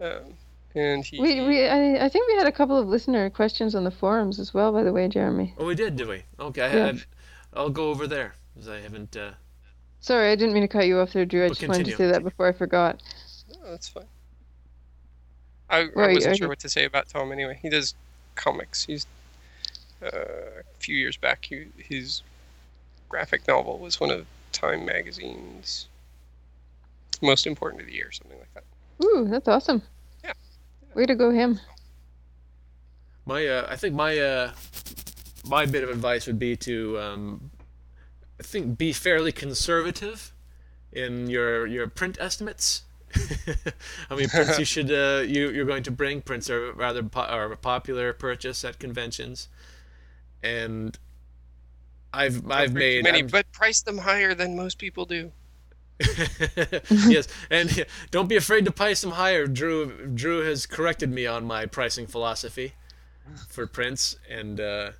[0.00, 0.34] Um,
[0.74, 3.84] and he, we, we I, I think we had a couple of listener questions on
[3.84, 4.72] the forums as well.
[4.72, 5.54] By the way, Jeremy.
[5.58, 6.22] Oh, we did, did we?
[6.38, 6.92] Okay, I, Yeah.
[7.54, 9.16] I, I'll go over there because I haven't.
[9.16, 9.32] Uh,
[10.00, 11.40] Sorry, I didn't mean to cut you off there, Drew.
[11.40, 13.02] I Well, just wanted to say that before I forgot.
[13.54, 14.04] oh, that's fine.
[15.68, 17.58] I, I wasn't yeah, sure what to say about Tom anyway.
[17.60, 17.94] He does
[18.36, 18.84] comics.
[18.84, 19.06] He's
[20.02, 21.46] uh, a few years back.
[21.46, 22.22] He, his
[23.08, 25.88] graphic novel was one of Time magazine's
[27.20, 28.64] most important of the year, something like that.
[29.04, 29.82] Ooh, that's awesome.
[30.24, 30.32] Yeah.
[30.94, 31.60] Way to go, him.
[33.24, 34.52] My, uh, I think my, uh,
[35.46, 37.50] my bit of advice would be to, um,
[38.38, 40.32] I think, be fairly conservative
[40.92, 42.82] in your your print estimates.
[44.10, 46.22] I mean, prints you should uh, you you're going to bring?
[46.22, 49.48] Prints are rather po- are a popular purchase at conventions,
[50.42, 50.98] and
[52.12, 55.32] I've I've made many, I'm- but price them higher than most people do.
[56.90, 59.46] yes, and don't be afraid to price them higher.
[59.46, 62.74] Drew Drew has corrected me on my pricing philosophy
[63.48, 64.90] for prints, and uh,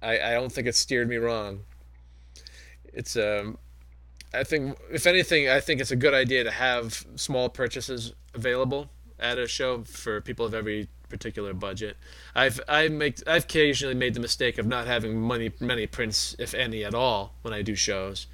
[0.00, 1.60] I I don't think it steered me wrong.
[2.92, 3.58] It's um,
[4.32, 8.90] I think if anything, I think it's a good idea to have small purchases available
[9.18, 11.96] at a show for people of every particular budget.
[12.34, 16.54] I've I make I've occasionally made the mistake of not having money many prints, if
[16.54, 18.26] any at all, when I do shows.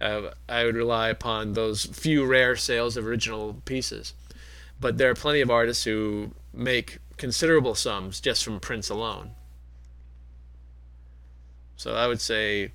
[0.00, 4.14] Uh, I would rely upon those few rare sales of original pieces.
[4.80, 9.30] But there are plenty of artists who make considerable sums just from prints alone.
[11.76, 12.72] So I would say,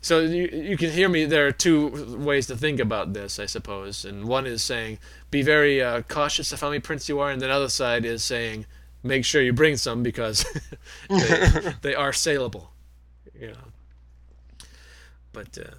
[0.00, 1.24] so you, you can hear me.
[1.24, 4.04] There are two ways to think about this, I suppose.
[4.04, 4.98] And one is saying,
[5.30, 7.30] be very uh, cautious of how many prints you are.
[7.30, 8.66] And the other side is saying,
[9.02, 10.44] make sure you bring some because
[11.08, 12.70] they, they are saleable.
[13.38, 14.66] You know.
[15.32, 15.74] But uh,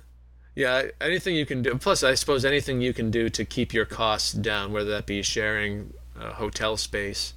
[0.56, 1.78] yeah, anything you can do.
[1.78, 5.22] Plus, I suppose anything you can do to keep your costs down, whether that be
[5.22, 7.34] sharing uh, hotel space,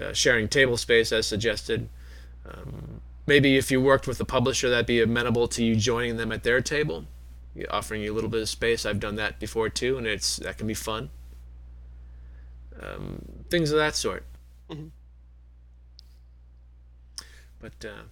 [0.00, 1.88] uh, sharing table space as suggested.
[2.48, 6.30] Um, maybe if you worked with a publisher, that'd be amenable to you joining them
[6.30, 7.06] at their table,
[7.68, 8.86] offering you a little bit of space.
[8.86, 11.10] I've done that before too, and it's that can be fun.
[12.80, 14.24] Um, things of that sort.
[14.70, 14.90] Mhm.
[17.58, 18.02] But uh,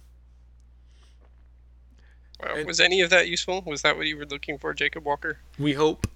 [2.43, 2.55] Wow.
[2.55, 3.61] And- Was any of that useful?
[3.65, 5.37] Was that what you were looking for, Jacob Walker?
[5.59, 6.07] we hope.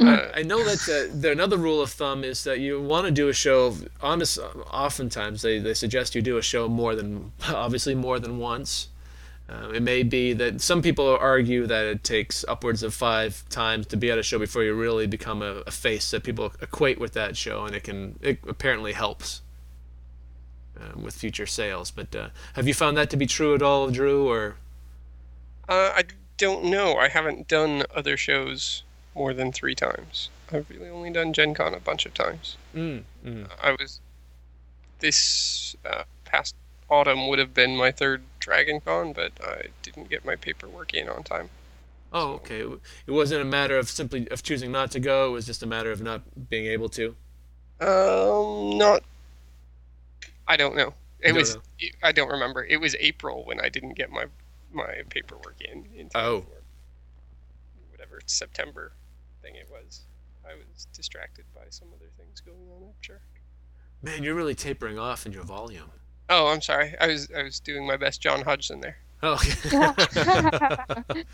[0.00, 3.06] Uh, I, I know that uh, the, another rule of thumb is that you want
[3.06, 3.74] to do a show.
[4.02, 4.38] Honest,
[4.72, 8.88] oftentimes they, they suggest you do a show more than obviously more than once.
[9.48, 13.84] Uh, it may be that some people argue that it takes upwards of five times
[13.86, 17.00] to be at a show before you really become a, a face that people equate
[17.00, 19.40] with that show, and it can it apparently helps
[20.80, 21.90] um, with future sales.
[21.90, 24.28] But uh, have you found that to be true at all, Drew?
[24.28, 24.54] Or
[25.70, 26.02] Uh, I
[26.36, 26.96] don't know.
[26.96, 28.82] I haven't done other shows
[29.14, 30.28] more than three times.
[30.52, 32.56] I've really only done Gen Con a bunch of times.
[32.74, 33.46] Mm, mm.
[33.62, 34.00] I was
[34.98, 36.56] this uh, past
[36.88, 41.08] autumn would have been my third Dragon Con, but I didn't get my paperwork in
[41.08, 41.50] on time.
[42.12, 42.62] Oh, okay.
[43.06, 45.28] It wasn't a matter of simply of choosing not to go.
[45.28, 47.14] It was just a matter of not being able to.
[47.80, 49.04] Um, not.
[50.48, 50.94] I don't know.
[51.20, 51.54] It don't was.
[51.54, 51.62] know.
[52.02, 52.64] I don't remember.
[52.64, 54.24] It was April when I didn't get my
[54.72, 55.86] my paperwork in.
[55.94, 56.46] in Oh.
[57.90, 58.92] Whatever September
[59.42, 60.02] thing it was.
[60.44, 62.82] I was distracted by some other things going on.
[62.88, 63.20] I'm sure.
[64.02, 65.90] Man, you're really tapering off in your volume.
[66.28, 66.94] Oh, I'm sorry.
[67.00, 68.98] I was I was doing my best John Hodgson there.
[69.22, 69.38] Oh.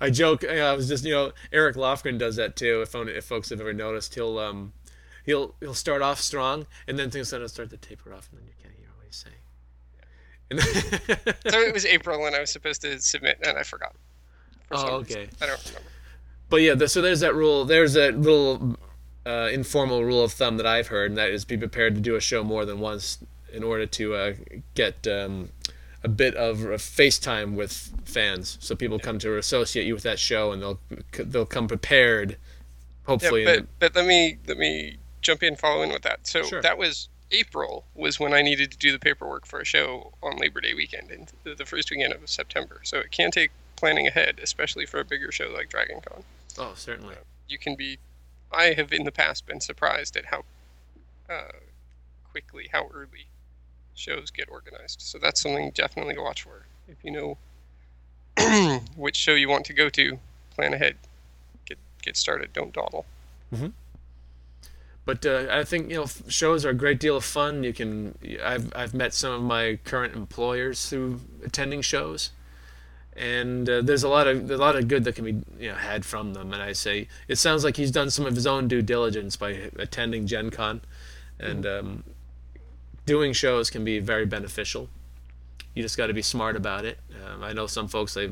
[0.00, 0.44] I joke.
[0.44, 2.82] I was just, you know, Eric Lofgren does that too.
[2.82, 4.72] If if folks have ever noticed, he'll um,
[5.24, 8.40] he'll he'll start off strong, and then things sort of start to taper off, and
[8.40, 9.36] then you can't hear what he's saying.
[10.60, 13.94] So it was April when I was supposed to submit, and I forgot.
[14.70, 15.20] Oh, some reason.
[15.22, 15.30] okay.
[15.40, 15.88] I don't remember.
[16.48, 17.64] But yeah, so there's that rule.
[17.64, 18.76] There's that little
[19.26, 22.14] uh, informal rule of thumb that I've heard, and that is be prepared to do
[22.16, 23.18] a show more than once
[23.52, 24.34] in order to uh,
[24.74, 25.50] get um,
[26.04, 30.52] a bit of FaceTime with fans, so people come to associate you with that show,
[30.52, 30.80] and they'll
[31.12, 32.36] they'll come prepared.
[33.06, 36.26] Hopefully, Yeah, but but let me let me jump in, follow in with that.
[36.26, 36.62] So Sure.
[36.62, 40.36] that was April was when I needed to do the paperwork for a show on
[40.36, 42.80] Labor Day weekend and the, first weekend of September.
[42.84, 46.22] So it can take planning ahead, especially for a bigger show like Dragon Con.
[46.58, 47.16] oh, certainly.
[47.48, 47.98] You can be.
[48.52, 50.44] I have in the past been surprised at how
[51.28, 51.52] uh,
[52.30, 53.26] quickly, how early
[53.94, 55.00] shows get organized.
[55.00, 56.66] So that's something definitely to watch for.
[56.86, 57.38] If you know
[58.96, 60.18] which show you want to go to,
[60.54, 60.96] plan ahead.
[61.64, 62.52] Get get started.
[62.52, 63.06] Don't dawdle.
[65.04, 67.64] But uh, I think you know shows are a great deal of fun.
[67.64, 72.30] You can I've I've met some of my current employers through attending shows,
[73.16, 75.74] and uh, there's a lot of a lot of good that can be you know
[75.74, 76.52] had from them.
[76.52, 79.70] And I say it sounds like he's done some of his own due diligence by
[79.76, 80.82] attending Gen Con,
[81.40, 82.04] and um,
[83.04, 84.88] doing shows can be very beneficial.
[85.74, 86.98] You just got to be smart about it.
[87.24, 88.30] Um, I know some folks they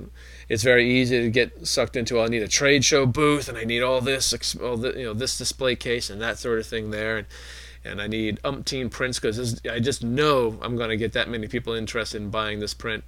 [0.48, 2.18] it's very easy to get sucked into.
[2.18, 5.04] "Oh, I need a trade show booth, and I need all this, all the, you
[5.04, 7.26] know, this display case and that sort of thing there, and
[7.82, 11.48] and I need umpteen prints because I just know I'm going to get that many
[11.48, 13.04] people interested in buying this print.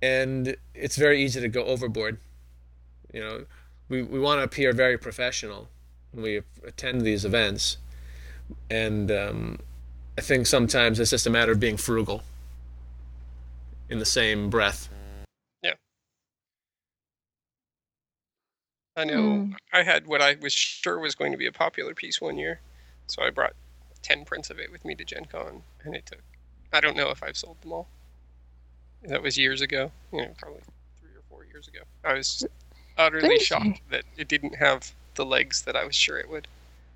[0.00, 2.18] And it's very easy to go overboard.
[3.12, 3.44] You know,
[3.90, 5.68] we we want to appear very professional
[6.12, 7.76] when we attend these events,
[8.70, 9.58] and um,
[10.16, 12.22] I think sometimes it's just a matter of being frugal.
[13.90, 14.88] In the same breath.
[15.62, 15.74] Yeah.
[18.96, 19.52] I know hmm.
[19.72, 22.60] I had what I was sure was going to be a popular piece one year,
[23.06, 23.54] so I brought
[24.02, 26.20] ten prints of it with me to Gen Con, and it took.
[26.72, 27.88] I don't know if I've sold them all.
[29.04, 30.62] That was years ago, you know, probably
[31.00, 31.80] three or four years ago.
[32.04, 32.46] I was
[32.96, 36.28] utterly Don't you- shocked that it didn't have the legs that I was sure it
[36.28, 36.48] would.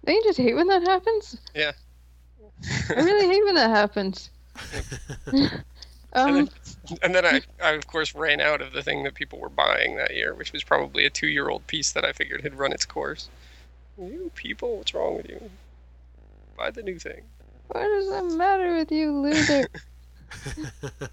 [0.04, 1.36] Don't you just hate when that happens?
[1.54, 1.72] Yeah.
[2.90, 4.30] I really hate when that happens.
[6.12, 9.14] And um, then, and then I, I, of course, ran out of the thing that
[9.14, 12.12] people were buying that year, which was probably a two year old piece that I
[12.12, 13.28] figured had run its course.
[13.98, 15.50] You people, what's wrong with you?
[16.56, 17.22] Buy the new thing.
[17.68, 19.66] what does that matter with you, loser?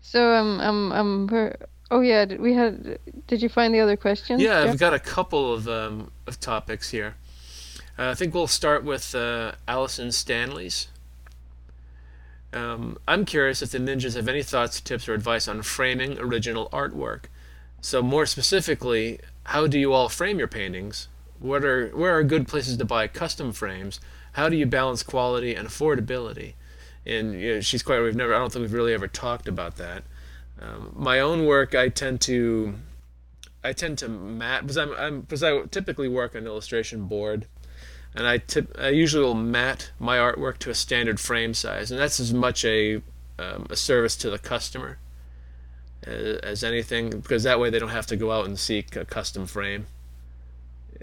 [0.00, 1.56] so um um um per-
[1.90, 4.40] oh yeah, did we had did you find the other questions?
[4.42, 4.70] Yeah, Jeff?
[4.70, 7.14] I've got a couple of um, of topics here.
[7.98, 10.88] Uh, I think we'll start with uh, Allison Stanley's.
[12.52, 16.68] Um, I'm curious if the ninjas have any thoughts, tips, or advice on framing original
[16.70, 17.24] artwork.
[17.80, 21.08] So more specifically, how do you all frame your paintings?
[21.38, 24.00] What are where are good places to buy custom frames?
[24.32, 26.54] How do you balance quality and affordability?
[27.04, 28.00] And you know, she's quite.
[28.00, 28.34] We've never.
[28.34, 30.04] I don't think we've really ever talked about that.
[30.60, 32.74] Um, my own work, I tend to
[33.64, 37.46] I tend to mat because I'm, I'm because I typically work on illustration board,
[38.14, 41.98] and I tip I usually will mat my artwork to a standard frame size, and
[41.98, 43.02] that's as much a
[43.38, 44.98] um, a service to the customer
[46.04, 49.04] as, as anything because that way they don't have to go out and seek a
[49.04, 49.86] custom frame.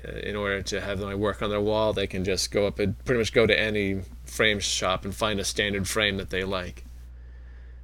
[0.07, 2.79] Uh, In order to have my work on their wall, they can just go up
[2.79, 6.43] and pretty much go to any frame shop and find a standard frame that they
[6.43, 6.85] like.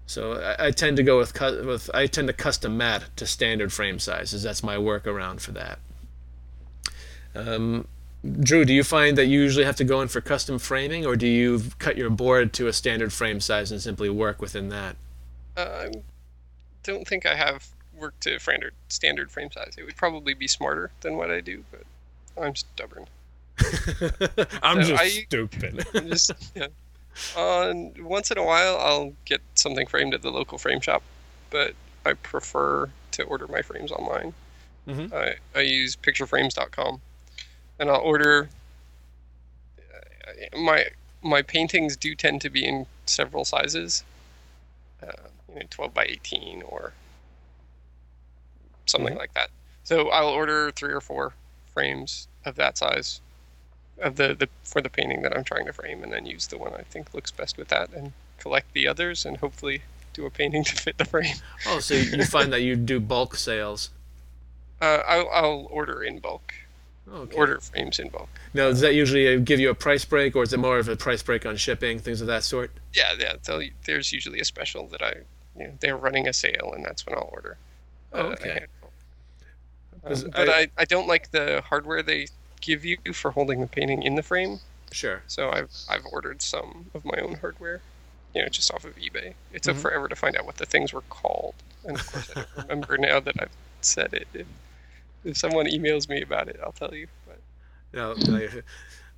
[0.06, 3.74] So I, I tend to go with with I tend to custom mat to standard
[3.74, 4.44] frame sizes.
[4.44, 5.80] That's my workaround for that.
[7.34, 7.88] Um,
[8.40, 11.16] Drew, do you find that you usually have to go in for custom framing, or
[11.16, 14.96] do you cut your board to a standard frame size and simply work within that?
[15.58, 15.92] Uh, I
[16.84, 19.76] don't think I have worked to standard standard frame size.
[19.78, 21.84] It would probably be smarter than what I do, but
[22.42, 23.06] I'm stubborn.
[24.62, 25.86] I'm So just I- stupid.
[25.94, 26.68] Just yeah.
[27.38, 31.02] On once in a while, I'll get something framed at the local frame shop,
[31.50, 31.74] but
[32.06, 34.34] I prefer to order my frames online.
[34.86, 35.14] Mhm.
[35.14, 37.00] I, I use pictureframes.com,
[37.80, 38.50] and I'll order.
[39.80, 40.86] uh, My
[41.22, 44.04] my paintings do tend to be in several sizes,
[45.02, 45.12] uh,
[45.50, 46.94] you know, 12 by 18 or
[48.86, 49.18] something Mhm.
[49.18, 49.50] like that.
[49.84, 51.34] So I'll order three or four
[51.74, 53.22] frames of that size,
[54.00, 56.58] of the, the for the painting that I'm trying to frame, and then use the
[56.60, 59.82] one I think looks best with that, and collect the others, and hopefully
[60.14, 61.36] do a painting to fit the frame.
[61.66, 63.90] Oh, so you you find that you do bulk sales.
[64.80, 66.54] Uh, I'll, I'll order in bulk.
[67.12, 67.38] Okay.
[67.38, 68.30] Order frames in bulk.
[68.54, 70.88] Now, does that usually uh, give you a price break, or is it more of
[70.90, 72.72] a price break on shipping, things of that sort?
[72.94, 73.34] Yeah, yeah.
[73.86, 75.14] There's usually a special that I,
[75.58, 77.58] you know, they're running a sale, and that's when I'll order.
[78.12, 78.66] Oh, uh, a okay.
[80.04, 82.28] Um, but I- I, don't like the hardware they
[82.62, 84.60] give you for holding the painting in the frame.
[84.92, 85.22] Sure.
[85.28, 87.82] So I've I've ordered some of my own hardware,
[88.34, 89.34] you know, just off of eBay.
[89.52, 89.82] It took Mhm.
[89.82, 92.98] forever to find out what the things were called, and of course I don't remember
[92.98, 93.50] now that I've
[93.82, 94.28] said it.
[94.34, 94.48] If,
[95.26, 97.08] if someone emails me about it, I'll tell you.
[97.28, 97.40] But
[97.94, 98.62] Now, I-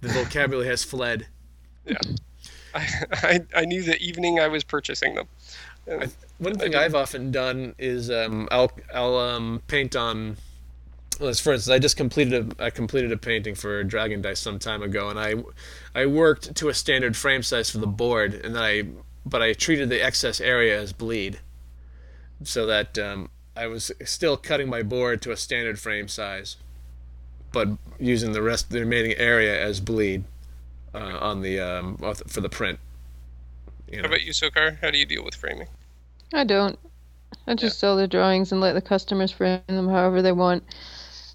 [0.01, 1.27] the vocabulary has fled.
[1.89, 1.95] I,
[3.13, 5.27] I, I knew the evening I was purchasing them.
[5.87, 6.75] And One thing.
[6.75, 10.37] I've often done is um, I'll I'll um, paint on.
[11.19, 14.59] Well, for instance, I just completed a I completed a painting for Dragon Dice some
[14.59, 15.35] time ago, and I
[15.95, 18.83] I worked to a standard frame size for the board, and then I
[19.25, 21.39] but I treated the excess area as bleed,
[22.43, 26.57] so that um, I was still cutting my board to a standard frame size,
[27.53, 27.69] but
[27.99, 30.25] using the rest the remaining area as bleed
[30.93, 31.97] uh, on the um,
[32.27, 32.79] for the print.
[33.91, 34.79] You how about you, Socar?
[34.81, 35.67] How do you deal with framing?
[36.33, 36.79] I don't.
[37.47, 40.63] I just sell the drawings and let the customers frame them however they want.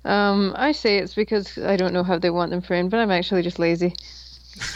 [0.04, 3.10] Um, I say it's because I don't know how they want them framed, but I'm
[3.10, 3.94] actually just lazy,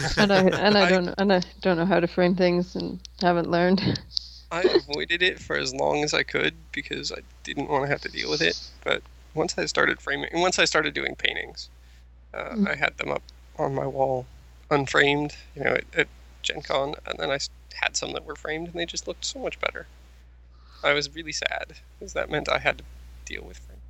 [0.17, 3.01] and I and I I- don't and I don't know how to frame things and
[3.21, 4.01] haven't learned.
[4.51, 8.01] I avoided it for as long as I could because I didn't want to have
[8.03, 8.59] to deal with it.
[8.85, 9.03] But
[9.35, 11.69] once I started framing, and once I started doing paintings,
[12.33, 12.69] uh, Mm.
[12.69, 13.23] I had them up
[13.59, 14.27] on my wall,
[14.71, 16.09] unframed, you know, at, at
[16.43, 17.39] Gen Con, and then I
[17.75, 19.87] had some that were framed, and they just looked so much better.
[20.85, 22.85] I was really sad because that meant I had to
[23.25, 23.83] deal with framing.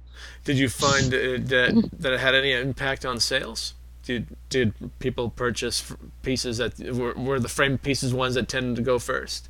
[0.45, 1.19] Did you find uh,
[1.49, 3.75] that that it had any impact on sales?
[4.05, 5.93] Did did people purchase
[6.23, 9.49] pieces that were, were the framed pieces ones that tended to go first?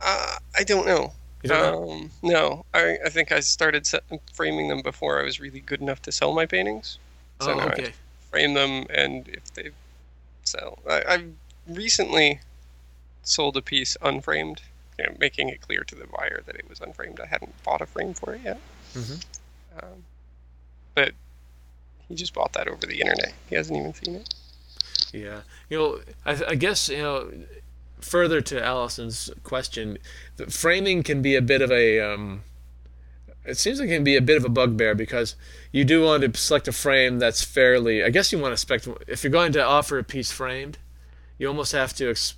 [0.00, 1.12] Uh, I don't know.
[1.42, 1.92] Don't know?
[1.92, 4.02] Um, no, I, I think I started set,
[4.32, 6.98] framing them before I was really good enough to sell my paintings.
[7.40, 7.92] So oh, I okay.
[8.30, 9.70] frame them, and if they
[10.44, 11.32] sell, I, I've
[11.66, 12.40] recently
[13.22, 14.60] sold a piece unframed,
[14.98, 17.20] you know, making it clear to the buyer that it was unframed.
[17.20, 18.60] I hadn't bought a frame for it yet,
[18.94, 19.78] Mm-hmm.
[19.78, 20.04] um,
[20.94, 21.12] but
[22.08, 23.32] he just bought that over the internet.
[23.48, 24.34] He hasn't even seen it.
[25.12, 27.30] Yeah, you know, I, I guess you know.
[28.00, 29.98] Further to Allison's question,
[30.48, 32.00] framing can be a bit of a.
[32.00, 32.42] Um,
[33.44, 35.34] it seems like it can be a bit of a bugbear because
[35.72, 38.04] you do want to select a frame that's fairly.
[38.04, 38.82] I guess you want to spec.
[39.06, 40.78] If you're going to offer a piece framed,
[41.38, 42.34] you almost have to ex-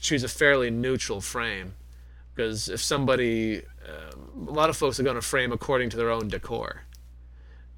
[0.00, 1.74] choose a fairly neutral frame
[2.36, 6.10] because if somebody, um, a lot of folks are going to frame according to their
[6.10, 6.82] own decor.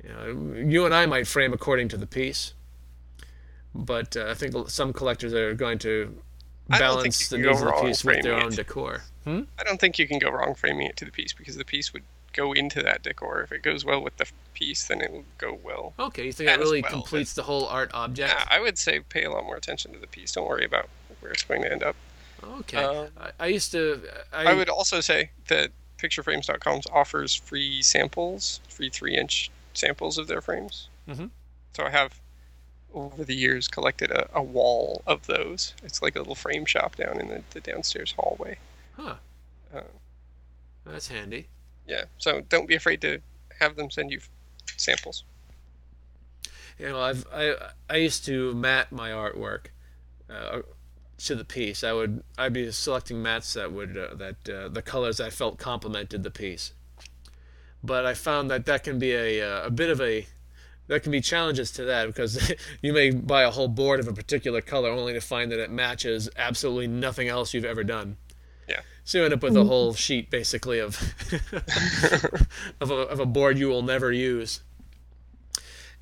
[0.03, 2.55] You know, you and I might frame according to the piece,
[3.75, 6.19] but uh, I think some collectors are going to
[6.69, 9.03] balance the needs of the piece with their own decor.
[9.25, 9.43] Hmm?
[9.59, 11.93] I don't think you can go wrong framing it to the piece because the piece
[11.93, 13.43] would go into that decor.
[13.43, 15.95] If it goes well with the piece, then it will go well.
[15.99, 18.33] Okay, you think that really well, completes the whole art object?
[18.33, 20.33] Yeah, I would say pay a lot more attention to the piece.
[20.33, 20.89] Don't worry about
[21.21, 21.97] where it's going to end up.
[22.61, 22.83] Okay.
[22.83, 24.01] Um, I, I used to.
[24.33, 30.41] I, I would also say that PictureFrames.com offers free samples, free three-inch samples of their
[30.41, 30.89] frames.
[31.09, 31.31] Mhm.
[31.77, 32.21] So I have,
[32.95, 35.75] over the years, collected a, a wall of those.
[35.83, 38.59] It's like a little frame shop down in the, the downstairs hallway.
[38.97, 39.15] Huh.
[39.75, 39.81] Uh,
[40.87, 41.47] That's handy.
[41.87, 43.21] yeah, so don't be afraid to
[43.61, 44.21] have them send you
[44.77, 45.25] samples.
[46.79, 47.55] You know, I've I
[47.91, 49.67] I used to mat my artwork
[50.31, 50.61] uh,
[51.19, 51.83] to the piece.
[51.83, 55.59] I would I'd be selecting mats that would uh, that uh, the colors I felt
[55.59, 56.73] complemented the piece.
[57.83, 60.27] But I found that that can be a uh, a bit of a
[60.89, 62.53] there can be challenges to that because
[62.83, 65.71] you may buy a whole board of a particular color only to find that it
[65.71, 68.17] matches absolutely nothing else you've ever done.
[68.69, 68.81] Yeah.
[69.05, 71.01] So you end up with a whole sheet basically of
[72.81, 74.63] of, a, of a board you will never use.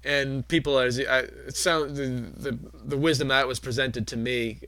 [0.05, 4.61] And people, as I, it sound the, the the wisdom that was presented to me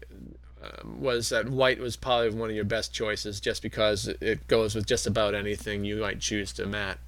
[0.61, 4.75] um, was that white was probably one of your best choices, just because it goes
[4.75, 6.99] with just about anything you might choose to mat,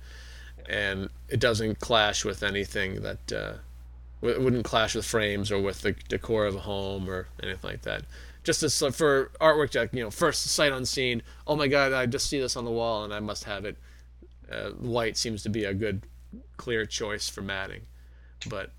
[0.71, 3.53] and it doesn't clash with anything that uh,
[4.21, 8.05] wouldn't clash with frames or with the decor of a home or anything like that.
[8.45, 11.23] Just as for artwork you know, first sight unseen.
[11.47, 11.93] Oh my God!
[11.93, 13.77] I just see this on the wall and I must have it.
[14.51, 16.03] uh, white seems to be a good,
[16.57, 17.83] clear choice for matting.
[18.49, 18.71] But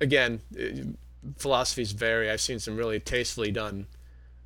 [0.00, 0.86] again, it,
[1.36, 2.30] philosophies vary.
[2.30, 3.86] I've seen some really tastefully done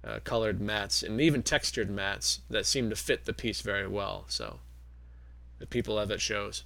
[0.03, 4.25] uh, colored mats and even textured mats that seem to fit the piece very well.
[4.29, 4.59] So
[5.59, 6.65] the people of it shows.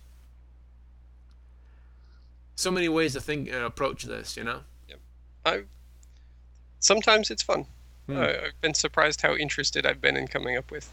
[2.59, 4.63] So many ways to think and approach this, you know.
[5.47, 5.63] I
[6.81, 7.67] sometimes it's fun.
[8.07, 8.17] Hmm.
[8.17, 10.91] I, I've been surprised how interested I've been in coming up with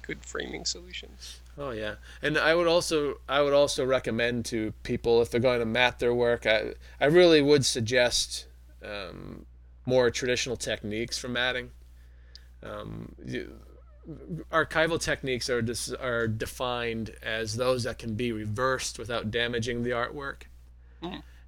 [0.00, 1.40] good framing solutions.
[1.58, 5.60] Oh yeah, and I would also I would also recommend to people if they're going
[5.60, 8.46] to mat their work, I I really would suggest
[8.82, 9.44] um,
[9.84, 11.70] more traditional techniques for matting.
[12.62, 13.52] Um, you,
[14.50, 19.90] archival techniques are dis, are defined as those that can be reversed without damaging the
[19.90, 20.44] artwork,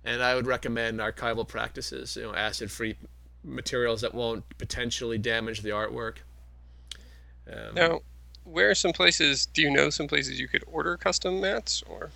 [0.05, 2.17] And I would recommend archival practices.
[2.17, 2.97] You know, acid-free
[3.43, 6.19] materials that won't potentially damage the artwork.
[7.51, 8.01] Um, Now,
[8.45, 9.47] where are some places?
[9.47, 12.11] Do you know some places you could order custom mats or?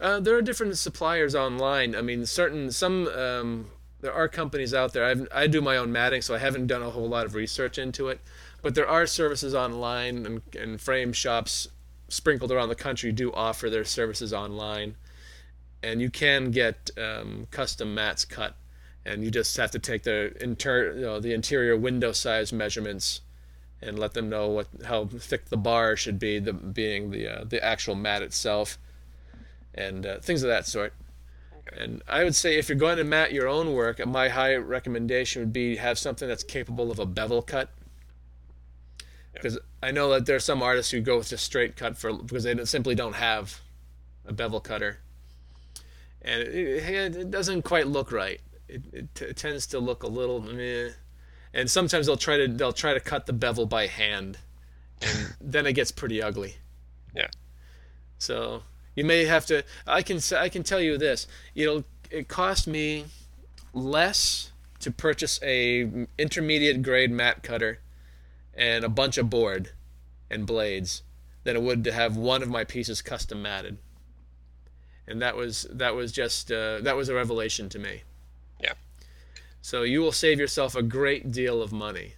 [0.00, 1.96] Uh, there are different suppliers online.
[1.96, 3.70] I mean, certain some um,
[4.00, 5.04] there are companies out there.
[5.04, 7.78] I've, I do my own matting, so I haven't done a whole lot of research
[7.78, 8.20] into it.
[8.62, 11.68] But there are services online, and, and frame shops
[12.08, 14.96] sprinkled around the country do offer their services online,
[15.82, 18.56] and you can get um, custom mats cut,
[19.04, 23.20] and you just have to take the inter you know, the interior window size measurements
[23.80, 27.44] and let them know what how thick the bar should be, the being the uh,
[27.44, 28.78] the actual mat itself,
[29.74, 30.92] and uh, things of that sort.
[31.76, 35.42] And I would say if you're going to mat your own work, my high recommendation
[35.42, 37.70] would be have something that's capable of a bevel cut.
[39.32, 42.12] Because I know that there are some artists who go with just straight cut for
[42.12, 43.60] because they simply don't have
[44.26, 44.98] a bevel cutter,
[46.22, 48.40] and it, it, doesn't quite look right.
[48.68, 50.90] It, it, t- it tends to look a little meh
[51.54, 54.38] and sometimes they'll try to they'll try to cut the bevel by hand
[55.00, 56.56] and then it gets pretty ugly
[57.14, 57.28] Yeah.
[58.18, 58.62] so
[58.94, 63.06] you may have to i can i can tell you this it'll it cost me
[63.72, 67.80] less to purchase a intermediate grade mat cutter
[68.54, 69.70] and a bunch of board
[70.30, 71.02] and blades
[71.44, 73.78] than it would to have one of my pieces custom matted
[75.08, 78.02] and that was that was just uh, that was a revelation to me
[78.62, 78.74] Yeah.
[79.62, 82.14] so you will save yourself a great deal of money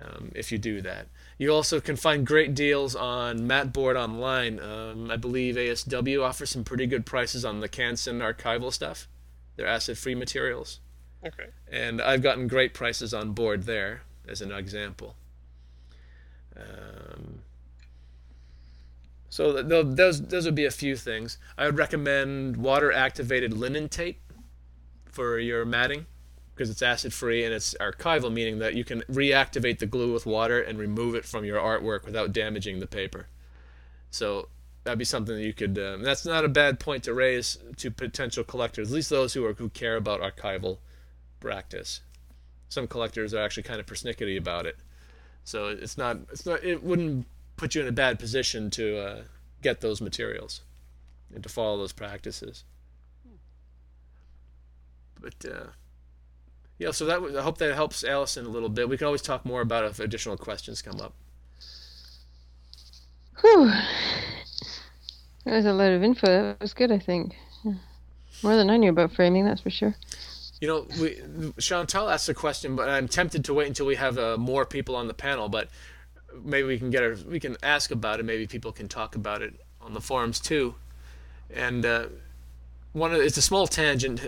[0.00, 1.06] um, if you do that.
[1.38, 4.58] You also can find great deals on Matboard online.
[4.58, 9.06] Um, I believe ASW offers some pretty good prices on the Canson archival stuff.
[9.56, 10.80] They're acid-free materials,
[11.24, 11.48] Okay.
[11.70, 15.14] and I've gotten great prices on board there, as an example.
[16.56, 17.42] Um,
[19.32, 21.38] so th- th- those those would be a few things.
[21.56, 24.20] I would recommend water-activated linen tape
[25.06, 26.04] for your matting
[26.54, 30.26] because it's acid free and it's archival, meaning that you can reactivate the glue with
[30.26, 33.26] water and remove it from your artwork without damaging the paper.
[34.10, 34.50] So
[34.84, 35.78] that'd be something that you could.
[35.78, 39.46] Um, that's not a bad point to raise to potential collectors, at least those who
[39.46, 40.76] are who care about archival
[41.40, 42.02] practice.
[42.68, 44.76] Some collectors are actually kind of persnickety about it,
[45.42, 46.18] so it's not.
[46.30, 46.62] It's not.
[46.62, 47.26] It wouldn't
[47.62, 49.22] put you in a bad position to uh,
[49.62, 50.62] get those materials
[51.32, 52.64] and to follow those practices.
[55.20, 55.66] But uh,
[56.78, 58.88] yeah, so that was, I hope that helps Allison a little bit.
[58.88, 61.14] We can always talk more about if additional questions come up.
[63.40, 63.70] Whew.
[65.44, 66.26] That was a lot of info.
[66.26, 67.36] That was good, I think.
[68.42, 69.94] More than I knew about framing, that's for sure.
[70.60, 71.20] You know, we
[71.60, 74.96] Chantal asked a question, but I'm tempted to wait until we have uh, more people
[74.96, 75.48] on the panel.
[75.48, 75.68] But
[76.44, 78.24] maybe we can get her, we can ask about it.
[78.24, 80.74] Maybe people can talk about it on the forums too.
[81.54, 82.06] And uh,
[82.92, 84.20] one of it's a small tangent.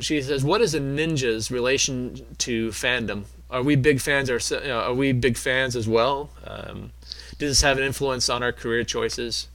[0.00, 3.24] She says, "What is a ninja's relation to fandom?
[3.50, 4.30] Are we big fans?
[4.30, 6.30] Or you know, are we big fans as well?
[6.44, 6.92] Um,
[7.38, 9.48] does this have an influence on our career choices?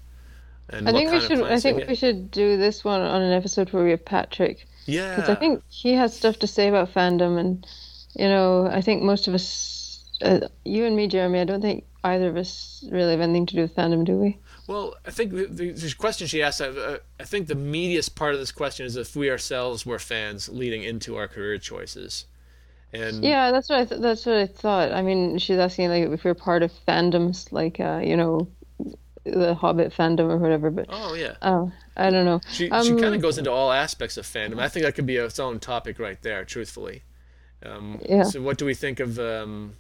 [0.69, 1.41] And I think we should.
[1.43, 4.65] I think we we should do this one on an episode where we have Patrick,
[4.85, 5.15] Yeah.
[5.15, 7.65] because I think he has stuff to say about fandom, and
[8.15, 9.43] you know, I think most of us,
[10.21, 13.55] uh, you and me, Jeremy, I don't think either of us really have anything to
[13.55, 14.37] do with fandom, do we?
[14.67, 18.33] Well, I think the, the, the question she asked, uh, I think the meatiest part
[18.33, 22.25] of this question is if we ourselves were fans leading into our career choices.
[22.93, 24.91] And Yeah, that's what I th- that's what I thought.
[24.91, 28.47] I mean, she's asking like if we're part of fandoms, like uh, you know,
[29.23, 30.69] the Hobbit fandom or whatever.
[30.69, 32.41] But oh yeah, oh, I don't know.
[32.51, 34.59] she she Um, kind of goes into all aspects of fandom.
[34.59, 36.43] I think that could be its own topic right there.
[36.43, 37.03] Truthfully,
[37.65, 38.23] um, Yeah.
[38.23, 39.17] So what do we think of?
[39.19, 39.77] Um,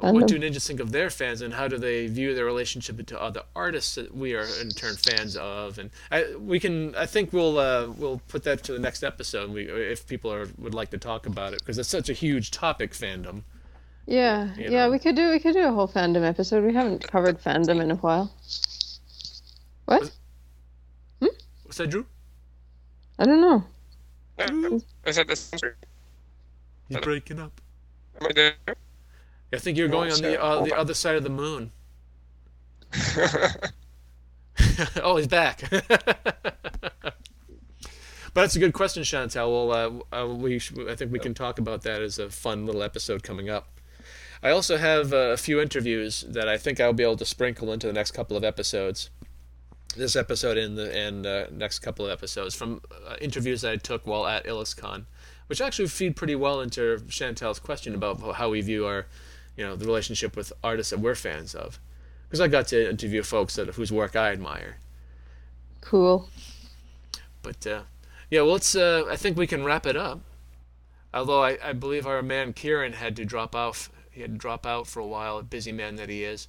[0.00, 0.14] Fandom.
[0.14, 3.20] what do ninjas think of their fans, and how do they view their relationship to
[3.20, 5.78] other artists that we are in turn fans of?
[5.78, 9.50] And I, we can, I think we'll uh, we'll put that to the next episode.
[9.50, 12.50] We, if people are would like to talk about it, because it's such a huge
[12.50, 13.42] topic, fandom.
[14.06, 16.64] Yeah, you yeah, we could do we could do a whole fandom episode.
[16.64, 18.32] We haven't covered fandom in a while.
[19.84, 20.10] What?
[21.20, 21.26] Hmm.
[21.64, 22.06] What's that, Drew?
[23.18, 23.64] I don't know.
[24.50, 25.52] No, I said this.
[26.88, 27.60] He's breaking up.
[28.20, 28.54] Am I there?
[29.52, 31.72] I think you're going on the uh, the other side of the moon.
[35.02, 35.62] oh, he's back.
[35.70, 37.14] but
[38.34, 39.68] that's a good question, Chantel.
[39.68, 42.66] Well, uh, uh, we sh- I think we can talk about that as a fun
[42.66, 43.68] little episode coming up.
[44.42, 47.72] I also have uh, a few interviews that I think I'll be able to sprinkle
[47.72, 49.10] into the next couple of episodes.
[49.96, 53.76] This episode and the and uh, next couple of episodes from uh, interviews that I
[53.76, 55.04] took while at IlluXCon,
[55.46, 59.06] which actually feed pretty well into Chantel's question about how we view our,
[59.56, 61.78] you know, the relationship with artists that we're fans of
[62.32, 64.78] because I got to interview folks that whose work I admire.
[65.82, 66.28] Cool.
[67.42, 67.82] But uh,
[68.30, 68.74] yeah, well, let's.
[68.74, 70.20] Uh, I think we can wrap it up.
[71.12, 73.90] Although I, I believe our man Kieran had to drop off.
[74.10, 76.48] He had to drop out for a while, a busy man that he is.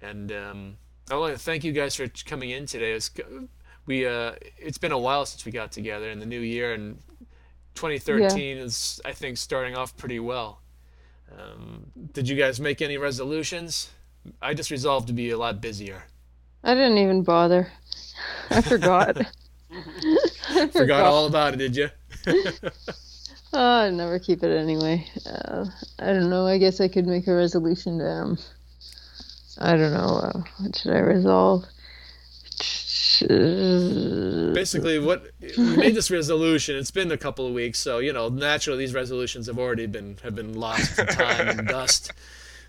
[0.00, 0.76] And um,
[1.10, 2.92] I want to thank you guys for coming in today.
[2.92, 3.10] It's,
[3.84, 6.98] we uh, it's been a while since we got together in the new year, and
[7.74, 8.62] 2013 yeah.
[8.62, 10.60] is I think starting off pretty well.
[11.38, 13.90] Um, did you guys make any resolutions?
[14.40, 16.04] I just resolved to be a lot busier.
[16.62, 17.70] I didn't even bother.
[18.50, 19.18] I forgot.
[20.50, 21.04] I forgot.
[21.04, 21.90] all about it, did you?
[22.26, 22.60] oh,
[23.82, 25.06] I never keep it anyway.
[25.26, 25.66] Uh,
[25.98, 26.46] I don't know.
[26.46, 28.06] I guess I could make a resolution to.
[28.08, 28.38] Um,
[29.58, 30.20] I don't know.
[30.22, 31.64] Uh, what should I resolve?
[33.20, 36.76] Basically, what we made this resolution.
[36.76, 40.18] It's been a couple of weeks, so you know, naturally, these resolutions have already been
[40.22, 42.12] have been lost to time and dust.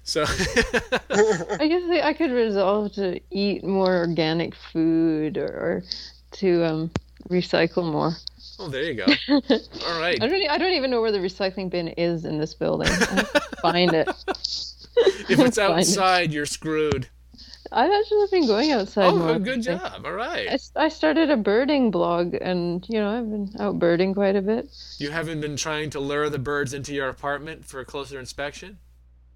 [0.03, 5.83] So I guess I could resolve to eat more organic food or, or
[6.33, 6.91] to um,
[7.27, 8.15] recycle more.
[8.59, 9.05] Oh, there you go.
[9.29, 10.21] All right.
[10.21, 10.49] I don't.
[10.49, 12.87] I don't even know where the recycling bin is in this building.
[13.61, 14.07] find it.
[15.27, 16.31] If it's outside, it.
[16.31, 17.09] you're screwed.
[17.71, 19.07] I've actually been going outside.
[19.07, 20.05] Oh, more good job!
[20.05, 20.49] All right.
[20.49, 24.41] I, I started a birding blog, and you know I've been out birding quite a
[24.41, 24.69] bit.
[24.97, 28.77] You haven't been trying to lure the birds into your apartment for a closer inspection.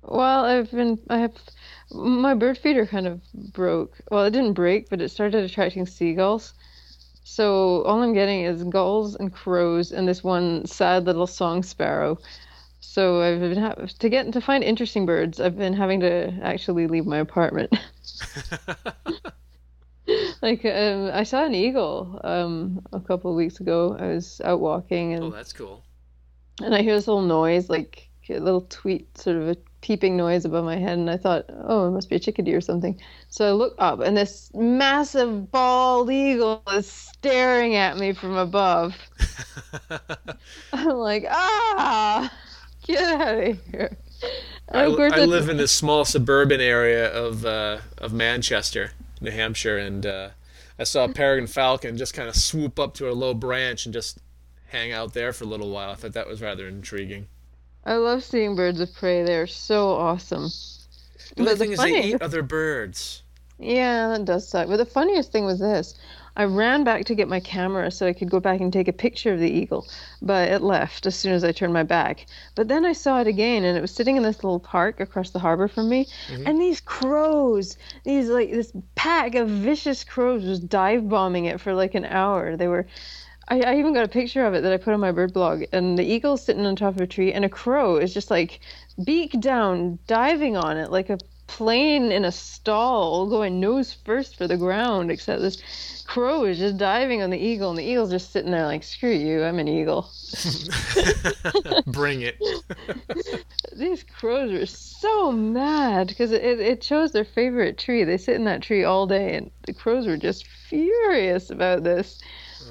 [0.02, 1.34] Well, I've been I have
[1.92, 3.98] my bird feeder kind of broke.
[4.10, 6.54] Well, it didn't break, but it started attracting seagulls.
[7.24, 12.18] So all I'm getting is gulls and crows and this one sad little song sparrow.
[12.80, 15.40] So I've been ha- to get to find interesting birds.
[15.40, 17.72] I've been having to actually leave my apartment.
[20.42, 23.96] like um, I saw an eagle um, a couple of weeks ago.
[24.00, 25.84] I was out walking and oh, that's cool.
[26.62, 30.46] And I hear this little noise, like a little tweet, sort of a peeping noise
[30.46, 33.00] above my head and I thought, oh, it must be a chickadee or something.
[33.30, 38.96] So I look up and this massive bald eagle is staring at me from above.
[40.74, 42.32] I'm like, ah,
[42.94, 43.98] get out of here.
[44.72, 50.06] I, I live in a small suburban area of uh, of Manchester, New Hampshire, and
[50.06, 50.30] uh,
[50.78, 53.94] I saw a peregrine falcon just kind of swoop up to a low branch and
[53.94, 54.20] just
[54.68, 55.92] hang out there for a little while.
[55.92, 57.28] I thought that was rather intriguing.
[57.86, 59.24] I love seeing birds of prey.
[59.24, 60.50] They're so awesome.
[61.36, 63.24] The only thing the is they eat other birds.
[63.58, 64.68] Yeah, that does suck.
[64.68, 65.96] But the funniest thing was this.
[66.40, 68.94] I ran back to get my camera so I could go back and take a
[68.94, 69.86] picture of the eagle,
[70.22, 72.28] but it left as soon as I turned my back.
[72.56, 75.32] But then I saw it again, and it was sitting in this little park across
[75.32, 76.08] the harbor from me.
[76.30, 76.48] Mm-hmm.
[76.48, 77.76] And these crows,
[78.06, 82.56] these like this pack of vicious crows, was dive bombing it for like an hour.
[82.56, 82.88] They were
[83.50, 85.64] I, I even got a picture of it that I put on my bird blog,
[85.74, 88.62] and the eagle's sitting on top of a tree, and a crow is just like
[89.04, 91.18] beak down, diving on it like a
[91.50, 95.10] plane in a stall, going nose first for the ground.
[95.10, 98.66] Except this crow is just diving on the eagle, and the eagle's just sitting there
[98.66, 100.10] like, "Screw you, I'm an eagle."
[101.88, 102.38] Bring it.
[103.76, 108.04] These crows are so mad because it, it chose their favorite tree.
[108.04, 112.22] They sit in that tree all day, and the crows were just furious about this.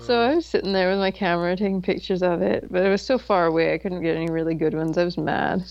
[0.02, 0.30] So mm.
[0.30, 3.18] I was sitting there with my camera taking pictures of it, but it was so
[3.18, 4.96] far away I couldn't get any really good ones.
[4.96, 5.64] I was mad.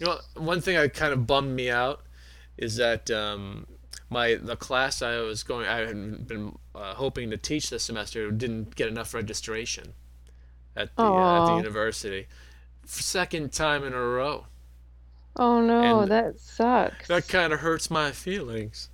[0.00, 2.00] You know, one thing that kind of bummed me out
[2.56, 3.66] is that um,
[4.08, 8.30] my the class I was going, I had been uh, hoping to teach this semester,
[8.30, 9.92] didn't get enough registration
[10.74, 12.26] at the uh, at the university.
[12.86, 14.46] Second time in a row.
[15.36, 17.06] Oh no, and that sucks.
[17.08, 18.88] That kind of hurts my feelings.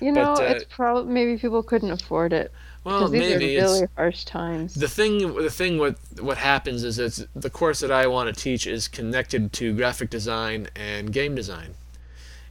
[0.00, 2.52] You know, but, uh, it's probably maybe people couldn't afford it.
[2.84, 4.74] Well, these maybe are really harsh times.
[4.74, 8.40] The thing, the thing, what what happens is it's the course that I want to
[8.40, 11.74] teach is connected to graphic design and game design,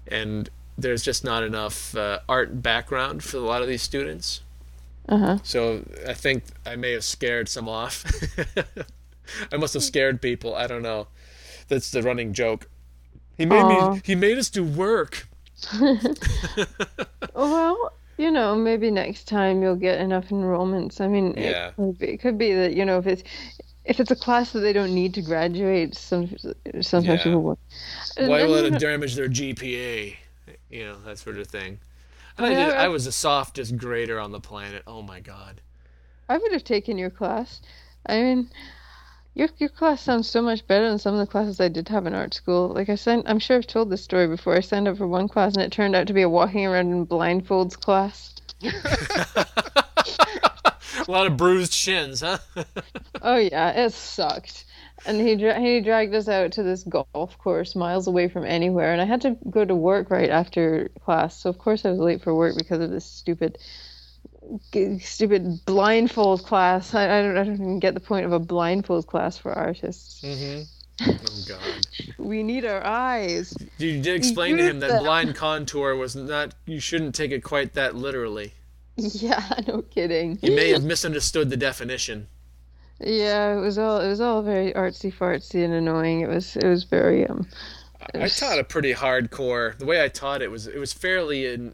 [0.07, 4.41] and there's just not enough uh, art background for a lot of these students.
[5.07, 5.37] Uh-huh.
[5.43, 8.03] So I think I may have scared some off.
[9.51, 10.55] I must have scared people.
[10.55, 11.07] I don't know.
[11.67, 12.69] That's the running joke.
[13.37, 13.95] He made Aww.
[13.95, 14.01] me.
[14.03, 15.27] He made us do work.
[17.33, 18.55] well, you know.
[18.55, 21.01] Maybe next time you'll get enough enrollments.
[21.01, 21.69] I mean, Yeah.
[21.69, 23.23] it, could be, it could be that you know if it's
[23.85, 25.95] if it's a class that they don't need to graduate.
[25.95, 26.35] Some
[26.81, 27.23] sometimes Yeah.
[27.23, 27.59] people will.
[28.17, 30.15] Why will it damage their GPA?
[30.69, 31.79] You know, that sort of thing.
[32.37, 34.83] I, Yeah, did, I was the softest grader on the planet.
[34.87, 35.61] Oh my god.
[36.29, 37.61] I would have taken your class.
[38.07, 38.49] I mean,
[39.35, 42.05] your your class sounds so much better than some of the classes I did have
[42.05, 42.69] in art school.
[42.69, 44.55] Like I signed, I'm sure I've told this story before.
[44.55, 46.91] I signed up for one class and it turned out to be a walking around
[46.91, 48.33] in blindfolds class.
[51.07, 52.37] A lot of bruised shins, huh?
[53.21, 54.65] Oh yeah, it sucked.
[55.05, 58.91] And he dra- he dragged us out to this golf course miles away from anywhere,
[58.91, 61.37] and I had to go to work right after class.
[61.37, 63.57] So of course I was late for work because of this stupid,
[65.01, 66.93] stupid blindfold class.
[66.93, 70.21] I, I don't I don't even get the point of a blindfold class for artists.
[70.21, 70.63] mm-hmm.
[71.01, 71.17] Oh
[71.47, 71.87] god.
[72.17, 73.53] We need our eyes.
[73.77, 75.03] You did explain to use him that them.
[75.03, 76.53] blind contour was not.
[76.65, 78.53] You shouldn't take it quite that literally.
[78.95, 80.37] Yeah, no kidding.
[80.41, 82.27] You may have misunderstood the definition.
[82.99, 86.21] Yeah, it was all it was all very artsy fartsy and annoying.
[86.21, 87.47] It was it was very um.
[88.13, 89.77] it I was- taught a pretty hardcore.
[89.77, 91.73] The way I taught it was it was fairly in.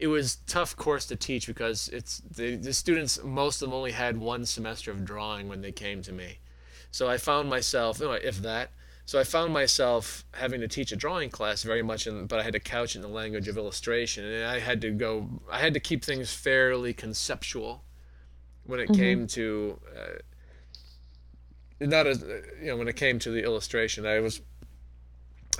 [0.00, 3.92] It was tough course to teach because it's the the students most of them only
[3.92, 6.38] had one semester of drawing when they came to me,
[6.90, 8.70] so I found myself if that.
[9.04, 12.44] So I found myself having to teach a drawing class very much, in, but I
[12.44, 15.28] had to couch it in the language of illustration, and I had to go.
[15.50, 17.84] I had to keep things fairly conceptual
[18.64, 19.80] when it came to.
[19.96, 20.18] Uh,
[21.80, 22.22] not as
[22.60, 24.42] you know when it came to the illustration, I was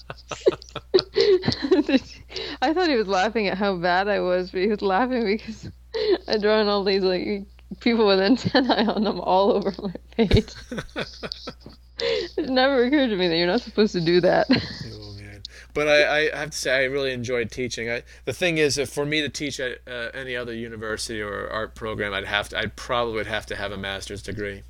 [2.62, 5.70] I thought he was laughing at how bad I was, but he was laughing because
[6.28, 7.44] I'd drawn all these like
[7.80, 10.52] people with antennae on them all over my page.
[11.98, 14.46] it never occurred to me that you're not supposed to do that.
[14.50, 15.42] Oh man!
[15.74, 17.90] But I, I have to say I really enjoyed teaching.
[17.90, 21.74] I, the thing is, for me to teach at uh, any other university or art
[21.74, 22.58] program, I'd have to.
[22.58, 24.62] I'd probably would have to have a master's degree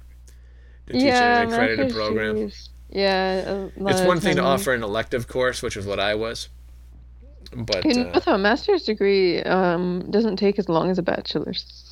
[0.87, 2.35] to teach in an accredited program.
[2.35, 2.71] degrees.
[2.89, 6.49] Yeah, It's one thing to offer an elective course, which is what I was.
[7.55, 11.02] But You know, uh, though, a master's degree um, doesn't take as long as a
[11.02, 11.82] bachelor's.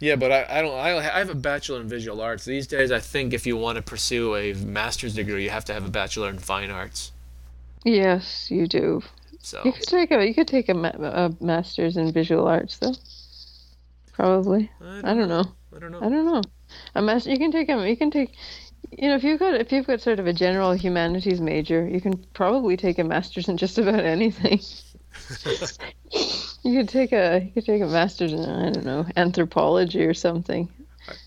[0.00, 0.74] Yeah, but I, I don't.
[0.74, 2.44] I, I have a bachelor in visual arts.
[2.44, 5.72] These days, I think if you want to pursue a master's degree, you have to
[5.74, 7.12] have a bachelor in fine arts.
[7.84, 9.02] Yes, you do.
[9.40, 12.78] So You could take a you could take a, ma- a master's in visual arts
[12.78, 12.94] though.
[14.12, 14.70] Probably.
[14.80, 15.44] I don't know.
[15.74, 15.98] I don't know.
[15.98, 16.42] I don't know.
[16.94, 18.34] A master you can take a you can take
[18.98, 22.00] you know if you've got if you've got sort of a general humanities major, you
[22.00, 24.60] can probably take a master's in just about anything.
[26.62, 30.14] you could take a you could take a master's in I don't know anthropology or
[30.14, 30.68] something.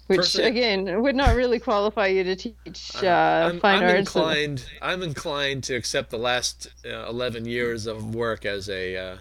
[0.08, 4.00] Which Personally- again would not really qualify you to teach uh, I'm, fine I'm arts.
[4.00, 4.66] inclined.
[4.82, 9.18] I'm inclined to accept the last uh, eleven years of work as a uh,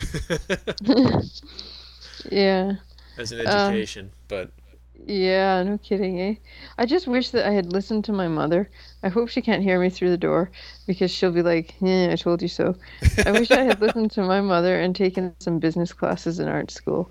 [2.30, 2.72] yeah.
[3.18, 4.10] as an Um, education.
[4.28, 4.50] but
[5.06, 6.34] Yeah, no kidding, eh?
[6.78, 8.70] I just wish that I had listened to my mother.
[9.02, 10.50] I hope she can't hear me through the door
[10.86, 12.74] because she'll be like, "Yeah, I told you so."
[13.26, 16.70] I wish I had listened to my mother and taken some business classes in art
[16.70, 17.10] school.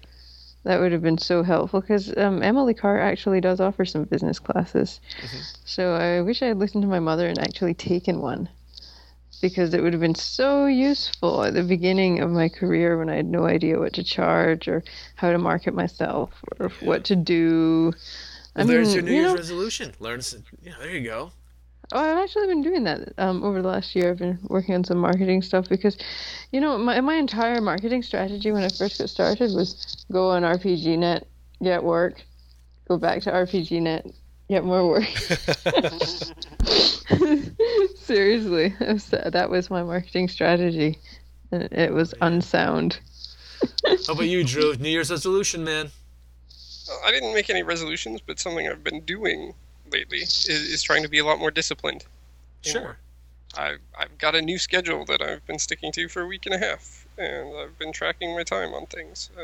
[0.64, 4.40] That would have been so helpful because um, Emily Carr actually does offer some business
[4.40, 5.00] classes.
[5.66, 8.50] So I wish I had listened to my mother and actually taken one
[9.44, 13.16] because it would have been so useful at the beginning of my career when I
[13.18, 17.92] had no idea what to charge or how to market myself or what to do.
[18.56, 19.94] I there's mean, your New Year's know- resolution.
[20.00, 20.22] Learn.
[20.62, 21.34] Yeah, there you go.
[21.92, 24.12] Oh, I've actually been doing that um, over the last year.
[24.12, 25.98] I've been working on some marketing stuff because,
[26.54, 30.44] you know, my my entire marketing strategy when I first got started was go on
[30.44, 31.26] RPGNet,
[31.62, 32.24] get work,
[32.88, 34.14] go back to RPGNet,
[34.48, 35.04] get more work.
[37.96, 41.00] Seriously, that was, my marketing strategy,
[41.52, 43.00] and it was unsound.
[43.86, 44.76] How about you, Drew?
[44.76, 45.92] New Year's resolution, man.
[47.06, 49.54] I didn't make any resolutions, but something I've been doing
[49.92, 52.06] lately is, is trying to be a lot more disciplined.
[52.62, 52.98] Sure.
[53.56, 56.56] I've, I've got a new schedule that I've been sticking to for a week and
[56.56, 59.30] a half, and I've been tracking my time on things.
[59.38, 59.44] Uh,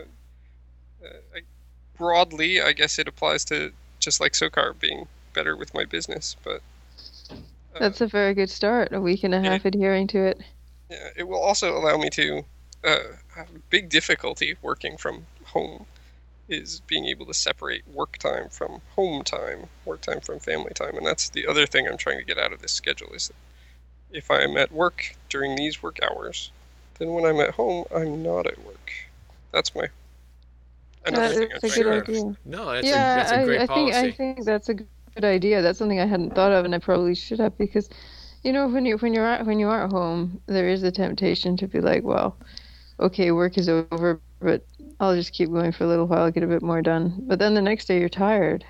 [1.05, 1.41] uh, I,
[1.97, 6.55] broadly, I guess it applies to just like SOCAR being better with my business, but
[6.55, 6.59] uh,
[7.77, 8.93] That's a very good start.
[8.93, 10.41] A week and a half adhering to it.
[10.89, 12.43] yeah, it will also allow me to
[12.83, 12.99] uh,
[13.35, 15.85] have big difficulty working from home
[16.49, 20.97] is being able to separate work time from home time, work time from family time,
[20.97, 23.35] and that's the other thing I'm trying to get out of this schedule is that
[24.11, 26.51] if I'm at work during these work hours,
[26.99, 28.91] then when I'm at home, I'm not at work.
[29.53, 29.89] That's my
[31.05, 32.37] another That thing I'm is a good idea.
[32.45, 33.93] No, that's yeah, a that's a great I, I think.
[33.93, 34.75] I think that's a
[35.15, 35.61] good idea.
[35.61, 37.89] That's something I hadn't thought of, and I probably should have because,
[38.43, 40.91] you know, when you when you're at when you are at home, there is a
[40.91, 42.37] temptation to be like, well,
[42.99, 44.65] okay, work is over, but
[44.99, 47.23] I'll just keep going for a little while, get a bit more done.
[47.27, 48.65] But then the next day you're tired.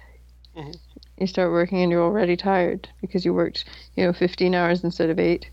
[0.56, 0.80] Mhm.
[1.20, 3.64] You start working and you're already tired because you worked,
[3.94, 5.52] you know, 15 hours instead of eight.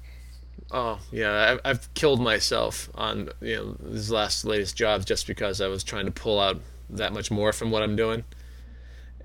[0.71, 5.61] Oh yeah, I've, I've killed myself on you know these last latest jobs just because
[5.61, 6.61] I was trying to pull out
[6.91, 8.25] that much more from what I'm doing,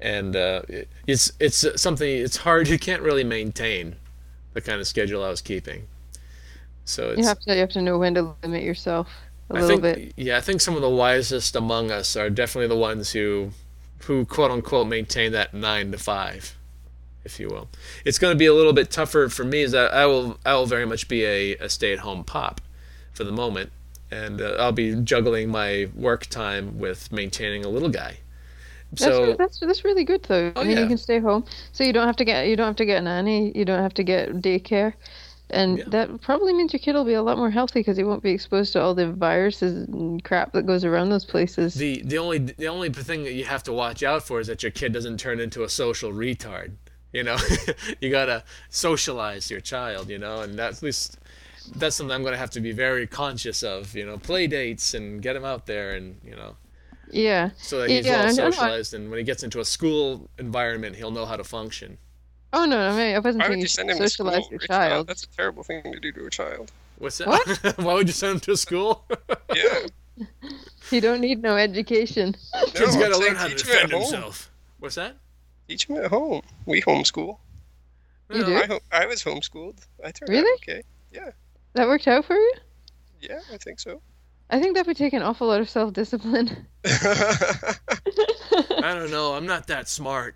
[0.02, 0.62] and uh,
[1.08, 2.68] it's it's something it's hard.
[2.70, 3.96] You can't really maintain
[4.54, 5.88] the kind of schedule I was keeping.
[6.86, 9.08] So it's You have to you have to know when to limit yourself
[9.50, 10.14] a I little think bit.
[10.16, 13.52] yeah, I think some of the wisest among us are definitely the ones who
[14.06, 16.56] who quote unquote maintain that nine to five,
[17.24, 17.70] if you will.
[18.06, 20.54] It's going to be a little bit tougher for me, is that I will I
[20.56, 22.62] will very much be a, a stay at home pop
[23.14, 23.72] for the moment,
[24.10, 28.20] and uh, I'll be juggling my work time with maintaining a little guy.
[28.92, 30.52] That's, So re- that's that's really good though.
[30.56, 30.84] Oh, I mean, yeah.
[30.84, 32.98] you can stay home, so you don't have to get you don't have to get
[32.98, 34.94] a nanny, you don't have to get daycare,
[35.50, 35.84] and Yeah.
[35.88, 38.32] that probably means your kid will be a lot more healthy because he won't be
[38.32, 41.74] exposed to all the viruses and crap that goes around those places.
[41.76, 44.62] the the only the only thing that you have to watch out for is that
[44.64, 46.72] your kid doesn't turn into a social retard.
[47.14, 47.38] You know,
[48.02, 50.10] you gotta socialize your child.
[50.10, 51.18] You know, and that's at least
[51.76, 53.96] that's something I'm gonna have to be very conscious of.
[53.96, 56.56] You know, play dates and get him out there, and you know,
[57.14, 58.52] yeah, so that he's Yeah, well I know.
[58.52, 61.98] socialized, and when he gets into a school environment, he'll know how to function.
[62.54, 64.10] Oh no, I mean I wasn't Why would saying you you send should him to
[64.10, 64.26] school?
[64.28, 64.68] socialize your Rich?
[64.68, 65.08] child.
[65.08, 66.72] That's a terrible thing to do to a child.
[66.98, 67.74] What's that?
[67.78, 69.06] Why would you send him to school?
[69.56, 69.88] Yeah.
[70.92, 72.36] You don't need no education.
[72.54, 74.02] No, Kid's No, got to learn how to teach him at defend home.
[74.02, 74.52] himself.
[74.80, 75.16] What's that?
[75.68, 76.42] Teach him at home.
[76.66, 77.38] We homeschool.
[78.30, 78.56] You No, do?
[78.56, 79.80] I, ho- I was homeschooled.
[80.04, 80.52] I turned Really?
[80.52, 80.76] out
[81.24, 81.32] okay.
[81.74, 82.54] That worked out for you?
[83.22, 84.02] Yeah, I think so.
[84.52, 86.68] I think that would take an awful lot of self discipline.
[86.86, 87.76] I
[88.82, 89.34] don't know.
[89.34, 90.36] I'm not that smart.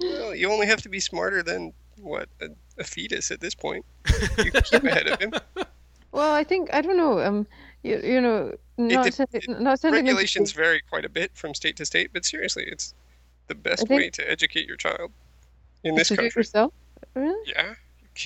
[0.00, 2.46] well, you only have to be smarter than what a,
[2.78, 3.84] a fetus at this point.
[4.38, 5.32] You keep ahead of him.
[6.12, 7.20] Well, I think I don't know.
[7.20, 7.46] Um,
[7.84, 11.08] you, you know, not dep- sending, it- not sending them to Regulations vary quite a
[11.08, 12.94] bit from state to state, but seriously, it's
[13.46, 15.12] the best think- way to educate your child
[15.84, 16.40] in this to do it country.
[16.40, 16.72] yourself.
[17.14, 17.38] Really?
[17.46, 17.74] Yeah.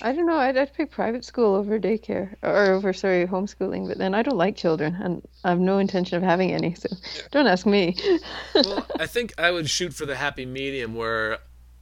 [0.02, 0.36] I don't know.
[0.36, 3.86] I'd, I'd pick private school over daycare or over sorry homeschooling.
[3.86, 6.74] But then I don't like children, and I have no intention of having any.
[6.74, 6.88] So
[7.30, 7.96] don't ask me.
[8.54, 11.38] well, I think I would shoot for the happy medium where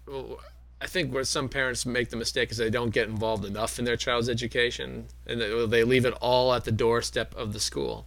[0.07, 0.39] well,
[0.81, 3.85] I think where some parents make the mistake is they don't get involved enough in
[3.85, 8.07] their child's education and they, they leave it all at the doorstep of the school.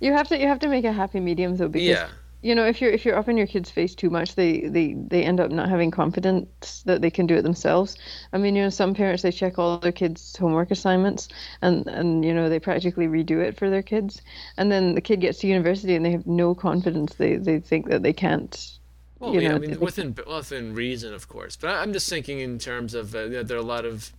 [0.00, 2.08] you have to you have to make a happy medium though, because Yeah.
[2.42, 4.94] You know if you're if you're up in your kid's face too much, they they
[4.94, 7.96] they end up not having confidence that they can do it themselves.
[8.32, 11.28] I mean, you know, some parents they check all their kids' homework assignments
[11.62, 14.20] and and you know they practically redo it for their kids,
[14.56, 17.14] and then the kid gets to university and they have no confidence.
[17.14, 18.78] They they think that they can't.
[19.18, 21.56] Well, you yeah, know, I mean, within within reason, of course.
[21.56, 24.12] But I'm just thinking in terms of uh, there are a lot of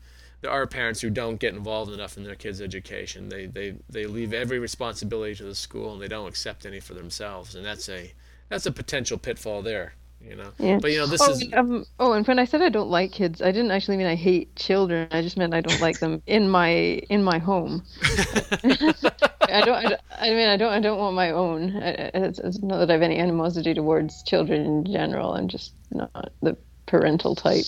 [0.43, 3.29] there are parents who don't get involved enough in their kids' education.
[3.29, 6.93] They they they leave every responsibility to the school and they don't accept any for
[6.93, 8.13] themselves, and that's a
[8.49, 9.95] that's a potential pitfall there.
[10.21, 10.51] You know.
[10.57, 10.79] Yeah.
[10.81, 13.13] But you know, this oh, is um, oh, and when I said I don't like
[13.13, 15.07] kids, I didn't actually mean I hate children.
[15.11, 16.69] I just meant I don't like them in my
[17.09, 17.83] in my home.
[18.03, 19.85] I don't.
[19.85, 20.73] I, I mean, I don't.
[20.73, 21.77] I don't want my own.
[21.77, 25.33] I, I- it's, it's not that I have any animosity towards children in general.
[25.35, 27.65] I'm just not the parental type.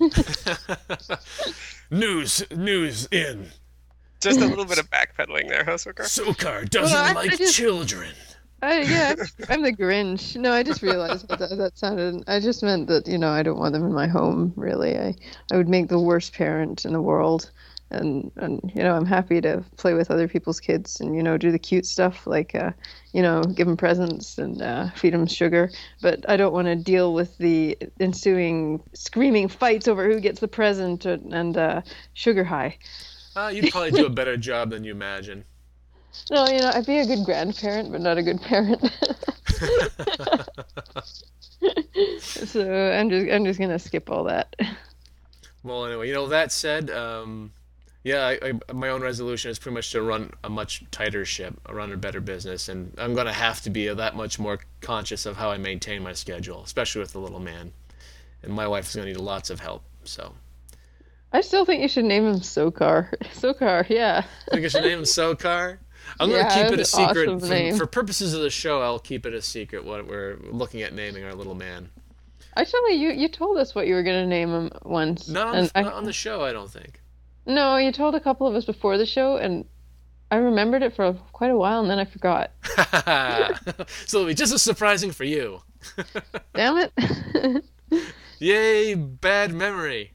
[1.90, 3.46] news news in
[4.20, 6.04] Just a little bit of backpedaling there, huh, Socar?
[6.06, 8.10] Socar doesn't I- I like just- children.
[8.60, 9.14] I, yeah,
[9.48, 10.34] I'm the Grinch.
[10.34, 12.24] No, I just realized what that, that sounded.
[12.26, 14.52] I just meant that you know I don't want them in my home.
[14.56, 15.14] Really, I
[15.52, 17.52] I would make the worst parent in the world,
[17.90, 21.36] and and you know I'm happy to play with other people's kids and you know
[21.36, 22.72] do the cute stuff like uh,
[23.12, 25.70] you know give them presents and uh, feed them sugar.
[26.02, 30.48] But I don't want to deal with the ensuing screaming fights over who gets the
[30.48, 31.82] present and, and uh,
[32.14, 32.76] sugar high.
[33.34, 35.44] Uh, you'd probably do a better job than you imagine.
[36.30, 38.82] No, you know I'd be a good grandparent, but not a good parent.
[42.18, 44.54] so I'm just I'm just gonna skip all that.
[45.62, 47.52] Well, anyway, you know that said, um,
[48.08, 51.60] yeah, I, I, my own resolution is pretty much to run a much tighter ship,
[51.70, 55.36] run a better business, and I'm gonna have to be that much more conscious of
[55.36, 57.72] how I maintain my schedule, especially with the little man.
[58.42, 59.82] And my wife is gonna need lots of help.
[60.04, 60.32] So
[61.34, 63.12] I still think you should name him Socar.
[63.34, 64.24] Socar, yeah.
[64.46, 65.76] I think I should name him Socar.
[66.18, 68.80] I'm gonna keep it a secret awesome for, for purposes of the show.
[68.80, 71.90] I'll keep it a secret what we're looking at naming our little man.
[72.56, 75.28] Actually, you you told us what you were gonna name him once.
[75.28, 77.02] Not on, the, I- not on the show, I don't think.
[77.48, 79.64] No, you told a couple of us before the show, and
[80.30, 82.52] I remembered it for quite a while, and then I forgot.
[84.06, 85.62] so it'll be just as surprising for you.
[86.54, 87.64] Damn it!
[88.38, 90.12] Yay, bad memory.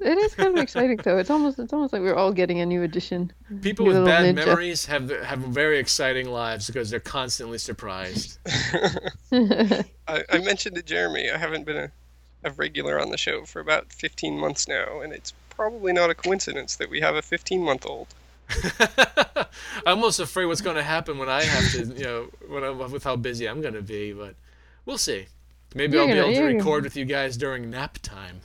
[0.00, 1.16] it is kind of exciting though.
[1.18, 3.32] It's almost it's almost like we're all getting a new edition.
[3.62, 4.44] People You with bad ninja.
[4.46, 8.38] memories have have very exciting lives because they're constantly surprised.
[9.32, 11.92] I, I mentioned to Jeremy I haven't been a,
[12.42, 16.14] a regular on the show for about 15 months now, and it's probably not a
[16.14, 18.08] coincidence that we have a 15 month old.
[19.86, 22.78] I'm almost afraid what's going to happen when I have to, you know, when I'm,
[22.92, 24.34] with how busy I'm going to be, but
[24.84, 25.26] we'll see.
[25.74, 27.98] Maybe You're I'll be gonna- able to you're gonna- record with you guys during nap
[28.02, 28.40] time.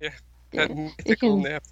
[0.00, 0.12] That
[0.52, 1.64] Yeah, you mythical can- nap.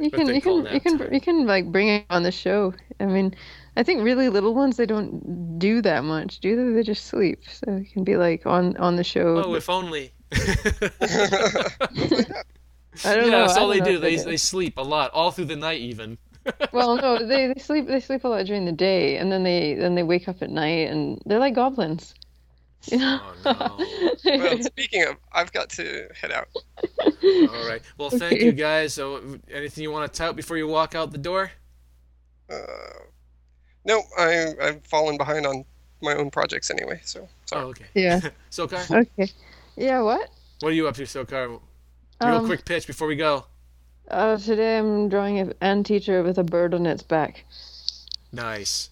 [0.00, 1.12] You can you can you can time.
[1.12, 2.72] you can like bring it on the show.
[3.00, 3.34] I mean,
[3.76, 6.72] I think really little ones they don't do that much, do they?
[6.72, 7.40] They just sleep.
[7.50, 9.42] So it can be like on on the show.
[9.44, 10.12] Oh, if only.
[13.04, 13.46] I don't yeah, know.
[13.46, 13.98] that's all they don't know do.
[13.98, 16.18] if They, they sleep a lot, all through the night even.
[16.72, 19.74] well, no, they, they sleep they sleep a lot during the day, and then they
[19.74, 22.14] then they wake up at night, and they're like goblins.
[22.90, 23.20] You know?
[23.20, 23.88] Oh, no.
[24.36, 26.48] Well, speaking of, I've got to head out.
[27.44, 27.82] All right.
[27.98, 28.44] Well, thank Okay.
[28.44, 28.94] you guys.
[28.94, 31.52] So, anything you want to tout before you walk out the door?
[32.50, 32.56] Uh,
[33.84, 35.64] no, I, I've fallen behind on
[36.02, 37.64] my own projects anyway, so sorry.
[37.64, 37.86] Oh, okay.
[37.94, 38.20] yeah.
[38.50, 39.30] Socar, Okay.
[39.76, 40.00] Yeah.
[40.02, 40.30] What?
[40.60, 41.60] what are you up to, Socar?
[42.20, 43.46] Real Um, quick pitch before we go.
[44.10, 47.44] Uh, today I'm drawing an ant teacher with a bird on its back.
[48.32, 48.90] Nice.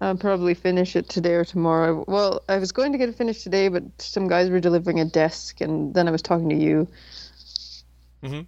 [0.00, 2.04] I'll probably finish it today or tomorrow.
[2.08, 5.04] Well, I was going to get it finished today, but some guys were delivering a
[5.04, 6.88] desk, and then I was talking to you.
[8.22, 8.46] Mhm.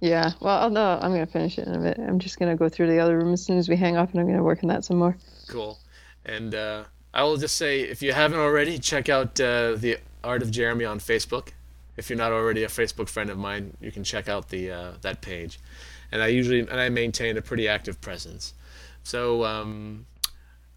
[0.00, 0.32] Yeah.
[0.40, 1.98] Well, I'll, no, I'm gonna finish it in a bit.
[1.98, 4.20] I'm just gonna go through the other room as soon as we hang up, and
[4.20, 5.16] I'm gonna work on that some more.
[5.48, 5.78] Cool.
[6.24, 10.42] And uh, I will just say, if you haven't already, check out uh, the Art
[10.42, 11.48] of Jeremy on Facebook.
[12.02, 14.90] If you're not already a Facebook friend of mine, you can check out the uh,
[15.02, 15.60] that page.
[16.10, 18.54] And I usually and I maintain a pretty active presence.
[19.04, 20.06] So um,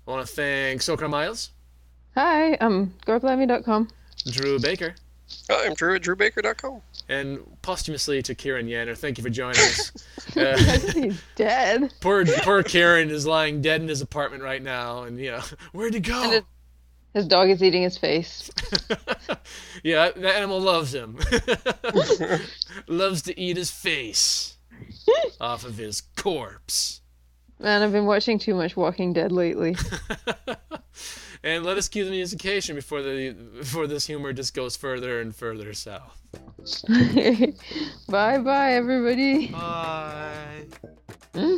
[0.07, 1.49] I want to thank Socar Myles,
[2.13, 3.89] Hi, I'm gorblimey.com.
[4.29, 4.93] Drew Baker,
[5.49, 6.81] I'm Drew at drewbaker.com.
[7.09, 8.95] and posthumously to Kieran Yanner.
[8.95, 9.91] Thank you for joining us.
[10.37, 10.57] Uh,
[10.93, 11.91] He's dead.
[12.01, 15.41] poor poor Kieran is lying dead in his apartment right now, and you know
[15.73, 16.41] where'd he go?
[17.15, 18.51] His dog is eating his face.
[19.83, 21.17] yeah, that animal loves him.
[22.87, 24.57] loves to eat his face
[25.39, 26.99] off of his corpse.
[27.57, 29.77] Man, I've been watching too much Walking Dead lately.
[31.41, 35.33] And let us cue the musication before the before this humor just goes further and
[35.33, 36.19] further south.
[38.09, 39.47] bye bye, everybody.
[39.47, 40.65] Bye.
[41.33, 41.55] Hmm?